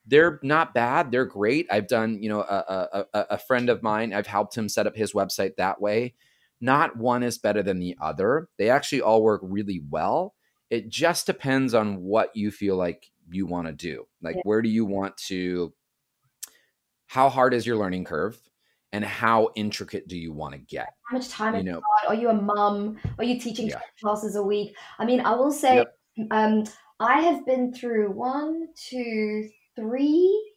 they're 0.07 0.39
not 0.43 0.73
bad. 0.73 1.11
They're 1.11 1.25
great. 1.25 1.67
I've 1.71 1.89
done, 1.89 2.23
you 2.23 2.29
know, 2.29 2.41
a, 2.41 3.05
a, 3.13 3.27
a 3.31 3.39
friend 3.39 3.69
of 3.69 3.83
mine, 3.83 4.15
I've 4.15 4.27
helped 4.27 4.57
him 4.57 4.69
set 4.69 4.87
up 4.87 4.97
his 4.97 5.13
website 5.13 5.57
that 5.57 5.81
way. 5.81 6.15
Not 6.61 6.97
one 6.97 7.23
is 7.23 7.39
better 7.39 7.63
than 7.63 7.79
the 7.79 7.97
other. 8.01 8.49
They 8.57 8.71
actually 8.71 9.03
all 9.03 9.23
work 9.23 9.41
really 9.43 9.81
well. 9.91 10.35
It 10.71 10.89
just 10.89 11.27
depends 11.27 11.75
on 11.75 12.03
what 12.03 12.31
you 12.35 12.51
feel 12.51 12.77
like 12.77 13.11
you 13.31 13.47
want 13.47 13.67
to 13.67 13.73
do. 13.73 14.07
Like, 14.23 14.37
yeah. 14.37 14.43
where 14.45 14.63
do 14.63 14.69
you 14.69 14.85
want 14.85 15.17
to, 15.29 15.73
how 17.07 17.29
hard 17.29 17.53
is 17.53 17.67
your 17.67 17.77
learning 17.77 18.05
curve? 18.05 18.39
And 18.91 19.05
how 19.05 19.51
intricate 19.55 20.09
do 20.09 20.17
you 20.17 20.33
want 20.33 20.55
to 20.55 20.59
get? 20.59 20.95
How 21.09 21.17
much 21.17 21.29
time 21.29 21.55
you 21.57 21.63
know? 21.63 21.81
Are 22.07 22.15
you 22.15 22.29
a 22.29 22.35
mom? 22.35 22.99
Are 23.19 23.25
you 23.25 23.41
teaching 23.41 23.69
yeah. 23.69 23.81
classes 24.01 24.37
a 24.37 24.43
week? 24.43 24.77
I 24.99 25.07
mean, 25.07 25.21
I 25.21 25.35
will 25.35 25.51
say, 25.51 25.77
yep. 25.77 25.97
um, 26.31 26.65
I 27.01 27.21
have 27.21 27.47
been 27.47 27.73
through 27.73 28.11
one, 28.11 28.69
two, 28.77 29.49
three, 29.75 30.53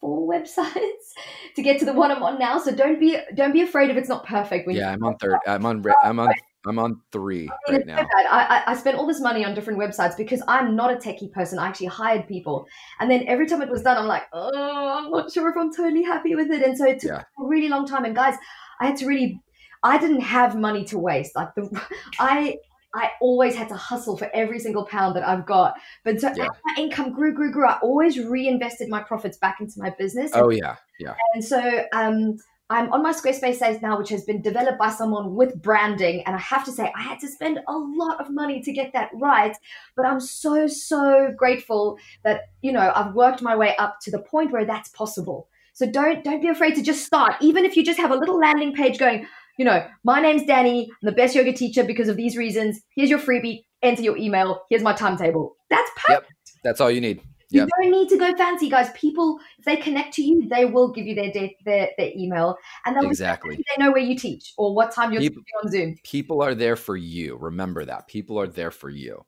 four 0.00 0.28
websites 0.28 1.14
to 1.56 1.62
get 1.62 1.78
to 1.78 1.84
the 1.84 1.92
one 1.92 2.10
I'm 2.10 2.22
on 2.22 2.38
now. 2.38 2.58
So 2.58 2.74
don't 2.74 3.00
be 3.00 3.18
don't 3.34 3.52
be 3.52 3.62
afraid 3.62 3.90
if 3.90 3.96
it's 3.96 4.08
not 4.08 4.26
perfect. 4.26 4.70
yeah, 4.70 4.92
I'm 4.92 5.02
on 5.02 5.16
third. 5.20 5.38
I'm 5.46 5.64
on. 5.64 5.84
I'm 6.04 6.20
on. 6.20 6.34
I'm 6.68 6.80
on 6.80 7.00
three 7.12 7.48
I 7.68 7.70
mean, 7.70 7.80
right 7.82 7.86
now. 7.86 8.06
I, 8.28 8.64
I, 8.66 8.74
spent 8.74 8.98
all 8.98 9.06
this 9.06 9.20
money 9.20 9.44
on 9.44 9.54
different 9.54 9.78
websites 9.78 10.16
because 10.16 10.42
I'm 10.48 10.74
not 10.74 10.92
a 10.92 10.96
techie 10.96 11.30
person. 11.30 11.60
I 11.60 11.68
actually 11.68 11.86
hired 11.86 12.26
people, 12.26 12.66
and 12.98 13.08
then 13.08 13.24
every 13.28 13.46
time 13.46 13.62
it 13.62 13.70
was 13.70 13.82
done, 13.82 13.96
I'm 13.96 14.08
like, 14.08 14.24
oh, 14.32 14.98
I'm 14.98 15.12
not 15.12 15.30
sure 15.30 15.48
if 15.48 15.56
I'm 15.56 15.72
totally 15.72 16.02
happy 16.02 16.34
with 16.34 16.50
it. 16.50 16.62
And 16.62 16.76
so 16.76 16.84
it 16.86 16.98
took 16.98 17.10
yeah. 17.10 17.22
a 17.38 17.46
really 17.46 17.68
long 17.68 17.86
time. 17.86 18.04
And 18.04 18.16
guys, 18.16 18.34
I 18.80 18.86
had 18.86 18.96
to 18.96 19.06
really. 19.06 19.40
I 19.86 19.98
didn't 19.98 20.20
have 20.20 20.56
money 20.56 20.84
to 20.86 20.98
waste. 20.98 21.36
Like 21.36 21.54
the, 21.54 21.82
I 22.18 22.56
I 22.94 23.10
always 23.20 23.54
had 23.54 23.68
to 23.68 23.76
hustle 23.76 24.16
for 24.16 24.30
every 24.32 24.58
single 24.58 24.84
pound 24.86 25.16
that 25.16 25.28
I've 25.28 25.44
got. 25.44 25.74
But 26.02 26.20
so 26.20 26.32
yeah. 26.34 26.48
my 26.64 26.82
income 26.82 27.12
grew, 27.12 27.34
grew, 27.34 27.52
grew. 27.52 27.66
I 27.66 27.78
always 27.82 28.18
reinvested 28.18 28.88
my 28.88 29.02
profits 29.02 29.36
back 29.36 29.60
into 29.60 29.74
my 29.78 29.90
business. 29.98 30.30
Oh 30.34 30.50
yeah, 30.50 30.76
yeah. 30.98 31.14
And 31.34 31.44
so 31.44 31.84
um, 31.92 32.38
I'm 32.70 32.92
on 32.92 33.02
my 33.02 33.12
Squarespace 33.12 33.56
site 33.56 33.82
now, 33.82 33.98
which 33.98 34.08
has 34.08 34.24
been 34.24 34.40
developed 34.40 34.78
by 34.78 34.90
someone 34.90 35.34
with 35.34 35.60
branding. 35.62 36.22
And 36.26 36.34
I 36.34 36.38
have 36.38 36.64
to 36.64 36.72
say, 36.72 36.90
I 36.96 37.02
had 37.02 37.20
to 37.20 37.28
spend 37.28 37.60
a 37.68 37.76
lot 37.76 38.20
of 38.20 38.30
money 38.30 38.62
to 38.62 38.72
get 38.72 38.92
that 38.94 39.10
right. 39.14 39.56
But 39.94 40.06
I'm 40.06 40.20
so, 40.20 40.66
so 40.66 41.32
grateful 41.36 41.98
that, 42.24 42.48
you 42.62 42.72
know, 42.72 42.92
I've 42.94 43.14
worked 43.14 43.42
my 43.42 43.54
way 43.54 43.76
up 43.76 44.00
to 44.02 44.10
the 44.10 44.18
point 44.18 44.52
where 44.52 44.64
that's 44.64 44.88
possible. 44.88 45.48
So 45.74 45.84
don't 45.84 46.24
don't 46.24 46.40
be 46.40 46.48
afraid 46.48 46.74
to 46.76 46.82
just 46.82 47.04
start. 47.04 47.34
Even 47.42 47.66
if 47.66 47.76
you 47.76 47.84
just 47.84 48.00
have 48.00 48.10
a 48.10 48.16
little 48.16 48.38
landing 48.38 48.72
page 48.72 48.98
going, 48.98 49.26
you 49.56 49.64
know, 49.64 49.86
my 50.04 50.20
name's 50.20 50.44
Danny. 50.44 50.90
I'm 50.90 51.06
the 51.06 51.12
best 51.12 51.34
yoga 51.34 51.52
teacher 51.52 51.84
because 51.84 52.08
of 52.08 52.16
these 52.16 52.36
reasons. 52.36 52.80
Here's 52.94 53.10
your 53.10 53.18
freebie. 53.18 53.64
Enter 53.82 54.02
your 54.02 54.16
email. 54.16 54.62
Here's 54.70 54.82
my 54.82 54.92
timetable. 54.92 55.56
That's 55.70 55.90
perfect. 55.96 56.30
Yep. 56.30 56.56
That's 56.64 56.80
all 56.80 56.90
you 56.90 57.00
need. 57.00 57.20
You 57.50 57.60
yep. 57.60 57.68
don't 57.80 57.92
need 57.92 58.08
to 58.08 58.18
go 58.18 58.34
fancy, 58.36 58.68
guys. 58.68 58.90
People, 58.94 59.38
if 59.58 59.64
they 59.64 59.76
connect 59.76 60.14
to 60.14 60.22
you, 60.22 60.48
they 60.48 60.64
will 60.64 60.90
give 60.90 61.06
you 61.06 61.14
their 61.14 61.30
their, 61.64 61.90
their 61.96 62.10
email, 62.16 62.56
and 62.84 62.96
they'll 62.96 63.08
exactly 63.08 63.56
they 63.56 63.84
know 63.84 63.92
where 63.92 64.02
you 64.02 64.16
teach 64.16 64.52
or 64.58 64.74
what 64.74 64.90
time 64.90 65.12
you're 65.12 65.22
people, 65.22 65.42
on 65.62 65.70
Zoom. 65.70 65.96
People 66.02 66.42
are 66.42 66.56
there 66.56 66.74
for 66.74 66.96
you. 66.96 67.36
Remember 67.36 67.84
that. 67.84 68.08
People 68.08 68.40
are 68.40 68.48
there 68.48 68.72
for 68.72 68.90
you. 68.90 69.24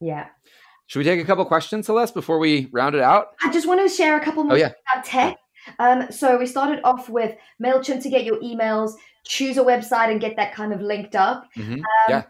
Yeah. 0.00 0.26
Should 0.86 1.00
we 1.00 1.04
take 1.04 1.20
a 1.20 1.24
couple 1.24 1.44
questions, 1.44 1.86
Celeste, 1.86 2.14
before 2.14 2.38
we 2.38 2.68
round 2.70 2.94
it 2.94 3.00
out? 3.00 3.30
I 3.42 3.52
just 3.52 3.66
want 3.66 3.80
to 3.80 3.88
share 3.88 4.16
a 4.16 4.24
couple 4.24 4.44
more 4.44 4.52
oh, 4.52 4.56
yeah. 4.56 4.72
about 4.92 5.04
tech. 5.04 5.36
Um, 5.78 6.10
so 6.10 6.38
we 6.38 6.46
started 6.46 6.80
off 6.84 7.08
with 7.08 7.36
MailChimp 7.62 8.02
to 8.02 8.08
get 8.08 8.24
your 8.24 8.40
emails, 8.40 8.92
choose 9.24 9.56
a 9.56 9.62
website 9.62 10.10
and 10.10 10.20
get 10.20 10.36
that 10.36 10.54
kind 10.54 10.72
of 10.72 10.80
linked 10.80 11.16
up. 11.16 11.48
Mm-hmm. 11.56 11.74
Um, 11.74 11.82
yeah. 12.08 12.22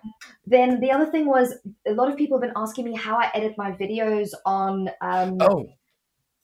Then 0.46 0.80
the 0.80 0.90
other 0.90 1.06
thing 1.06 1.26
was 1.26 1.54
a 1.86 1.92
lot 1.92 2.10
of 2.10 2.16
people 2.16 2.38
have 2.38 2.48
been 2.48 2.56
asking 2.56 2.84
me 2.84 2.94
how 2.94 3.18
I 3.18 3.30
edit 3.34 3.54
my 3.56 3.72
videos 3.72 4.30
on 4.44 4.88
um, 5.00 5.36
oh. 5.40 5.66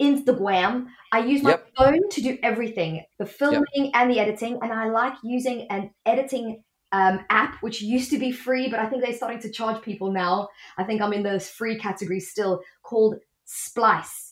Instagram. 0.00 0.86
I 1.12 1.20
use 1.20 1.42
my 1.42 1.50
yep. 1.50 1.68
phone 1.76 2.08
to 2.10 2.20
do 2.20 2.38
everything 2.42 3.04
the 3.18 3.26
filming 3.26 3.64
yep. 3.74 3.90
and 3.94 4.10
the 4.10 4.18
editing. 4.18 4.58
And 4.62 4.72
I 4.72 4.88
like 4.88 5.14
using 5.22 5.66
an 5.70 5.90
editing 6.06 6.62
um, 6.92 7.24
app, 7.30 7.62
which 7.62 7.80
used 7.80 8.10
to 8.10 8.18
be 8.18 8.32
free, 8.32 8.68
but 8.68 8.78
I 8.78 8.86
think 8.86 9.02
they're 9.02 9.14
starting 9.14 9.40
to 9.40 9.50
charge 9.50 9.82
people 9.82 10.12
now. 10.12 10.48
I 10.76 10.84
think 10.84 11.00
I'm 11.00 11.12
in 11.12 11.22
the 11.22 11.40
free 11.40 11.78
category 11.78 12.20
still 12.20 12.60
called 12.82 13.16
Splice. 13.46 14.31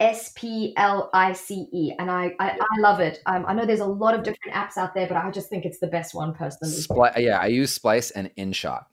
S 0.00 0.32
P 0.34 0.74
L 0.76 1.10
I 1.14 1.32
C 1.32 1.66
E, 1.72 1.92
and 1.98 2.10
I 2.10 2.34
I, 2.40 2.58
I 2.60 2.80
love 2.80 3.00
it. 3.00 3.20
Um, 3.26 3.44
I 3.46 3.54
know 3.54 3.64
there's 3.64 3.80
a 3.80 3.86
lot 3.86 4.14
of 4.14 4.22
different 4.22 4.54
apps 4.54 4.76
out 4.76 4.94
there, 4.94 5.06
but 5.06 5.16
I 5.16 5.30
just 5.30 5.48
think 5.48 5.64
it's 5.64 5.78
the 5.78 5.86
best 5.86 6.14
one 6.14 6.34
personally. 6.34 6.74
Spli- 6.74 7.16
yeah, 7.18 7.38
I 7.38 7.46
use 7.46 7.70
Splice 7.70 8.10
and 8.10 8.30
InShot. 8.36 8.84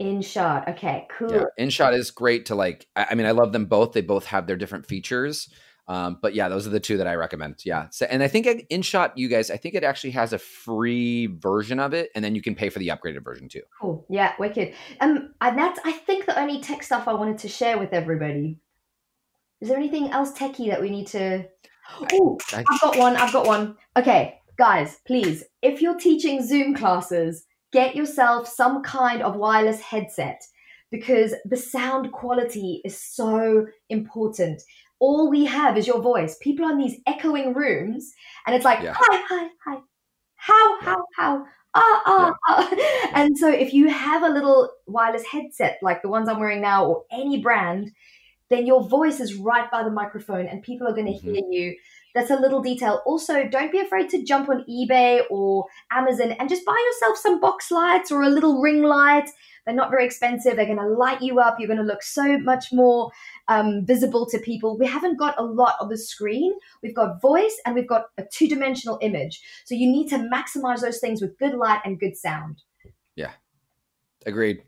InShot, 0.00 0.68
okay, 0.70 1.06
cool. 1.10 1.30
Yeah, 1.30 1.44
InShot 1.58 1.96
is 1.96 2.10
great 2.10 2.46
to 2.46 2.54
like. 2.54 2.86
I, 2.96 3.08
I 3.10 3.14
mean, 3.14 3.26
I 3.26 3.32
love 3.32 3.52
them 3.52 3.66
both. 3.66 3.92
They 3.92 4.00
both 4.00 4.26
have 4.26 4.46
their 4.46 4.56
different 4.56 4.86
features. 4.86 5.48
Um, 5.88 6.18
but 6.22 6.34
yeah, 6.34 6.48
those 6.48 6.68
are 6.68 6.70
the 6.70 6.78
two 6.78 6.98
that 6.98 7.08
I 7.08 7.14
recommend. 7.14 7.56
Yeah. 7.64 7.88
So, 7.90 8.06
and 8.06 8.22
I 8.22 8.28
think 8.28 8.46
InShot, 8.70 9.10
you 9.16 9.28
guys, 9.28 9.50
I 9.50 9.56
think 9.56 9.74
it 9.74 9.82
actually 9.82 10.12
has 10.12 10.32
a 10.32 10.38
free 10.38 11.26
version 11.26 11.80
of 11.80 11.92
it, 11.94 12.10
and 12.14 12.24
then 12.24 12.36
you 12.36 12.42
can 12.42 12.54
pay 12.54 12.70
for 12.70 12.78
the 12.78 12.88
upgraded 12.88 13.24
version 13.24 13.48
too. 13.48 13.62
Cool. 13.80 14.06
Yeah, 14.08 14.32
wicked. 14.38 14.74
Um, 15.00 15.34
and 15.40 15.58
that's 15.58 15.80
I 15.84 15.92
think 15.92 16.26
the 16.26 16.38
only 16.40 16.60
tech 16.60 16.82
stuff 16.82 17.08
I 17.08 17.14
wanted 17.14 17.38
to 17.38 17.48
share 17.48 17.76
with 17.76 17.92
everybody. 17.92 18.58
Is 19.60 19.68
there 19.68 19.76
anything 19.76 20.10
else 20.10 20.32
techie 20.32 20.70
that 20.70 20.80
we 20.80 20.90
need 20.90 21.06
to? 21.08 21.44
Oh, 22.12 22.38
I've 22.52 22.80
got 22.80 22.96
one. 22.96 23.16
I've 23.16 23.32
got 23.32 23.46
one. 23.46 23.76
Okay, 23.96 24.38
guys, 24.58 24.98
please, 25.06 25.44
if 25.62 25.82
you're 25.82 25.98
teaching 25.98 26.46
Zoom 26.46 26.74
classes, 26.74 27.44
get 27.72 27.94
yourself 27.94 28.48
some 28.48 28.82
kind 28.82 29.22
of 29.22 29.36
wireless 29.36 29.80
headset 29.80 30.40
because 30.90 31.34
the 31.44 31.56
sound 31.56 32.12
quality 32.12 32.80
is 32.84 33.00
so 33.00 33.66
important. 33.88 34.62
All 34.98 35.30
we 35.30 35.44
have 35.46 35.78
is 35.78 35.86
your 35.86 36.00
voice. 36.00 36.36
People 36.40 36.66
are 36.66 36.72
in 36.72 36.78
these 36.78 37.00
echoing 37.06 37.54
rooms, 37.54 38.12
and 38.46 38.54
it's 38.54 38.64
like, 38.64 38.82
yeah. 38.82 38.94
hi, 38.96 39.22
hi, 39.28 39.48
hi, 39.64 39.78
how, 40.36 40.78
yeah. 40.80 40.86
how, 40.86 41.04
how, 41.16 41.44
ah, 41.74 42.02
ah, 42.06 42.34
ah. 42.48 43.10
And 43.14 43.36
so, 43.36 43.48
if 43.48 43.72
you 43.72 43.88
have 43.88 44.22
a 44.22 44.28
little 44.28 44.70
wireless 44.86 45.24
headset 45.24 45.78
like 45.80 46.02
the 46.02 46.08
ones 46.08 46.28
I'm 46.28 46.38
wearing 46.38 46.60
now, 46.60 46.86
or 46.86 47.04
any 47.10 47.40
brand, 47.40 47.90
then 48.50 48.66
your 48.66 48.82
voice 48.86 49.20
is 49.20 49.34
right 49.34 49.70
by 49.70 49.82
the 49.82 49.90
microphone 49.90 50.46
and 50.46 50.62
people 50.62 50.86
are 50.86 50.92
going 50.92 51.06
to 51.06 51.12
Mhm. 51.12 51.34
hear 51.34 51.44
you. 51.48 51.76
That's 52.14 52.30
a 52.30 52.36
little 52.36 52.60
detail. 52.60 53.00
Also, 53.06 53.44
don't 53.46 53.70
be 53.70 53.78
afraid 53.78 54.10
to 54.10 54.24
jump 54.24 54.48
on 54.48 54.64
eBay 54.68 55.22
or 55.30 55.66
Amazon 55.92 56.32
and 56.32 56.48
just 56.48 56.64
buy 56.64 56.76
yourself 56.92 57.16
some 57.16 57.40
box 57.40 57.70
lights 57.70 58.10
or 58.10 58.22
a 58.22 58.28
little 58.28 58.60
ring 58.60 58.82
light. 58.82 59.30
They're 59.64 59.74
not 59.76 59.90
very 59.90 60.04
expensive. 60.06 60.56
They're 60.56 60.66
going 60.66 60.78
to 60.78 60.88
light 60.88 61.22
you 61.22 61.38
up. 61.38 61.60
You're 61.60 61.68
going 61.68 61.78
to 61.78 61.84
look 61.84 62.02
so 62.02 62.36
much 62.38 62.72
more 62.72 63.12
um, 63.46 63.84
visible 63.86 64.26
to 64.26 64.38
people. 64.38 64.76
We 64.76 64.86
haven't 64.86 65.18
got 65.18 65.38
a 65.38 65.42
lot 65.44 65.76
of 65.80 65.88
the 65.88 65.98
screen. 65.98 66.52
We've 66.82 66.94
got 66.94 67.20
voice 67.20 67.60
and 67.64 67.74
we've 67.76 67.88
got 67.88 68.06
a 68.18 68.24
two 68.24 68.48
dimensional 68.48 68.98
image. 69.02 69.40
So 69.64 69.74
you 69.76 69.86
need 69.90 70.08
to 70.08 70.16
maximize 70.16 70.80
those 70.80 70.98
things 70.98 71.20
with 71.20 71.38
good 71.38 71.54
light 71.54 71.80
and 71.84 71.98
good 71.98 72.16
sound. 72.16 72.62
Yeah, 73.14 73.32
agreed. 74.26 74.62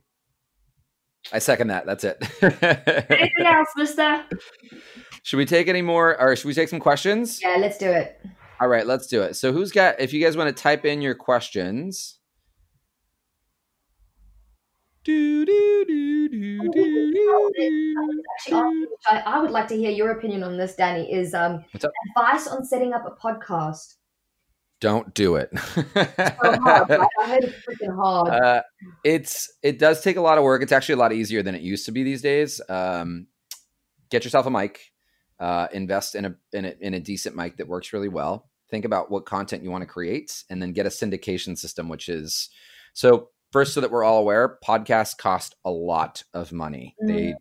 I 1.33 1.39
second 1.39 1.69
that. 1.69 1.87
That's 1.87 2.05
it. 2.05 2.17
Anything 2.43 3.47
else, 3.47 3.69
mister? 3.77 4.25
should 5.23 5.37
we 5.37 5.47
take 5.47 5.69
any 5.69 5.83
more 5.83 6.21
or 6.21 6.35
should 6.37 6.47
we 6.49 6.55
take 6.55 6.69
some 6.69 6.81
questions? 6.81 7.41
Yeah, 7.43 7.57
let's 7.59 7.79
do 7.79 7.91
it. 7.91 8.21
All 8.61 8.69
right, 8.69 8.87
let's 8.87 9.07
do 9.07 9.23
it. 9.23 9.35
So 9.37 9.53
who's 9.53 9.73
got 9.73 10.01
if 10.01 10.13
you 10.13 10.23
guys 10.25 10.37
want 10.37 10.55
to 10.55 10.63
type 10.63 10.85
in 10.85 11.01
your 11.03 11.15
questions. 11.15 12.19
Do, 15.05 15.45
do, 15.45 15.85
do, 15.89 16.29
do, 16.29 16.59
do, 16.71 17.13
do, 17.13 18.23
Actually, 18.39 18.87
I- 19.11 19.17
I, 19.19 19.19
I 19.35 19.39
would 19.41 19.51
like 19.51 19.67
to 19.69 19.77
hear 19.77 19.91
your 19.91 20.13
opinion 20.13 20.45
on 20.45 20.57
this, 20.57 20.77
Danny. 20.77 21.13
Is 21.13 21.35
um, 21.35 21.65
advice 21.75 22.47
on 22.47 22.65
setting 22.65 22.93
up 22.93 23.05
a 23.05 23.11
podcast? 23.11 23.97
Don't 24.83 25.15
do 25.15 25.37
it. 25.37 25.49
So 25.55 25.85
hard. 25.95 26.91
right? 26.91 27.09
I 27.21 27.29
heard 27.29 27.45
it's 27.45 27.57
freaking 27.65 27.95
hard. 27.95 28.29
uh, 28.43 28.63
it's 29.05 29.49
it 29.63 29.79
does 29.79 30.01
take 30.03 30.17
a 30.17 30.21
lot 30.21 30.39
of 30.39 30.45
work. 30.45 30.61
It's 30.61 30.73
actually 30.73 30.95
a 30.95 30.99
lot 30.99 31.13
easier 31.13 31.41
than 31.41 31.55
it 31.55 31.63
used 31.63 31.87
to 31.87 31.93
be 31.93 32.03
these 32.03 32.21
days. 32.21 32.61
Um, 32.69 33.29
get 34.11 34.25
yourself 34.25 34.45
a 34.47 34.51
mic. 34.51 34.81
Uh, 35.39 35.69
invest 35.73 36.17
in 36.17 36.25
a, 36.25 36.35
in 36.53 36.65
a 36.65 36.75
in 36.81 36.95
a 36.95 37.01
decent 37.01 37.37
mic 37.37 37.59
that 37.59 37.69
works 37.69 37.93
really 37.93 38.09
well. 38.09 38.51
Think 38.71 38.85
about 38.85 39.09
what 39.09 39.25
content 39.25 39.63
you 39.63 39.71
want 39.71 39.83
to 39.83 39.87
create, 39.87 40.43
and 40.51 40.61
then 40.61 40.73
get 40.73 40.87
a 40.87 40.89
syndication 40.89 41.57
system, 41.57 41.89
which 41.89 42.09
is 42.09 42.51
so. 42.93 43.29
First, 43.53 43.75
so 43.75 43.83
that 43.83 43.91
we're 43.91 44.03
all 44.03 44.19
aware, 44.19 44.59
podcasts 44.67 45.15
cost 45.15 45.57
a 45.63 45.71
lot 45.71 46.25
of 46.33 46.53
money. 46.53 46.97
They 47.07 47.35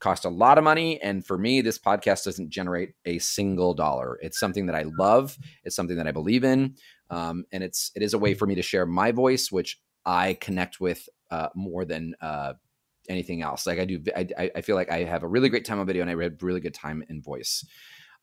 cost 0.00 0.24
a 0.24 0.30
lot 0.30 0.58
of 0.58 0.64
money, 0.64 1.00
and 1.02 1.24
for 1.26 1.38
me, 1.38 1.60
this 1.60 1.78
podcast 1.78 2.24
doesn't 2.24 2.50
generate 2.50 2.90
a 3.04 3.18
single 3.18 3.74
dollar. 3.74 4.18
It's 4.22 4.38
something 4.40 4.66
that 4.66 4.74
I 4.74 4.84
love. 4.98 5.38
It's 5.64 5.76
something 5.76 5.96
that 5.96 6.06
I 6.06 6.12
believe 6.12 6.44
in, 6.44 6.74
um, 7.10 7.44
and 7.52 7.62
it's 7.62 7.92
it 7.94 8.02
is 8.02 8.14
a 8.14 8.18
way 8.18 8.34
for 8.34 8.46
me 8.46 8.54
to 8.56 8.62
share 8.62 8.86
my 8.86 9.12
voice, 9.12 9.52
which 9.52 9.78
I 10.06 10.34
connect 10.40 10.80
with 10.80 11.08
uh, 11.30 11.48
more 11.54 11.84
than 11.84 12.14
uh, 12.20 12.54
anything 13.08 13.42
else. 13.42 13.66
Like 13.66 13.78
I 13.78 13.84
do, 13.84 14.02
I, 14.16 14.26
I- 14.38 14.50
I 14.56 14.60
feel 14.62 14.76
like 14.76 14.90
I 14.90 15.04
have 15.04 15.22
a 15.22 15.28
really 15.28 15.48
great 15.48 15.64
time 15.64 15.80
on 15.80 15.86
video, 15.86 16.02
and 16.02 16.10
I 16.10 16.22
have 16.22 16.32
a 16.32 16.44
really 16.44 16.60
good 16.60 16.74
time 16.74 17.04
in 17.08 17.22
voice. 17.22 17.64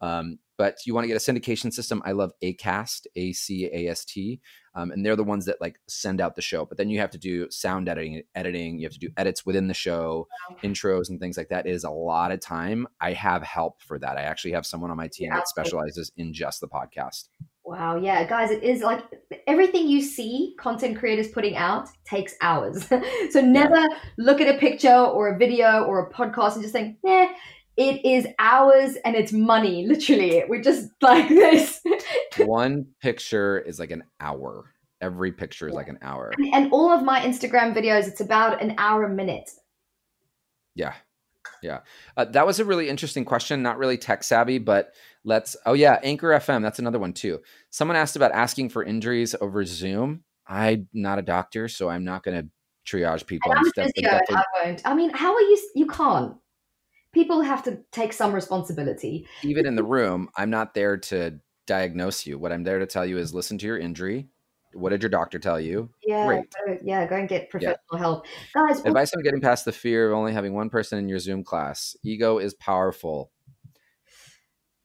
Um, 0.02 0.40
but 0.58 0.78
you 0.86 0.94
want 0.94 1.04
to 1.04 1.08
get 1.08 1.16
a 1.16 1.20
syndication 1.20 1.72
system. 1.72 2.02
I 2.04 2.14
love 2.14 2.32
Acast, 2.44 3.06
A 3.16 3.32
C 3.34 3.70
A 3.72 3.90
S 3.90 4.04
T, 4.04 4.42
um, 4.74 4.92
and 4.92 5.06
they're 5.06 5.16
the 5.16 5.24
ones 5.24 5.46
that 5.46 5.62
like 5.62 5.80
send 5.88 6.20
out 6.20 6.36
the 6.36 6.42
show. 6.42 6.66
But 6.66 6.78
then 6.78 6.90
you 6.90 7.00
have 7.00 7.12
to 7.12 7.18
do 7.18 7.50
sound 7.52 7.88
editing, 7.88 8.24
editing. 8.34 8.80
You 8.80 8.86
have 8.86 8.94
to 8.94 9.00
do 9.00 9.10
edits 9.18 9.46
within 9.46 9.68
the 9.68 9.74
show, 9.76 10.28
intros, 10.64 11.10
and 11.10 11.20
things 11.20 11.38
like 11.38 11.50
that. 11.50 11.68
It 11.68 11.72
is 11.72 11.84
a 11.84 11.92
lot 11.92 12.32
of 12.32 12.40
time. 12.40 12.88
I 13.00 13.14
have 13.14 13.44
help 13.44 13.82
for 13.82 14.00
that. 14.00 14.18
I 14.18 14.24
actually 14.24 14.52
have 14.54 14.66
someone 14.66 14.90
on 14.90 14.98
my 14.98 15.08
team 15.08 15.30
Yeah, 15.30 15.36
that 15.38 15.48
specializes 15.48 16.12
in 16.18 16.34
just 16.34 16.60
the 16.60 16.68
podcast. 16.68 17.30
Wow, 17.68 17.98
yeah, 17.98 18.24
guys, 18.24 18.50
it 18.50 18.64
is 18.64 18.82
like 18.82 19.04
everything 19.46 19.90
you 19.90 20.02
see 20.02 20.56
content 20.58 20.98
creators 20.98 21.28
putting 21.28 21.58
out 21.58 21.90
takes 22.06 22.34
hours. 22.42 22.88
so 23.30 23.42
never 23.42 23.86
look 24.18 24.40
at 24.40 24.56
a 24.56 24.58
picture 24.58 24.96
or 24.96 25.36
a 25.36 25.38
video 25.38 25.84
or 25.84 26.08
a 26.08 26.10
podcast 26.10 26.54
and 26.54 26.62
just 26.62 26.74
think, 26.74 26.96
eh, 27.06 27.28
it 27.78 28.04
is 28.04 28.28
hours 28.40 28.96
and 29.06 29.16
it's 29.16 29.32
money, 29.32 29.86
literally. 29.86 30.44
We're 30.48 30.64
just 30.64 30.90
like 31.02 31.30
this. 31.30 31.80
One 32.40 32.88
picture 33.02 33.60
is 33.60 33.80
like 33.80 33.92
an 33.92 34.04
hour. 34.20 34.74
Every 35.00 35.32
picture 35.32 35.68
is 35.68 35.76
like 35.76 35.88
an 35.88 36.00
hour. 36.02 36.34
and, 36.38 36.54
and 36.54 36.74
all 36.74 36.92
of 36.92 37.04
my 37.04 37.22
Instagram 37.22 37.76
videos, 37.76 38.08
it's 38.08 38.20
about 38.20 38.62
an 38.64 38.74
hour 38.80 39.04
a 39.04 39.10
minute. 39.10 39.52
Yeah. 40.74 40.94
Yeah. 41.62 41.80
Uh, 42.16 42.26
that 42.26 42.48
was 42.48 42.60
a 42.60 42.66
really 42.66 42.90
interesting 42.90 43.26
question. 43.26 43.62
Not 43.62 43.78
really 43.78 43.98
tech 43.98 44.24
savvy, 44.24 44.58
but 44.58 44.94
let's. 45.24 45.56
Oh, 45.66 45.74
yeah. 45.74 46.00
Anchor 46.02 46.30
FM. 46.30 46.64
That's 46.64 46.80
another 46.80 47.00
one, 47.00 47.14
too. 47.14 47.42
Someone 47.70 47.96
asked 47.96 48.16
about 48.16 48.32
asking 48.32 48.70
for 48.70 48.84
injuries 48.84 49.36
over 49.40 49.64
Zoom. 49.66 50.24
I'm 50.48 50.88
not 50.94 51.20
a 51.20 51.24
doctor, 51.24 51.68
so 51.68 51.90
I'm 51.90 52.04
not 52.04 52.24
going 52.24 52.42
to 52.42 52.50
triage 52.88 53.28
people. 53.28 53.52
I'm 53.52 53.66
a 53.66 53.72
physio, 53.72 54.20
I 54.30 54.44
won't. 54.64 54.82
I 54.86 54.94
mean, 54.96 55.12
how 55.12 55.34
are 55.36 55.42
you? 55.42 55.70
You 55.76 55.88
can't. 55.88 56.38
People 57.18 57.42
have 57.42 57.64
to 57.64 57.80
take 57.92 58.14
some 58.14 58.32
responsibility. 58.32 59.26
even 59.42 59.66
in 59.66 59.76
the 59.76 59.84
room, 59.84 60.30
I'm 60.38 60.52
not 60.52 60.76
there 60.76 60.98
to 60.98 61.40
diagnose 61.66 62.28
you. 62.28 62.38
What 62.38 62.52
I'm 62.52 62.64
there 62.64 62.78
to 62.78 62.86
tell 62.86 63.08
you 63.08 63.18
is 63.18 63.34
listen 63.34 63.58
to 63.58 63.66
your 63.66 63.80
injury. 63.80 64.28
What 64.76 64.92
did 64.92 65.02
your 65.02 65.10
doctor 65.10 65.40
tell 65.40 65.60
you? 65.60 65.90
Yeah, 66.06 66.28
Great. 66.28 66.46
go, 66.68 66.78
yeah, 66.84 67.08
go 67.08 67.16
and 67.16 67.28
get 67.28 67.50
professional 67.50 67.98
help, 67.98 68.28
guys. 68.54 68.86
Advice 68.86 69.16
on 69.16 69.24
getting 69.24 69.42
past 69.42 69.66
the 69.66 69.72
fear 69.72 70.12
of 70.12 70.16
only 70.16 70.32
having 70.32 70.54
one 70.54 70.70
person 70.70 71.00
in 71.00 71.10
your 71.10 71.18
Zoom 71.18 71.44
class. 71.44 71.98
Ego 72.04 72.38
is 72.38 72.54
powerful. 72.54 73.32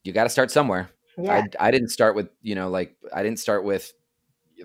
You 0.02 0.14
got 0.14 0.24
to 0.24 0.30
start 0.30 0.50
somewhere. 0.50 0.88
yeah, 1.18 1.44
I, 1.60 1.68
I 1.68 1.70
didn't 1.70 1.90
start 1.90 2.16
with 2.16 2.30
you 2.40 2.54
know 2.54 2.70
like 2.70 2.96
I 3.14 3.22
didn't 3.22 3.40
start 3.40 3.62
with 3.62 3.92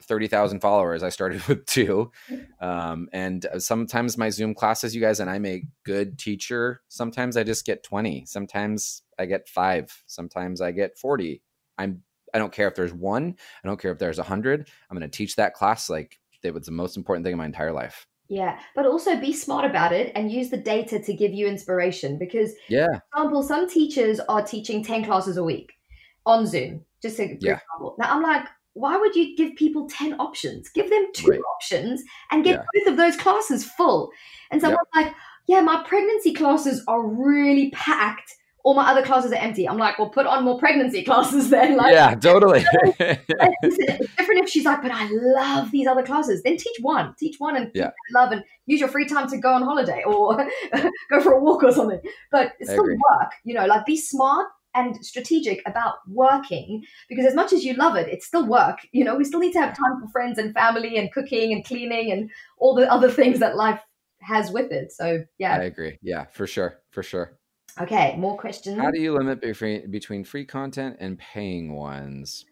thirty 0.04 0.28
thousand 0.28 0.60
followers. 0.62 1.04
I 1.04 1.10
started 1.10 1.42
with 1.48 1.66
two, 1.66 2.12
um, 2.60 3.08
and 3.14 3.46
sometimes 3.58 4.18
my 4.18 4.30
Zoom 4.30 4.54
classes, 4.54 4.96
you 4.96 5.02
guys, 5.02 5.20
and 5.20 5.30
I'm 5.30 5.46
a 5.46 5.64
good 5.84 6.18
teacher. 6.18 6.82
Sometimes 6.88 7.38
I 7.38 7.44
just 7.44 7.66
get 7.66 7.84
twenty. 7.84 8.26
Sometimes 8.26 9.04
I 9.20 9.26
get 9.26 9.48
five. 9.50 10.04
Sometimes 10.06 10.62
I 10.62 10.72
get 10.72 10.98
forty. 10.98 11.42
I'm 11.78 12.04
I 12.34 12.40
don't 12.40 12.52
care 12.52 12.68
if 12.68 12.76
there's 12.76 12.94
one. 12.94 13.36
I 13.64 13.68
don't 13.68 13.80
care 13.80 13.92
if 13.92 14.00
there's 14.00 14.20
a 14.20 14.24
hundred. 14.24 14.70
I'm 14.90 14.98
going 14.98 15.10
to 15.10 15.18
teach 15.18 15.36
that 15.38 15.54
class 15.54 15.90
like 15.90 16.20
it 16.44 16.54
was 16.54 16.66
the 16.66 16.72
most 16.72 16.98
important 16.98 17.24
thing 17.26 17.32
in 17.32 17.38
my 17.38 17.46
entire 17.46 17.72
life. 17.72 18.06
Yeah, 18.30 18.60
but 18.76 18.86
also 18.86 19.16
be 19.18 19.32
smart 19.32 19.64
about 19.64 19.94
it 19.94 20.12
and 20.14 20.30
use 20.32 20.50
the 20.50 20.58
data 20.58 21.00
to 21.00 21.14
give 21.14 21.34
you 21.34 21.48
inspiration. 21.48 22.18
Because, 22.18 22.52
Yeah, 22.68 22.88
for 23.14 23.22
example, 23.22 23.44
some 23.44 23.70
teachers 23.70 24.20
are 24.20 24.42
teaching 24.42 24.84
10 24.84 25.06
classes 25.06 25.38
a 25.38 25.44
week 25.44 25.72
on 26.26 26.46
Zoom, 26.46 26.84
just 27.02 27.18
to, 27.18 27.24
Yeah. 27.40 27.54
example. 27.54 27.96
Now, 27.98 28.14
I'm 28.14 28.22
like, 28.22 28.46
why 28.80 28.98
would 28.98 29.16
you 29.16 29.36
give 29.36 29.56
people 29.56 29.88
10 29.90 30.14
options? 30.20 30.70
Give 30.70 30.90
them 30.90 31.08
two 31.14 31.32
Right. 31.32 31.40
options 31.56 32.04
and 32.32 32.44
get 32.44 32.56
Yeah. 32.60 32.64
both 32.74 32.92
of 32.94 32.98
those 32.98 33.16
classes 33.18 33.66
full. 33.66 34.12
And 34.52 34.62
someone's 34.62 34.88
like, 34.96 35.14
yeah, 35.48 35.62
my 35.62 35.84
pregnancy 35.84 36.34
classes 36.34 36.84
are 36.88 37.06
really 37.06 37.72
packed. 37.72 38.34
All 38.64 38.74
my 38.74 38.90
other 38.92 39.02
classes 39.02 39.32
are 39.32 39.36
empty. 39.38 39.68
I'm 39.68 39.78
like, 39.78 39.98
well, 39.98 40.10
put 40.10 40.26
on 40.26 40.44
more 40.44 40.60
pregnancy 40.60 41.02
classes 41.10 41.50
then. 41.50 41.78
Like, 41.78 41.94
yeah, 41.94 42.16
totally. 42.16 42.66
It's 43.00 44.16
different 44.18 44.44
if 44.44 44.50
she's 44.50 44.66
like, 44.66 44.82
but 44.82 44.92
I 44.92 45.08
love 45.12 45.72
these 45.72 45.88
other 45.88 46.04
classes. 46.04 46.44
Then 46.44 46.58
teach 46.58 46.78
one, 46.82 47.16
teach 47.18 47.36
one, 47.40 47.56
and 47.56 47.72
Yeah. 47.74 47.92
love, 48.14 48.32
and 48.32 48.44
use 48.66 48.80
your 48.82 48.90
free 48.90 49.08
time 49.08 49.30
to 49.30 49.38
go 49.38 49.54
on 49.54 49.62
holiday 49.64 50.04
or 50.06 50.48
go 51.10 51.22
for 51.22 51.34
a 51.34 51.40
walk 51.40 51.64
or 51.64 51.72
something. 51.72 52.00
But 52.32 52.54
it's 52.60 52.70
still 52.70 52.84
work, 52.86 53.32
you 53.46 53.54
know. 53.54 53.66
Like, 53.66 53.86
be 53.86 53.96
smart 53.98 54.48
and 54.78 55.04
strategic 55.06 55.62
about 55.68 55.96
working 56.08 56.84
because 57.10 57.26
as 57.26 57.34
much 57.34 57.52
as 57.52 57.64
you 57.64 57.74
love 57.74 57.96
it, 57.96 58.08
it's 58.08 58.26
still 58.26 58.46
work. 58.46 58.80
You 58.92 59.04
know, 59.04 59.16
we 59.16 59.24
still 59.24 59.40
need 59.40 59.54
to 59.54 59.60
have 59.60 59.76
time 59.76 60.00
for 60.02 60.08
friends 60.10 60.38
and 60.38 60.54
family 60.54 60.98
and 60.98 61.12
cooking 61.12 61.52
and 61.54 61.66
cleaning 61.66 62.12
and 62.12 62.30
all 62.58 62.76
the 62.76 62.92
other 62.92 63.10
things 63.10 63.40
that 63.40 63.56
life 63.56 63.82
has 64.22 64.52
with 64.52 64.72
it. 64.72 64.92
So 64.92 65.24
yeah, 65.38 65.54
I 65.54 65.64
agree. 65.64 65.98
Yeah, 66.02 66.26
for 66.26 66.48
sure, 66.48 66.82
for 66.92 67.04
sure. 67.04 67.38
Okay, 67.80 68.16
more 68.18 68.38
questions. 68.38 68.80
How 68.80 68.92
do 68.92 69.02
you 69.02 69.14
limit 69.14 69.42
between 69.42 69.90
between 69.92 70.24
free 70.24 70.46
content 70.46 70.98
and 71.00 71.18
paying 71.18 71.74
ones? 71.74 72.46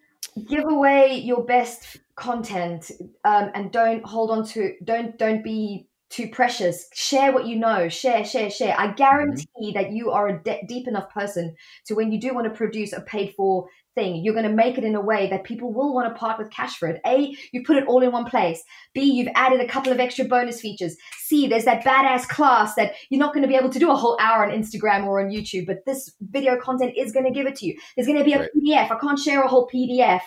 give 0.50 0.66
away 0.66 1.16
your 1.16 1.46
best 1.46 1.98
content 2.16 2.92
um, 3.24 3.52
and 3.54 3.72
don't 3.72 4.06
hold 4.06 4.32
on 4.32 4.46
to 4.46 4.74
don't 4.84 5.18
don't 5.18 5.44
be 5.44 5.88
too 6.16 6.30
precious. 6.30 6.88
Share 6.94 7.34
what 7.34 7.46
you 7.46 7.58
know. 7.58 7.90
Share 7.90 8.24
share 8.24 8.50
share. 8.50 8.76
I 8.78 8.88
mm-hmm. 8.88 8.96
guarantee 8.96 9.72
that 9.74 9.92
you 9.92 10.12
are 10.12 10.28
a 10.28 10.42
de- 10.42 10.64
deep 10.68 10.88
enough 10.88 11.10
person 11.14 11.56
to 11.88 11.96
when 11.96 12.12
you 12.12 12.20
do 12.20 12.34
want 12.34 12.48
to 12.48 12.58
produce 12.58 12.94
a 12.94 13.02
paid 13.02 13.34
for 13.36 13.68
thing 13.96 14.22
you're 14.24 14.34
going 14.34 14.48
to 14.48 14.54
make 14.54 14.78
it 14.78 14.84
in 14.84 14.94
a 14.94 15.02
way 15.02 15.30
that 15.30 15.46
people 15.46 15.74
will 15.74 15.94
want 15.94 16.14
to 16.14 16.20
part 16.20 16.38
with 16.38 16.52
cash 16.52 16.78
for 16.78 16.88
it. 16.88 17.02
A 17.06 17.36
you 17.52 17.64
put 17.64 17.78
it 17.78 17.88
all 17.88 18.04
in 18.04 18.12
one 18.12 18.26
place. 18.26 18.62
B 18.94 19.04
you've 19.04 19.32
added 19.36 19.62
a 19.62 19.68
couple 19.68 19.92
of 19.92 20.00
extra 20.00 20.26
bonus 20.26 20.62
features. 20.62 20.96
C 21.18 21.48
there's 21.48 21.66
that 21.66 21.84
badass 21.84 22.28
class 22.28 22.76
that 22.76 22.94
you're 23.10 23.20
not 23.20 23.34
going 23.34 23.44
to 23.44 23.48
be 23.48 23.56
able 23.56 23.70
to 23.70 23.80
do 23.80 23.92
a 23.92 23.96
whole 23.96 24.18
hour 24.20 24.46
on 24.46 24.52
instagram 24.52 25.06
or 25.06 25.22
on 25.22 25.32
youtube 25.32 25.66
but 25.66 25.86
this 25.86 26.14
video 26.20 26.60
content 26.60 26.94
is 26.98 27.12
going 27.14 27.26
to 27.26 27.32
give 27.32 27.48
it 27.48 27.56
to 27.56 27.66
you. 27.66 27.78
There's 27.96 28.08
going 28.08 28.20
to 28.20 28.26
be 28.26 28.34
a 28.34 28.40
Right. 28.40 28.50
pdf 28.56 28.92
i 28.92 29.00
can't 29.00 29.20
share 29.20 29.42
a 29.42 29.48
whole 29.48 29.70
pdf 29.74 30.22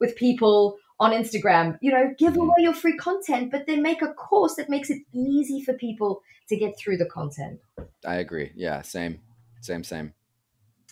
with 0.00 0.16
people 0.16 0.76
on 1.00 1.10
Instagram. 1.12 1.78
You 1.80 1.92
know, 1.92 2.14
give 2.18 2.34
Mhm. 2.34 2.42
away 2.42 2.54
your 2.58 2.74
free 2.74 2.96
content, 2.96 3.50
but 3.50 3.66
then 3.66 3.82
make 3.82 4.02
a 4.02 4.12
course 4.14 4.54
that 4.56 4.68
makes 4.68 4.90
it 4.90 5.02
easy 5.12 5.60
for 5.62 5.74
people 5.74 6.22
to 6.48 6.56
get 6.56 6.78
through 6.78 6.98
the 6.98 7.06
content. 7.06 7.60
I 8.06 8.16
agree. 8.16 8.52
Yeah, 8.54 8.82
same, 8.82 9.20
same, 9.60 9.82
same. 9.84 10.14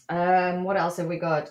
Um, 0.08 0.64
what 0.64 0.76
else 0.76 0.96
have 0.96 1.06
we 1.06 1.18
got? 1.18 1.50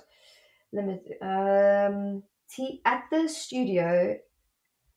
Limit 0.74 1.04
um 1.22 2.24
te- 2.50 2.82
at 2.86 3.04
the 3.12 3.28
studio. 3.28 4.18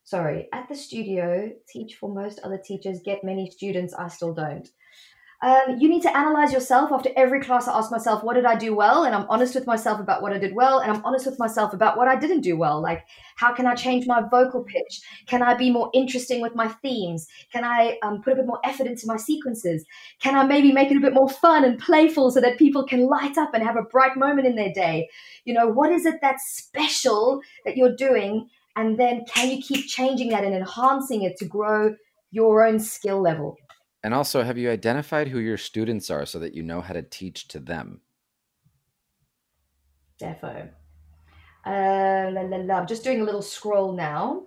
Sorry, 0.03 0.47
at 0.53 0.67
the 0.69 0.75
studio, 0.75 1.51
teach 1.67 1.95
for 1.95 2.13
most 2.13 2.39
other 2.43 2.59
teachers, 2.63 3.01
get 3.03 3.23
many 3.23 3.49
students. 3.49 3.93
I 3.93 4.07
still 4.09 4.33
don't. 4.33 4.67
Um, 5.41 5.77
you 5.79 5.89
need 5.89 6.01
to 6.03 6.17
analyze 6.17 6.53
yourself. 6.53 6.91
After 6.91 7.09
every 7.15 7.41
class, 7.41 7.67
I 7.67 7.77
ask 7.77 7.91
myself, 7.91 8.23
what 8.23 8.35
did 8.35 8.45
I 8.45 8.55
do 8.55 8.73
well? 8.73 9.03
And 9.03 9.13
I'm 9.13 9.25
honest 9.29 9.53
with 9.53 9.67
myself 9.67 9.99
about 9.99 10.21
what 10.21 10.33
I 10.33 10.37
did 10.37 10.55
well. 10.55 10.79
And 10.79 10.91
I'm 10.91 11.03
honest 11.05 11.25
with 11.25 11.37
myself 11.37 11.73
about 11.73 11.97
what 11.97 12.07
I 12.07 12.15
didn't 12.15 12.41
do 12.41 12.57
well. 12.57 12.81
Like, 12.81 13.05
how 13.35 13.53
can 13.53 13.67
I 13.67 13.75
change 13.75 14.07
my 14.07 14.21
vocal 14.31 14.63
pitch? 14.63 15.01
Can 15.27 15.41
I 15.41 15.53
be 15.53 15.69
more 15.69 15.91
interesting 15.93 16.41
with 16.41 16.55
my 16.55 16.67
themes? 16.67 17.27
Can 17.51 17.63
I 17.63 17.97
um, 18.01 18.21
put 18.21 18.33
a 18.33 18.37
bit 18.37 18.47
more 18.47 18.59
effort 18.63 18.87
into 18.87 19.07
my 19.07 19.17
sequences? 19.17 19.85
Can 20.21 20.35
I 20.35 20.43
maybe 20.43 20.71
make 20.71 20.89
it 20.89 20.97
a 20.97 21.01
bit 21.01 21.13
more 21.13 21.29
fun 21.29 21.63
and 21.63 21.77
playful 21.79 22.31
so 22.31 22.39
that 22.41 22.57
people 22.57 22.85
can 22.85 23.07
light 23.07 23.37
up 23.37 23.53
and 23.53 23.63
have 23.63 23.77
a 23.77 23.83
bright 23.83 24.17
moment 24.17 24.47
in 24.47 24.55
their 24.55 24.71
day? 24.71 25.09
You 25.43 25.53
know, 25.53 25.67
what 25.67 25.91
is 25.91 26.05
it 26.05 26.15
that's 26.21 26.43
special 26.55 27.41
that 27.65 27.77
you're 27.77 27.95
doing? 27.95 28.49
And 28.77 28.97
then 28.97 29.25
can 29.25 29.51
you 29.51 29.61
keep 29.61 29.85
changing 29.87 30.29
that 30.29 30.43
and 30.43 30.55
enhancing 30.55 31.23
it 31.23 31.37
to 31.37 31.45
grow 31.45 31.95
your 32.31 32.65
own 32.65 32.79
skill 32.79 33.21
level? 33.21 33.57
And 34.05 34.13
also, 34.13 34.43
have 34.43 34.55
you 34.55 34.69
identified 34.69 35.29
who 35.29 35.39
your 35.39 35.57
students 35.57 36.11
are 36.11 36.27
so 36.27 36.37
that 36.37 36.53
you 36.53 36.61
know 36.61 36.79
how 36.79 36.93
to 36.93 37.01
teach 37.01 37.47
to 37.47 37.59
them? 37.59 38.01
Defo. 40.21 40.69
Uh, 41.65 42.29
la, 42.31 42.41
la, 42.41 42.57
la. 42.57 42.75
I'm 42.75 42.85
just 42.85 43.03
doing 43.03 43.21
a 43.21 43.23
little 43.23 43.41
scroll 43.41 43.93
now. 43.93 44.43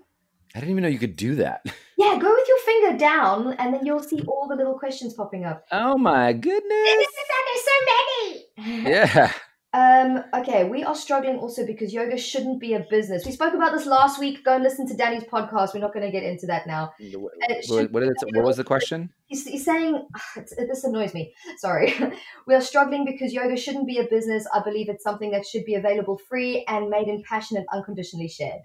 I 0.54 0.60
didn't 0.60 0.70
even 0.70 0.84
know 0.84 0.88
you 0.88 1.00
could 1.00 1.16
do 1.16 1.34
that. 1.34 1.66
Yeah, 1.98 2.16
go 2.16 2.32
with 2.32 2.46
your 2.46 2.58
finger 2.58 2.96
down, 2.96 3.54
and 3.54 3.74
then 3.74 3.84
you'll 3.84 3.98
see 3.98 4.20
all 4.28 4.46
the 4.46 4.54
little 4.54 4.78
questions 4.78 5.14
popping 5.14 5.44
up. 5.44 5.64
Oh 5.72 5.98
my 5.98 6.32
goodness! 6.32 6.62
There's 6.70 7.64
so 7.64 7.72
many. 7.90 8.88
Yeah. 8.88 9.32
Um, 9.78 10.24
okay, 10.34 10.64
we 10.64 10.82
are 10.82 10.94
struggling 10.96 11.36
also 11.36 11.64
because 11.64 11.94
yoga 11.94 12.18
shouldn't 12.18 12.58
be 12.58 12.74
a 12.74 12.84
business. 12.90 13.24
We 13.24 13.30
spoke 13.30 13.54
about 13.54 13.72
this 13.72 13.86
last 13.86 14.18
week. 14.18 14.44
Go 14.44 14.54
and 14.54 14.64
listen 14.64 14.88
to 14.88 14.96
Danny's 14.96 15.22
podcast. 15.22 15.72
We're 15.72 15.80
not 15.80 15.94
going 15.94 16.04
to 16.04 16.10
get 16.10 16.24
into 16.24 16.46
that 16.46 16.66
now. 16.66 16.94
What, 17.14 17.32
what, 17.68 17.92
what, 17.92 18.02
what 18.32 18.44
was 18.44 18.56
the 18.56 18.64
question? 18.64 19.10
He's, 19.26 19.46
he's 19.46 19.64
saying, 19.64 20.04
this 20.36 20.82
annoys 20.82 21.14
me. 21.14 21.32
Sorry. 21.58 21.94
we 22.48 22.56
are 22.56 22.60
struggling 22.60 23.04
because 23.04 23.32
yoga 23.32 23.56
shouldn't 23.56 23.86
be 23.86 23.98
a 23.98 24.04
business. 24.04 24.48
I 24.52 24.64
believe 24.64 24.88
it's 24.88 25.04
something 25.04 25.30
that 25.30 25.46
should 25.46 25.64
be 25.64 25.76
available 25.76 26.18
free 26.28 26.64
and 26.66 26.90
made 26.90 27.06
in 27.06 27.22
passion 27.22 27.56
and 27.56 27.66
unconditionally 27.72 28.28
shared. 28.28 28.62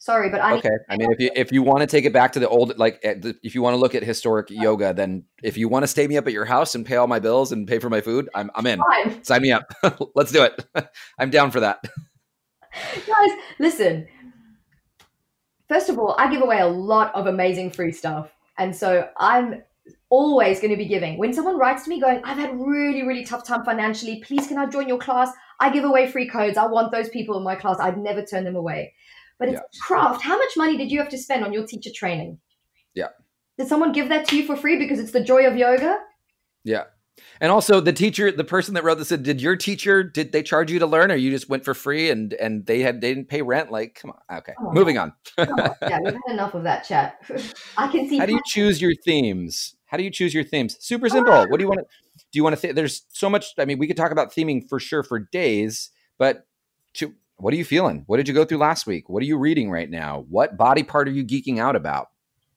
Sorry, 0.00 0.30
but 0.30 0.40
I 0.40 0.56
okay. 0.58 0.70
I 0.88 0.96
mean, 0.96 1.10
if 1.10 1.18
you 1.18 1.30
if 1.34 1.52
you 1.52 1.62
want 1.62 1.80
to 1.80 1.86
take 1.86 2.04
it 2.04 2.12
back 2.12 2.32
to 2.32 2.40
the 2.40 2.48
old, 2.48 2.78
like 2.78 3.00
eh, 3.02 3.16
if 3.42 3.56
you 3.56 3.62
want 3.62 3.74
to 3.74 3.78
look 3.78 3.96
at 3.96 4.04
historic 4.04 4.48
yoga, 4.48 4.94
then 4.94 5.24
if 5.42 5.56
you 5.58 5.68
want 5.68 5.82
to 5.82 5.88
stay 5.88 6.06
me 6.06 6.16
up 6.16 6.26
at 6.28 6.32
your 6.32 6.44
house 6.44 6.76
and 6.76 6.86
pay 6.86 6.94
all 6.94 7.08
my 7.08 7.18
bills 7.18 7.50
and 7.50 7.66
pay 7.66 7.80
for 7.80 7.90
my 7.90 8.00
food, 8.00 8.28
I'm 8.32 8.48
I'm 8.54 8.64
in. 8.66 8.78
Fine. 8.78 9.24
Sign 9.24 9.42
me 9.42 9.50
up. 9.50 9.64
Let's 10.14 10.30
do 10.30 10.44
it. 10.44 10.64
I'm 11.18 11.30
down 11.30 11.50
for 11.50 11.58
that. 11.60 11.82
Guys, 12.94 13.30
listen. 13.58 14.06
First 15.68 15.88
of 15.88 15.98
all, 15.98 16.14
I 16.16 16.30
give 16.30 16.42
away 16.42 16.60
a 16.60 16.68
lot 16.68 17.12
of 17.16 17.26
amazing 17.26 17.72
free 17.72 17.92
stuff, 17.92 18.30
and 18.56 18.74
so 18.74 19.08
I'm 19.18 19.64
always 20.10 20.60
going 20.60 20.70
to 20.70 20.76
be 20.76 20.86
giving. 20.86 21.18
When 21.18 21.34
someone 21.34 21.58
writes 21.58 21.82
to 21.84 21.90
me 21.90 22.00
going, 22.00 22.20
"I've 22.22 22.38
had 22.38 22.56
really 22.56 23.02
really 23.02 23.24
tough 23.24 23.44
time 23.44 23.64
financially. 23.64 24.22
Please, 24.24 24.46
can 24.46 24.58
I 24.58 24.66
join 24.66 24.86
your 24.86 24.98
class?" 24.98 25.32
I 25.60 25.70
give 25.70 25.84
away 25.84 26.08
free 26.08 26.28
codes. 26.28 26.56
I 26.56 26.66
want 26.66 26.92
those 26.92 27.08
people 27.08 27.36
in 27.36 27.42
my 27.42 27.56
class. 27.56 27.78
I'd 27.80 27.98
never 27.98 28.24
turn 28.24 28.44
them 28.44 28.54
away. 28.54 28.94
But 29.38 29.48
it's 29.48 29.60
yeah. 29.60 29.80
craft. 29.82 30.22
How 30.22 30.36
much 30.36 30.50
money 30.56 30.76
did 30.76 30.90
you 30.90 30.98
have 30.98 31.08
to 31.10 31.18
spend 31.18 31.44
on 31.44 31.52
your 31.52 31.66
teacher 31.66 31.90
training? 31.94 32.38
Yeah. 32.94 33.08
Did 33.56 33.68
someone 33.68 33.92
give 33.92 34.08
that 34.08 34.26
to 34.28 34.36
you 34.36 34.44
for 34.44 34.56
free 34.56 34.76
because 34.78 34.98
it's 34.98 35.12
the 35.12 35.22
joy 35.22 35.46
of 35.46 35.56
yoga? 35.56 35.98
Yeah. 36.64 36.84
And 37.40 37.50
also 37.50 37.80
the 37.80 37.92
teacher, 37.92 38.30
the 38.30 38.44
person 38.44 38.74
that 38.74 38.84
wrote 38.84 38.98
this 38.98 39.08
said, 39.08 39.22
did 39.22 39.40
your 39.40 39.56
teacher, 39.56 40.02
did 40.02 40.32
they 40.32 40.42
charge 40.42 40.70
you 40.70 40.78
to 40.78 40.86
learn 40.86 41.10
or 41.10 41.16
you 41.16 41.30
just 41.30 41.48
went 41.48 41.64
for 41.64 41.74
free 41.74 42.10
and 42.10 42.32
and 42.34 42.66
they 42.66 42.80
had 42.80 43.00
they 43.00 43.14
didn't 43.14 43.28
pay 43.28 43.42
rent? 43.42 43.70
Like, 43.70 43.98
come 44.00 44.12
on. 44.12 44.38
Okay. 44.38 44.54
Oh, 44.60 44.72
Moving 44.72 44.98
on. 44.98 45.12
oh, 45.38 45.46
yeah, 45.82 45.98
we've 46.04 46.14
had 46.14 46.32
enough 46.32 46.54
of 46.54 46.62
that 46.64 46.84
chat. 46.84 47.20
I 47.76 47.88
can 47.88 48.08
see 48.08 48.18
How 48.18 48.26
do 48.26 48.32
you 48.32 48.42
choose 48.46 48.80
your 48.80 48.94
themes? 49.04 49.76
How 49.86 49.96
do 49.96 50.02
you 50.02 50.10
choose 50.10 50.34
your 50.34 50.44
themes? 50.44 50.76
Super 50.80 51.08
simple. 51.08 51.32
Oh. 51.32 51.46
What 51.48 51.58
do 51.58 51.64
you 51.64 51.68
want 51.68 51.80
to 51.80 51.86
do 52.32 52.36
you 52.36 52.44
want 52.44 52.56
to 52.56 52.62
th- 52.62 52.74
there's 52.74 53.02
so 53.08 53.30
much 53.30 53.54
I 53.58 53.64
mean, 53.64 53.78
we 53.78 53.86
could 53.86 53.96
talk 53.96 54.12
about 54.12 54.32
theming 54.32 54.68
for 54.68 54.78
sure 54.78 55.02
for 55.02 55.18
days, 55.18 55.90
but 56.18 56.46
to 56.94 57.14
what 57.38 57.54
are 57.54 57.56
you 57.56 57.64
feeling? 57.64 58.04
What 58.06 58.16
did 58.16 58.28
you 58.28 58.34
go 58.34 58.44
through 58.44 58.58
last 58.58 58.86
week? 58.86 59.08
What 59.08 59.22
are 59.22 59.26
you 59.26 59.38
reading 59.38 59.70
right 59.70 59.88
now? 59.88 60.24
What 60.28 60.56
body 60.56 60.82
part 60.82 61.08
are 61.08 61.12
you 61.12 61.24
geeking 61.24 61.58
out 61.58 61.76
about? 61.76 62.08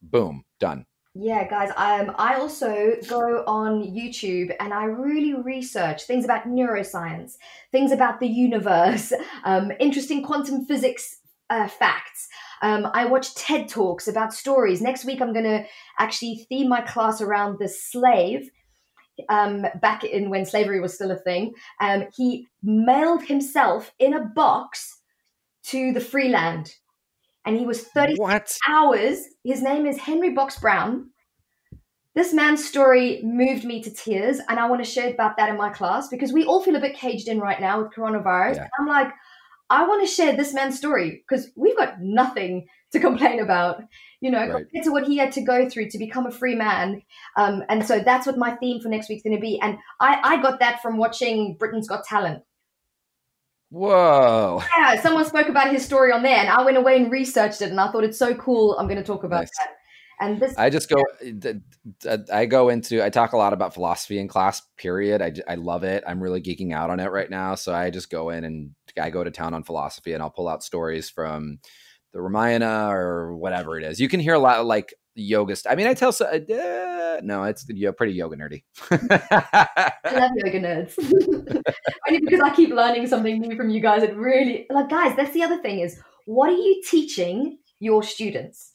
Boom, 0.02 0.44
done. 0.60 0.86
Yeah, 1.14 1.48
guys, 1.48 1.70
um, 1.76 2.16
I 2.18 2.36
also 2.36 2.96
go 3.08 3.44
on 3.46 3.84
YouTube 3.84 4.56
and 4.60 4.74
I 4.74 4.86
really 4.86 5.34
research 5.34 6.04
things 6.04 6.24
about 6.24 6.48
neuroscience, 6.48 7.34
things 7.72 7.92
about 7.92 8.22
the 8.22 8.28
universe, 8.28 9.12
um, 9.44 9.72
interesting 9.80 10.24
quantum 10.24 10.66
physics 10.66 11.18
uh, 11.50 11.68
facts. 11.68 12.30
Um, 12.62 12.88
I 12.94 13.06
watch 13.06 13.36
TED 13.36 13.68
Talks 13.68 14.08
about 14.08 14.34
stories. 14.34 14.82
Next 14.82 15.04
week, 15.04 15.22
I'm 15.22 15.34
going 15.34 15.46
to 15.46 15.66
actually 16.00 16.46
theme 16.48 16.70
my 16.70 16.80
class 16.80 17.20
around 17.20 17.60
the 17.60 17.68
slave 17.68 18.50
um, 19.30 19.66
back 19.82 20.04
in 20.04 20.30
when 20.30 20.46
slavery 20.46 20.80
was 20.80 20.94
still 20.94 21.12
a 21.12 21.18
thing, 21.18 21.54
um, 21.80 22.06
he 22.16 22.48
mailed 22.64 23.24
himself 23.24 23.94
in 24.00 24.14
a 24.14 24.24
box 24.24 25.02
to 25.64 25.92
the 25.92 26.00
free 26.00 26.30
land. 26.30 26.74
And 27.46 27.58
he 27.58 27.66
was 27.66 27.84
30 27.84 28.16
what? 28.18 28.56
hours. 28.70 29.24
His 29.44 29.62
name 29.62 29.86
is 29.86 29.98
Henry 29.98 30.32
Box 30.32 30.60
Brown. 30.60 31.10
This 32.14 32.34
man's 32.34 32.64
story 32.64 33.22
moved 33.24 33.64
me 33.64 33.82
to 33.84 33.90
tears, 33.90 34.40
and 34.50 34.60
I 34.60 34.70
want 34.70 34.84
to 34.84 34.90
share 34.90 35.10
about 35.12 35.38
that 35.38 35.50
in 35.50 35.58
my 35.58 35.70
class 35.70 36.10
because 36.10 36.34
we 36.34 36.44
all 36.44 36.62
feel 36.62 36.76
a 36.76 36.82
bit 36.82 36.96
caged 36.96 37.30
in 37.30 37.40
right 37.40 37.60
now 37.60 37.82
with 37.82 37.94
coronavirus. 37.94 38.58
Yeah. 38.58 38.68
I'm 38.78 38.86
like, 38.86 39.14
I 39.70 39.88
want 39.88 40.06
to 40.06 40.14
share 40.14 40.36
this 40.36 40.54
man's 40.54 40.78
story 40.78 41.24
because 41.28 41.50
we've 41.56 41.78
got 41.78 42.02
nothing 42.02 42.68
to 42.92 43.00
complain 43.00 43.40
about, 43.40 43.82
you 44.20 44.30
know, 44.30 44.40
right. 44.40 44.52
compared 44.52 44.84
to 44.84 44.92
what 44.92 45.06
he 45.06 45.18
had 45.18 45.32
to 45.34 45.42
go 45.42 45.70
through 45.70 45.90
to 45.90 45.98
become 45.98 46.26
a 46.26 46.32
free 46.32 46.56
man. 46.56 47.02
Um, 47.38 47.64
and 47.70 47.86
so 47.86 48.00
that's 48.00 48.28
what 48.28 48.38
my 48.38 48.56
theme 48.56 48.82
for 48.82 48.90
next 48.90 49.10
week's 49.10 49.24
going 49.24 49.36
to 49.36 49.42
be. 49.42 49.60
And 49.62 49.78
I, 50.00 50.20
I 50.24 50.42
got 50.42 50.60
that 50.60 50.82
from 50.82 50.98
watching 50.98 51.56
Britain's 51.58 51.88
Got 51.88 52.04
Talent. 52.04 52.44
Whoa. 53.70 54.62
Yeah, 54.78 55.02
someone 55.02 55.24
spoke 55.26 55.48
about 55.48 55.72
his 55.72 55.86
story 55.86 56.12
on 56.12 56.24
there, 56.24 56.36
and 56.36 56.50
I 56.50 56.62
went 56.64 56.76
away 56.76 56.98
and 56.98 57.10
researched 57.10 57.62
it, 57.62 57.70
and 57.70 57.80
I 57.80 57.90
thought 57.90 58.04
it's 58.04 58.20
so 58.20 58.36
cool. 58.36 58.76
I'm 58.78 58.88
going 58.88 59.00
to 59.00 59.04
talk 59.04 59.24
about 59.24 59.40
nice. 59.40 59.50
that. 59.60 59.76
And 60.20 60.40
this, 60.40 60.54
I 60.56 60.70
just 60.70 60.88
go, 60.88 61.02
I 62.32 62.46
go 62.46 62.70
into, 62.70 63.04
I 63.04 63.10
talk 63.10 63.34
a 63.34 63.38
lot 63.38 63.54
about 63.54 63.74
philosophy 63.74 64.20
in 64.20 64.28
class, 64.28 64.62
period. 64.78 65.20
I, 65.20 65.34
I 65.48 65.56
love 65.56 65.84
it. 65.84 66.04
I'm 66.06 66.22
really 66.22 66.42
geeking 66.42 66.74
out 66.74 66.92
on 66.92 67.00
it 67.00 67.10
right 67.10 67.30
now. 67.30 67.56
So 67.56 67.74
I 67.74 67.90
just 67.90 68.12
go 68.12 68.30
in 68.30 68.44
and 68.44 68.76
I 69.02 69.10
go 69.10 69.24
to 69.24 69.32
town 69.32 69.56
on 69.56 69.64
philosophy 69.64 70.14
and 70.14 70.22
I'll 70.22 70.30
pull 70.30 70.48
out 70.48 70.62
stories 70.62 71.10
from 71.10 71.58
the 72.14 72.22
Ramayana 72.22 72.90
or 72.90 73.36
whatever 73.36 73.78
it 73.80 73.84
is. 73.84 74.00
You 74.00 74.10
can 74.10 74.20
hear 74.20 74.34
a 74.34 74.40
lot 74.40 74.60
of 74.60 74.66
like 74.66 74.94
yoga. 75.16 75.56
I 75.70 75.76
mean, 75.76 75.88
I 75.88 75.94
tell 75.94 76.12
so, 76.12 76.26
uh, 76.26 77.22
no, 77.24 77.44
it's 77.44 77.66
you're 77.68 77.94
pretty 77.94 78.14
yoga 78.14 78.38
nerdy. 78.38 78.64
I 78.92 80.20
love 80.20 80.32
yoga 80.36 80.60
nerds. 80.60 80.94
Only 82.08 82.20
because 82.22 82.42
I 82.42 82.54
keep 82.56 82.70
learning 82.70 83.08
something 83.08 83.40
new 83.40 83.56
from 83.56 83.70
you 83.70 83.82
guys. 83.82 84.04
It 84.04 84.16
really 84.16 84.66
like 84.70 84.90
guys. 84.90 85.16
That's 85.16 85.34
the 85.34 85.44
other 85.44 85.62
thing 85.62 85.80
is 85.80 86.00
what 86.26 86.50
are 86.50 86.54
you 86.54 86.82
teaching 86.88 87.58
your 87.80 88.04
students? 88.04 88.72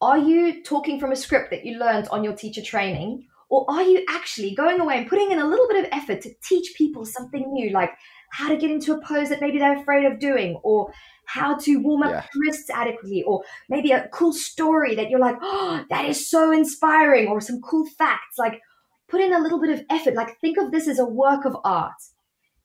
Are 0.00 0.18
you 0.18 0.62
talking 0.62 1.00
from 1.00 1.12
a 1.12 1.16
script 1.16 1.50
that 1.50 1.64
you 1.64 1.78
learned 1.78 2.08
on 2.08 2.22
your 2.22 2.34
teacher 2.34 2.62
training? 2.62 3.26
Or 3.50 3.64
are 3.70 3.82
you 3.82 4.04
actually 4.10 4.54
going 4.54 4.78
away 4.78 4.98
and 4.98 5.08
putting 5.08 5.30
in 5.30 5.38
a 5.38 5.46
little 5.46 5.66
bit 5.68 5.84
of 5.84 5.90
effort 5.90 6.20
to 6.22 6.30
teach 6.44 6.74
people 6.76 7.06
something 7.06 7.50
new, 7.50 7.70
like 7.70 7.90
how 8.30 8.48
to 8.48 8.58
get 8.58 8.70
into 8.70 8.92
a 8.92 9.00
pose 9.00 9.30
that 9.30 9.40
maybe 9.40 9.58
they're 9.58 9.80
afraid 9.80 10.04
of 10.04 10.20
doing, 10.20 10.60
or 10.62 10.92
how 11.28 11.56
to 11.58 11.76
warm 11.76 12.02
up 12.02 12.10
yeah. 12.10 12.26
wrists 12.34 12.70
adequately, 12.70 13.22
or 13.22 13.42
maybe 13.68 13.92
a 13.92 14.08
cool 14.08 14.32
story 14.32 14.94
that 14.94 15.10
you're 15.10 15.20
like, 15.20 15.36
oh, 15.42 15.84
that 15.90 16.06
is 16.06 16.28
so 16.28 16.50
inspiring, 16.50 17.28
or 17.28 17.40
some 17.40 17.60
cool 17.60 17.86
facts. 17.86 18.38
Like, 18.38 18.62
put 19.08 19.20
in 19.20 19.34
a 19.34 19.38
little 19.38 19.60
bit 19.60 19.70
of 19.70 19.84
effort. 19.90 20.14
Like, 20.14 20.40
think 20.40 20.56
of 20.58 20.72
this 20.72 20.88
as 20.88 20.98
a 20.98 21.04
work 21.04 21.44
of 21.44 21.56
art, 21.64 22.00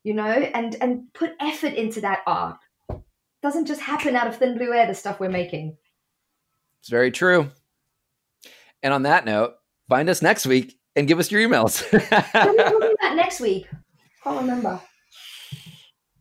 you 0.03 0.13
know, 0.13 0.23
and 0.23 0.75
and 0.81 1.13
put 1.13 1.33
effort 1.41 1.73
into 1.73 1.99
that 2.01 2.21
art. 2.25 2.57
It 2.89 3.01
doesn't 3.41 3.65
just 3.65 3.81
happen 3.81 4.15
out 4.15 4.27
of 4.27 4.37
thin 4.37 4.57
blue 4.57 4.71
air. 4.71 4.87
The 4.87 4.93
stuff 4.93 5.19
we're 5.19 5.29
making. 5.29 5.75
It's 6.79 6.89
very 6.89 7.11
true. 7.11 7.51
And 8.81 8.93
on 8.93 9.03
that 9.03 9.25
note, 9.25 9.55
find 9.89 10.09
us 10.09 10.21
next 10.21 10.45
week 10.45 10.77
and 10.95 11.07
give 11.07 11.19
us 11.19 11.31
your 11.31 11.41
emails. 11.41 11.81
what 11.91 12.35
are 12.45 12.51
we 12.51 12.57
talking 12.57 12.95
about 12.99 13.15
next 13.15 13.39
week? 13.41 13.67
Can't 14.23 14.41
remember. 14.41 14.81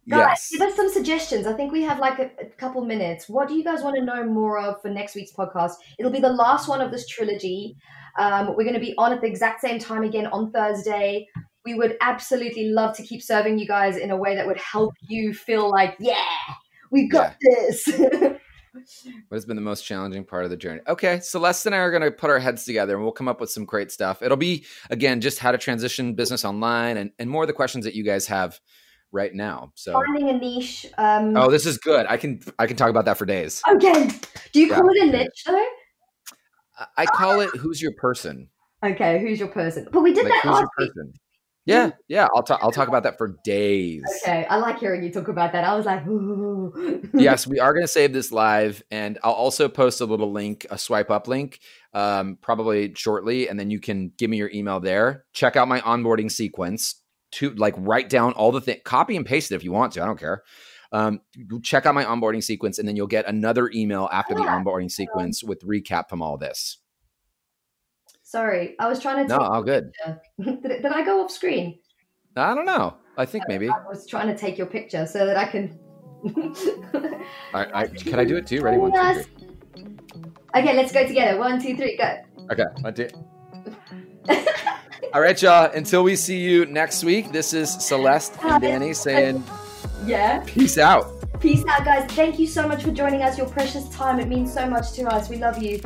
Guys, 0.09 0.49
yes. 0.51 0.51
give 0.51 0.63
us 0.63 0.75
some 0.75 0.91
suggestions. 0.91 1.47
I 1.47 1.53
think 1.53 1.73
we 1.73 1.83
have 1.83 2.01
like 2.01 2.19
a, 2.19 2.31
a, 2.41 2.47
couple 2.57 2.85
minutes. 2.85 3.29
What 3.29 3.47
do 3.47 3.55
you 3.55 3.63
guys 3.63 3.83
want 3.83 3.95
to 3.97 4.05
know 4.05 4.25
more 4.25 4.59
of 4.59 4.83
for 4.83 4.91
next 4.91 5.15
week's 5.15 5.33
podcast? 5.33 5.75
It'll 5.97 6.11
be 6.11 6.19
the 6.19 6.33
last 6.33 6.69
one 6.69 6.81
of 6.81 6.91
this 6.91 7.07
trilogy. 7.07 7.77
Um, 8.19 8.49
we're 8.57 8.65
going 8.65 8.75
to 8.75 8.81
be 8.81 8.95
on 8.99 9.13
at 9.13 9.21
the 9.21 9.29
exact 9.29 9.61
same 9.61 9.79
time 9.79 10.03
again 10.03 10.27
on 10.27 10.51
Thursday. 10.51 11.29
We 11.65 11.75
would 11.75 11.97
absolutely 12.01 12.71
love 12.71 12.97
to 12.97 13.05
keep 13.05 13.23
serving 13.23 13.61
you 13.61 13.67
guys 13.69 13.97
in 13.97 14.11
a 14.11 14.17
way 14.17 14.35
that 14.35 14.45
would 14.45 14.59
help 14.59 14.93
you 15.03 15.33
feel 15.33 15.71
like, 15.71 15.95
yeah, 16.01 16.17
we 16.91 17.07
got 17.09 17.37
yeah. 17.41 17.55
this. 17.61 18.01
What 19.29 19.37
has 19.37 19.45
been 19.45 19.57
the 19.57 19.63
most 19.63 19.83
challenging 19.83 20.25
part 20.25 20.45
of 20.45 20.51
the 20.51 20.57
journey? 20.57 20.81
Okay, 20.89 21.21
Celeste 21.21 21.67
and 21.67 21.75
I 21.75 21.79
are 21.79 21.91
going 21.91 22.03
to 22.03 22.11
put 22.11 22.31
our 22.31 22.39
heads 22.39 22.65
together 22.65 22.95
and 22.95 23.03
we'll 23.03 23.13
come 23.13 23.29
up 23.29 23.39
with 23.39 23.51
some 23.51 23.67
great 23.67 23.93
stuff. 23.93 24.23
It'll 24.23 24.39
be, 24.39 24.65
again, 24.89 25.21
just 25.21 25.39
how 25.39 25.53
to 25.53 25.59
transition 25.59 26.15
business 26.15 26.43
online 26.43 26.97
and, 26.97 27.11
and 27.19 27.29
more 27.29 27.43
of 27.43 27.49
the 27.49 27.53
questions 27.53 27.85
that 27.85 27.95
you 27.95 28.03
guys 28.03 28.27
have 28.29 28.59
right 29.13 29.35
now. 29.35 29.73
So 29.75 29.93
finding 29.93 30.31
a 30.31 30.39
niche. 30.39 30.87
Um, 30.99 31.37
oh, 31.37 31.51
this 31.51 31.67
is 31.67 31.79
good. 31.79 32.07
I 32.09 32.17
can 32.17 32.41
I 32.59 32.67
can 32.67 32.77
talk 32.77 32.91
about 32.91 33.05
that 33.05 33.19
for 33.19 33.27
days. 33.27 33.63
Okay. 33.69 34.09
Do 34.53 34.61
you 34.61 34.73
call 34.73 34.85
yeah. 34.97 35.05
it 35.05 35.09
a 35.09 35.19
niche 35.19 35.45
though? 35.47 35.67
I 36.97 37.07
call 37.07 37.41
it 37.41 37.51
who's 37.51 37.81
your 37.81 37.93
person. 37.93 38.49
Okay, 38.85 39.21
who's 39.21 39.39
your 39.39 39.49
person? 39.49 39.87
But 39.93 40.01
we 40.01 40.13
did 40.13 40.25
Like, 40.25 40.33
that 40.33 40.43
who's 40.43 40.53
last 40.53 40.61
your 40.61 40.71
week. 40.79 40.95
person? 40.95 41.13
Yeah, 41.65 41.91
yeah. 42.09 42.27
I'll 42.35 42.43
talk. 42.43 42.59
I'll 42.61 42.73
talk 42.73 42.89
about 42.89 43.05
that 43.05 43.19
for 43.19 43.37
days. 43.45 44.03
Okay, 44.25 44.45
I 44.47 44.57
like 44.57 44.81
hearing 44.81 45.05
you 45.05 45.13
talk 45.13 45.29
about 45.29 45.53
that. 45.53 45.63
I 45.63 45.77
was 45.77 45.87
like, 45.87 46.03
yes, 47.15 47.47
we 47.47 47.61
are 47.61 47.73
going 47.73 47.85
to 47.85 47.89
save 47.89 48.13
this 48.13 48.33
live, 48.33 48.83
and 48.91 49.17
I'll 49.23 49.33
also 49.33 49.69
post 49.69 50.01
a 50.01 50.05
little 50.05 50.33
link, 50.33 50.67
a 50.71 50.79
swipe 50.79 51.09
up 51.09 51.29
link, 51.29 51.61
um, 51.95 52.37
probably 52.43 52.93
shortly, 52.97 53.49
and 53.49 53.61
then 53.61 53.71
you 53.71 53.79
can 53.79 54.11
give 54.19 54.29
me 54.29 54.39
your 54.39 54.51
email 54.53 54.81
there. 54.81 55.25
Check 55.35 55.55
out 55.55 55.69
my 55.69 55.81
onboarding 55.83 56.33
sequence. 56.33 57.01
To 57.33 57.51
like 57.55 57.75
write 57.79 58.09
down 58.09 58.33
all 58.35 58.53
the 58.53 58.61
thing, 58.61 58.79
copy 58.85 59.17
and 59.17 59.25
paste 59.25 59.53
it 59.53 59.55
if 59.55 59.65
you 59.65 59.73
want 59.73 59.93
to. 59.95 60.03
I 60.03 60.07
don't 60.07 60.19
care. 60.19 60.43
Um, 60.93 61.23
check 61.63 61.87
out 61.87 61.95
my 61.95 62.05
onboarding 62.05 62.43
sequence, 62.43 62.79
and 62.79 62.87
then 62.87 62.97
you'll 62.97 63.07
get 63.07 63.27
another 63.27 63.71
email 63.75 64.09
after 64.13 64.35
the 64.35 64.43
onboarding 64.43 64.91
sequence 64.91 65.43
with 65.43 65.61
recap 65.63 66.11
from 66.11 66.21
all 66.21 66.37
this. 66.37 66.77
Sorry, 68.23 68.75
I 68.79 68.89
was 68.89 69.01
trying 69.01 69.27
to. 69.27 69.29
No, 69.29 69.39
Take, 69.39 69.51
all 69.51 69.63
good. 69.63 69.93
did, 70.07 70.19
it- 70.39 70.63
did 70.83 70.93
I 70.93 71.03
go 71.05 71.25
off 71.25 71.31
screen? 71.31 71.79
I 72.37 72.55
don't 72.55 72.67
know. 72.67 72.97
I 73.17 73.25
think 73.27 73.45
maybe. 73.49 73.69
I 73.69 73.83
was 73.89 74.07
trying 74.07 74.29
to 74.29 74.37
take 74.37 74.57
your 74.59 74.67
picture 74.67 75.07
so 75.07 75.27
that 75.27 75.37
I 75.37 75.47
can. 75.47 75.79
I, 77.55 77.83
I, 77.83 77.87
can 77.89 78.19
I 78.19 78.25
do 78.25 78.37
it 78.37 78.47
too? 78.47 78.61
Ready? 78.61 78.79
One, 78.79 78.93
two, 78.93 79.23
three. 79.23 79.85
Okay, 80.55 80.77
let's 80.77 80.93
go 80.93 81.07
together. 81.07 81.39
One, 81.39 81.61
two, 81.61 81.77
three, 81.77 81.97
go. 81.97 82.19
Okay, 82.51 82.65
one, 82.81 82.95
two. 82.95 83.09
All 85.15 85.21
right, 85.21 85.41
y'all. 85.43 85.71
Until 85.73 86.03
we 86.03 86.17
see 86.17 86.39
you 86.41 86.65
next 86.67 87.05
week, 87.05 87.33
this 87.33 87.53
is 87.53 87.71
Celeste 87.71 88.33
and 88.45 88.63
Danny 88.63 88.95
saying 88.95 89.45
Yeah. 90.07 90.43
peace 90.47 90.79
out. 90.79 91.07
Peace 91.41 91.63
out, 91.69 91.85
guys. 91.85 92.11
Thank 92.13 92.39
you 92.39 92.47
so 92.47 92.67
much 92.67 92.83
for 92.83 92.93
joining 92.93 93.23
us. 93.23 93.37
Your 93.37 93.47
precious 93.49 93.89
time. 93.91 94.21
It 94.21 94.29
means 94.29 94.53
so 94.53 94.67
much 94.67 94.93
to 94.93 95.03
us. 95.09 95.29
We 95.29 95.37
love 95.37 95.63
you. 95.63 95.81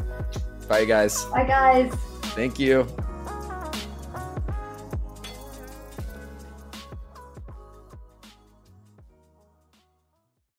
Bye, 0.69 0.85
guys. 0.85 1.25
Bye, 1.27 1.45
guys. 1.45 1.93
Thank 2.37 2.59
you. 2.59 2.87